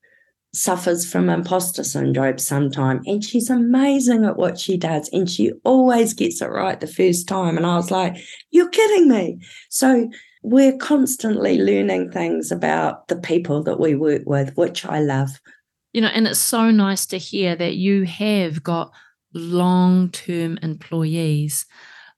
suffers 0.55 1.11
from 1.11 1.29
imposter 1.29 1.85
syndrome 1.85 2.39
sometime 2.39 3.03
and 3.05 3.23
she's 3.23 3.51
amazing 3.51 4.25
at 4.25 4.39
what 4.39 4.59
she 4.59 4.79
does 4.79 5.11
and 5.13 5.29
she 5.29 5.53
always 5.65 6.15
gets 6.15 6.41
it 6.41 6.47
right 6.47 6.81
the 6.81 6.87
first 6.87 7.29
time 7.29 7.59
and 7.59 7.67
i 7.67 7.77
was 7.77 7.91
like 7.91 8.17
you're 8.51 8.71
kidding 8.71 9.09
me. 9.09 9.39
So 9.69 10.09
we're 10.43 10.77
constantly 10.79 11.59
learning 11.59 12.11
things 12.11 12.51
about 12.51 13.09
the 13.09 13.17
people 13.17 13.63
that 13.65 13.81
we 13.81 13.95
work 13.95 14.23
with 14.25 14.57
which 14.57 14.87
i 14.87 15.01
love. 15.01 15.31
You 15.93 16.01
know 16.01 16.09
and 16.09 16.27
it's 16.27 16.39
so 16.39 16.71
nice 16.71 17.07
to 17.07 17.19
hear 17.19 17.55
that 17.57 17.77
you 17.77 18.05
have 18.05 18.63
got 18.63 18.93
long-term 19.35 20.59
employees. 20.63 21.67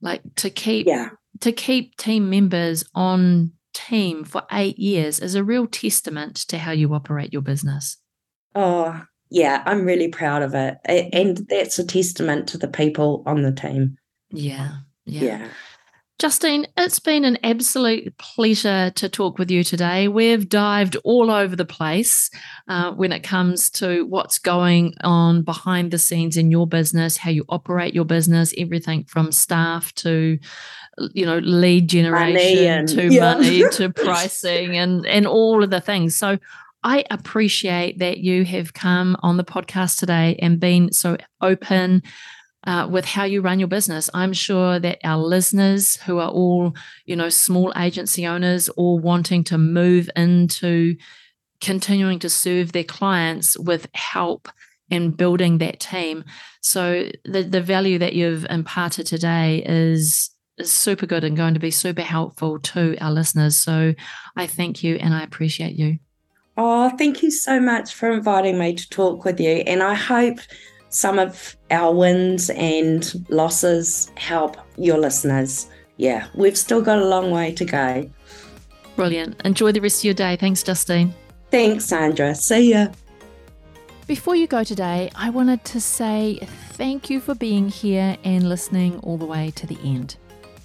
Like 0.01 0.23
to 0.37 0.51
keep 0.51 0.87
yeah. 0.87 1.11
to 1.41 1.51
keep 1.51 1.97
team 1.97 2.31
members 2.31 2.85
on 2.95 3.53
team 3.79 4.25
for 4.25 4.43
eight 4.51 4.79
years 4.79 5.21
is 5.21 5.35
a 5.35 5.45
real 5.45 5.67
testament 5.67 6.37
to 6.49 6.59
how 6.59 6.73
you 6.73 6.93
operate 6.93 7.33
your 7.33 7.43
business. 7.43 7.97
Oh, 8.55 9.01
yeah, 9.31 9.63
I'm 9.67 9.85
really 9.85 10.09
proud 10.09 10.43
of 10.43 10.55
it. 10.55 10.79
And 10.85 11.47
that's 11.49 11.79
a 11.79 11.87
testament 11.87 12.49
to 12.49 12.59
the 12.59 12.69
people 12.69 13.23
on 13.27 13.43
the 13.43 13.53
team. 13.53 13.97
Yeah. 14.31 14.79
Yeah. 15.05 15.23
yeah. 15.23 15.49
Justine, 16.19 16.67
it's 16.77 16.99
been 16.99 17.25
an 17.25 17.39
absolute 17.45 18.19
pleasure 18.19 18.91
to 18.97 19.09
talk 19.09 19.39
with 19.39 19.53
you 19.53 19.63
today. 19.63 20.09
We've 20.09 20.49
dived 20.49 20.97
all 21.05 21.31
over 21.31 21.55
the 21.55 21.65
place 21.65 22.29
uh, 22.67 22.91
when 22.91 23.13
it 23.13 23.21
comes 23.21 23.71
to 23.71 24.05
what's 24.05 24.41
going 24.41 24.95
on 25.03 25.43
behind 25.43 25.93
the 25.93 25.99
scenes 25.99 26.37
in 26.37 26.51
your 26.51 26.67
business, 26.67 27.17
how 27.17 27.31
you 27.31 27.45
operate 27.49 27.95
your 27.95 28.05
business, 28.05 28.53
everything 28.59 29.05
from 29.05 29.31
staff 29.31 29.95
to 29.95 30.41
you 31.13 31.25
know 31.25 31.39
lead 31.39 31.89
generation 31.89 32.67
and, 32.67 32.89
to 32.89 33.07
yeah. 33.07 33.35
money 33.35 33.63
to 33.73 33.89
pricing 33.89 34.77
and 34.77 35.07
and 35.07 35.29
all 35.29 35.63
of 35.63 35.71
the 35.71 35.81
things 35.81 36.17
so 36.17 36.37
i 36.83 37.05
appreciate 37.13 38.01
that 38.01 38.19
you 38.19 38.45
have 38.45 38.75
come 38.75 39.17
on 39.23 39.37
the 39.37 39.45
podcast 39.45 40.01
today 40.01 40.37
and 40.43 40.59
been 40.59 40.91
so 40.91 41.17
open 41.41 42.03
uh, 42.65 42.87
with 42.91 43.05
how 43.05 43.25
you 43.25 43.41
run 43.41 43.59
your 43.59 43.69
business 43.69 44.11
i'm 44.15 44.33
sure 44.33 44.79
that 44.79 44.99
our 45.05 45.19
listeners 45.19 45.97
who 46.03 46.19
are 46.19 46.31
all 46.31 46.75
you 47.05 47.15
know 47.17 47.29
small 47.29 47.73
agency 47.77 48.27
owners 48.27 48.69
or 48.77 48.99
wanting 48.99 49.45
to 49.45 49.59
move 49.59 50.11
into 50.17 50.97
continuing 51.61 52.19
to 52.19 52.29
serve 52.29 52.73
their 52.73 52.85
clients 52.85 53.59
with 53.59 53.89
help 53.95 54.49
and 54.91 55.17
building 55.17 55.59
that 55.59 55.81
team 55.81 56.25
so 56.61 57.09
the 57.25 57.43
the 57.43 57.61
value 57.61 57.99
that 57.99 58.15
you've 58.15 58.47
imparted 58.51 59.07
today 59.07 59.63
is 59.67 60.31
is 60.59 60.73
super 60.73 61.07
good 61.07 61.25
and 61.25 61.37
going 61.37 61.55
to 61.55 61.61
be 61.61 61.71
super 61.71 62.03
helpful 62.03 62.59
to 62.59 62.97
our 63.01 63.13
listeners. 63.13 63.57
So 63.57 63.95
I 64.37 64.47
thank 64.47 64.83
you 64.83 64.97
and 64.97 65.15
I 65.15 65.23
appreciate 65.23 65.75
you. 65.75 65.99
Oh, 66.57 66.91
thank 66.99 67.23
you 67.23 67.31
so 67.31 67.61
much 67.61 67.95
for 67.95 68.11
inviting 68.11 68.59
me 68.59 68.75
to 68.75 68.89
talk 68.89 69.25
with 69.25 69.39
you. 69.39 69.63
And 69.67 69.83
I 69.83 69.95
hope 69.95 70.39
some 70.91 71.19
of 71.19 71.57
our 71.71 71.95
wins 71.95 72.51
and 72.51 73.27
losses 73.29 74.11
help 74.17 74.57
your 74.77 74.99
listeners. 74.99 75.69
Yeah, 75.97 76.27
we've 76.35 76.57
still 76.57 76.81
got 76.81 76.99
a 76.99 77.05
long 77.05 77.31
way 77.31 77.53
to 77.53 77.65
go. 77.65 78.11
Brilliant. 78.97 79.41
Enjoy 79.45 79.73
the 79.73 79.81
rest 79.81 80.01
of 80.01 80.05
your 80.05 80.15
day. 80.15 80.37
Thanks, 80.37 80.63
Justine. 80.63 81.15
Thanks, 81.51 81.87
Sandra. 81.87 82.35
See 82.35 82.71
ya. 82.71 82.89
Before 84.07 84.35
you 84.35 84.47
go 84.47 84.65
today, 84.65 85.11
I 85.15 85.31
wanted 85.31 85.65
to 85.67 85.81
say 85.81 86.39
thank 86.73 87.11
you 87.11 87.21
for 87.21 87.35
being 87.35 87.69
here 87.69 88.17
and 88.25 88.49
listening 88.49 88.99
all 89.01 89.19
the 89.19 89.27
way 89.27 89.53
to 89.57 89.67
the 89.67 89.79
end. 89.85 90.17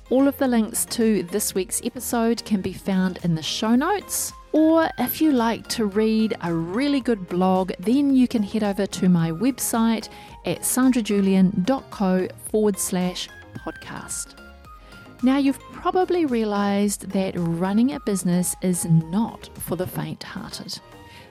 All 0.10 0.28
of 0.28 0.38
the 0.38 0.48
links 0.48 0.86
to 0.86 1.24
this 1.24 1.54
week's 1.54 1.82
episode 1.84 2.46
can 2.46 2.62
be 2.62 2.74
found 2.74 3.20
in 3.24 3.36
the 3.36 3.44
show 3.44 3.76
notes. 3.76 4.32
Or 4.54 4.88
if 5.00 5.20
you 5.20 5.32
like 5.32 5.68
to 5.70 5.86
read 5.86 6.36
a 6.42 6.54
really 6.54 7.02
good 7.02 7.28
blog, 7.28 7.72
then 7.80 8.16
you 8.16 8.28
can 8.28 8.44
head 8.44 8.64
over 8.64 8.86
to 8.86 9.10
my 9.10 9.32
website 9.32 10.10
at 10.46 10.60
sandrajulian.co 10.60 12.28
forward 12.52 12.78
slash 12.78 13.30
podcast. 13.66 14.36
Now, 15.24 15.38
you've 15.38 15.60
probably 15.72 16.26
realized 16.26 17.10
that 17.12 17.34
running 17.36 17.94
a 17.94 18.00
business 18.02 18.56
is 18.62 18.86
not 18.86 19.50
for 19.58 19.76
the 19.76 19.88
faint 19.88 20.22
hearted. 20.22 20.80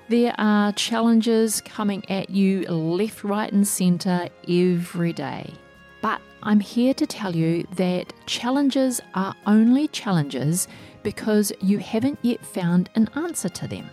There 0.08 0.34
are 0.38 0.72
challenges 0.72 1.60
coming 1.60 2.02
at 2.10 2.28
you 2.28 2.62
left, 2.62 3.22
right, 3.22 3.52
and 3.52 3.68
centre 3.68 4.28
every 4.48 5.12
day. 5.12 5.54
But 6.00 6.20
I'm 6.42 6.58
here 6.58 6.92
to 6.94 7.06
tell 7.06 7.36
you 7.36 7.66
that 7.76 8.12
challenges 8.26 9.00
are 9.14 9.34
only 9.46 9.86
challenges 9.88 10.66
because 11.02 11.52
you 11.60 11.78
haven't 11.78 12.18
yet 12.22 12.44
found 12.44 12.90
an 12.94 13.08
answer 13.14 13.48
to 13.48 13.66
them. 13.66 13.88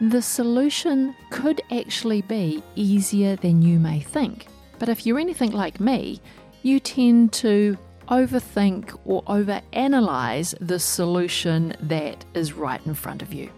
The 0.00 0.22
solution 0.22 1.14
could 1.30 1.60
actually 1.70 2.22
be 2.22 2.62
easier 2.74 3.36
than 3.36 3.62
you 3.62 3.78
may 3.78 4.00
think. 4.00 4.46
But 4.78 4.88
if 4.88 5.06
you're 5.06 5.20
anything 5.20 5.52
like 5.52 5.80
me, 5.80 6.20
you 6.62 6.80
tend 6.80 7.32
to 7.34 7.78
overthink 8.08 8.98
or 9.04 9.22
overanalyze 9.24 10.54
the 10.60 10.78
solution 10.78 11.74
that 11.80 12.24
is 12.34 12.52
right 12.52 12.84
in 12.86 12.94
front 12.94 13.22
of 13.22 13.32
you. 13.32 13.50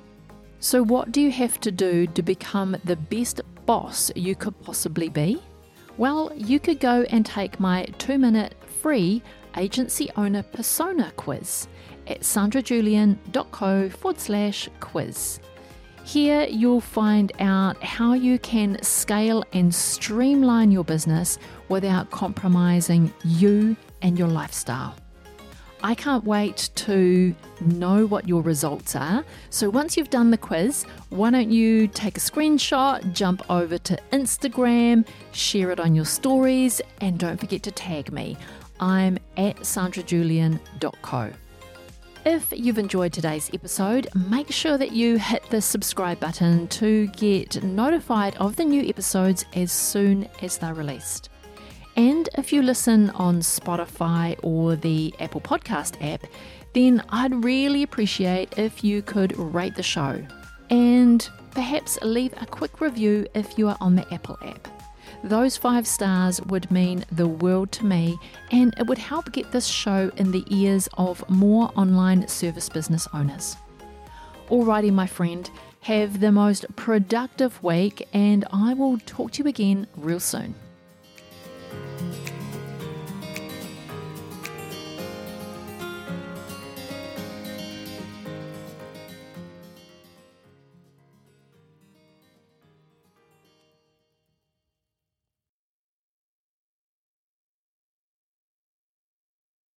So, 0.60 0.82
what 0.82 1.12
do 1.12 1.20
you 1.20 1.30
have 1.32 1.60
to 1.60 1.70
do 1.70 2.06
to 2.08 2.22
become 2.22 2.76
the 2.84 2.96
best 2.96 3.40
boss 3.66 4.10
you 4.14 4.34
could 4.34 4.60
possibly 4.62 5.08
be? 5.08 5.42
Well, 5.96 6.30
you 6.34 6.60
could 6.60 6.80
go 6.80 7.02
and 7.10 7.24
take 7.24 7.58
my 7.58 7.84
two 7.98 8.18
minute 8.18 8.54
free 8.82 9.22
agency 9.56 10.10
owner 10.16 10.42
persona 10.42 11.12
quiz 11.16 11.66
at 12.06 12.20
sandrajulian.co 12.20 13.88
forward 13.90 14.20
slash 14.20 14.68
quiz. 14.80 15.40
Here 16.04 16.46
you'll 16.48 16.80
find 16.80 17.32
out 17.40 17.82
how 17.82 18.12
you 18.12 18.38
can 18.38 18.80
scale 18.82 19.42
and 19.52 19.74
streamline 19.74 20.70
your 20.70 20.84
business 20.84 21.38
without 21.68 22.10
compromising 22.12 23.12
you 23.24 23.76
and 24.02 24.16
your 24.16 24.28
lifestyle. 24.28 24.94
I 25.82 25.94
can't 25.94 26.24
wait 26.24 26.70
to 26.76 27.34
know 27.60 28.06
what 28.06 28.26
your 28.26 28.42
results 28.42 28.96
are. 28.96 29.24
So 29.50 29.68
once 29.68 29.96
you've 29.96 30.10
done 30.10 30.30
the 30.30 30.38
quiz, 30.38 30.84
why 31.10 31.30
don't 31.30 31.50
you 31.50 31.86
take 31.88 32.16
a 32.16 32.20
screenshot, 32.20 33.12
jump 33.12 33.48
over 33.50 33.76
to 33.78 33.98
Instagram, 34.12 35.06
share 35.32 35.70
it 35.70 35.80
on 35.80 35.94
your 35.94 36.06
stories, 36.06 36.80
and 37.00 37.18
don't 37.18 37.38
forget 37.38 37.62
to 37.64 37.70
tag 37.70 38.12
me. 38.12 38.36
I'm 38.80 39.18
at 39.36 39.56
sandrajulian.co. 39.56 41.32
If 42.26 42.52
you've 42.52 42.78
enjoyed 42.78 43.12
today's 43.12 43.48
episode, 43.54 44.08
make 44.16 44.50
sure 44.50 44.76
that 44.78 44.90
you 44.90 45.16
hit 45.16 45.48
the 45.48 45.62
subscribe 45.62 46.18
button 46.18 46.66
to 46.68 47.06
get 47.06 47.62
notified 47.62 48.34
of 48.38 48.56
the 48.56 48.64
new 48.64 48.82
episodes 48.82 49.44
as 49.54 49.70
soon 49.70 50.28
as 50.42 50.58
they're 50.58 50.74
released. 50.74 51.28
And 51.94 52.28
if 52.36 52.52
you 52.52 52.62
listen 52.62 53.10
on 53.10 53.42
Spotify 53.42 54.36
or 54.42 54.74
the 54.74 55.14
Apple 55.20 55.40
Podcast 55.40 56.02
app, 56.02 56.24
then 56.72 57.00
I'd 57.10 57.44
really 57.44 57.84
appreciate 57.84 58.58
if 58.58 58.82
you 58.82 59.02
could 59.02 59.38
rate 59.38 59.76
the 59.76 59.84
show 59.84 60.20
and 60.68 61.30
perhaps 61.52 61.96
leave 62.02 62.34
a 62.40 62.46
quick 62.46 62.80
review 62.80 63.28
if 63.34 63.56
you 63.56 63.68
are 63.68 63.76
on 63.80 63.94
the 63.94 64.12
Apple 64.12 64.36
app. 64.42 64.75
Those 65.26 65.56
five 65.56 65.88
stars 65.88 66.40
would 66.42 66.70
mean 66.70 67.04
the 67.10 67.26
world 67.26 67.72
to 67.72 67.84
me, 67.84 68.16
and 68.52 68.72
it 68.78 68.86
would 68.86 68.98
help 68.98 69.32
get 69.32 69.50
this 69.50 69.66
show 69.66 70.12
in 70.18 70.30
the 70.30 70.44
ears 70.50 70.88
of 70.96 71.28
more 71.28 71.72
online 71.74 72.28
service 72.28 72.68
business 72.68 73.08
owners. 73.12 73.56
Alrighty, 74.50 74.92
my 74.92 75.08
friend, 75.08 75.50
have 75.80 76.20
the 76.20 76.30
most 76.30 76.64
productive 76.76 77.60
week, 77.60 78.06
and 78.12 78.44
I 78.52 78.74
will 78.74 79.00
talk 79.00 79.32
to 79.32 79.42
you 79.42 79.48
again 79.48 79.88
real 79.96 80.20
soon. 80.20 80.54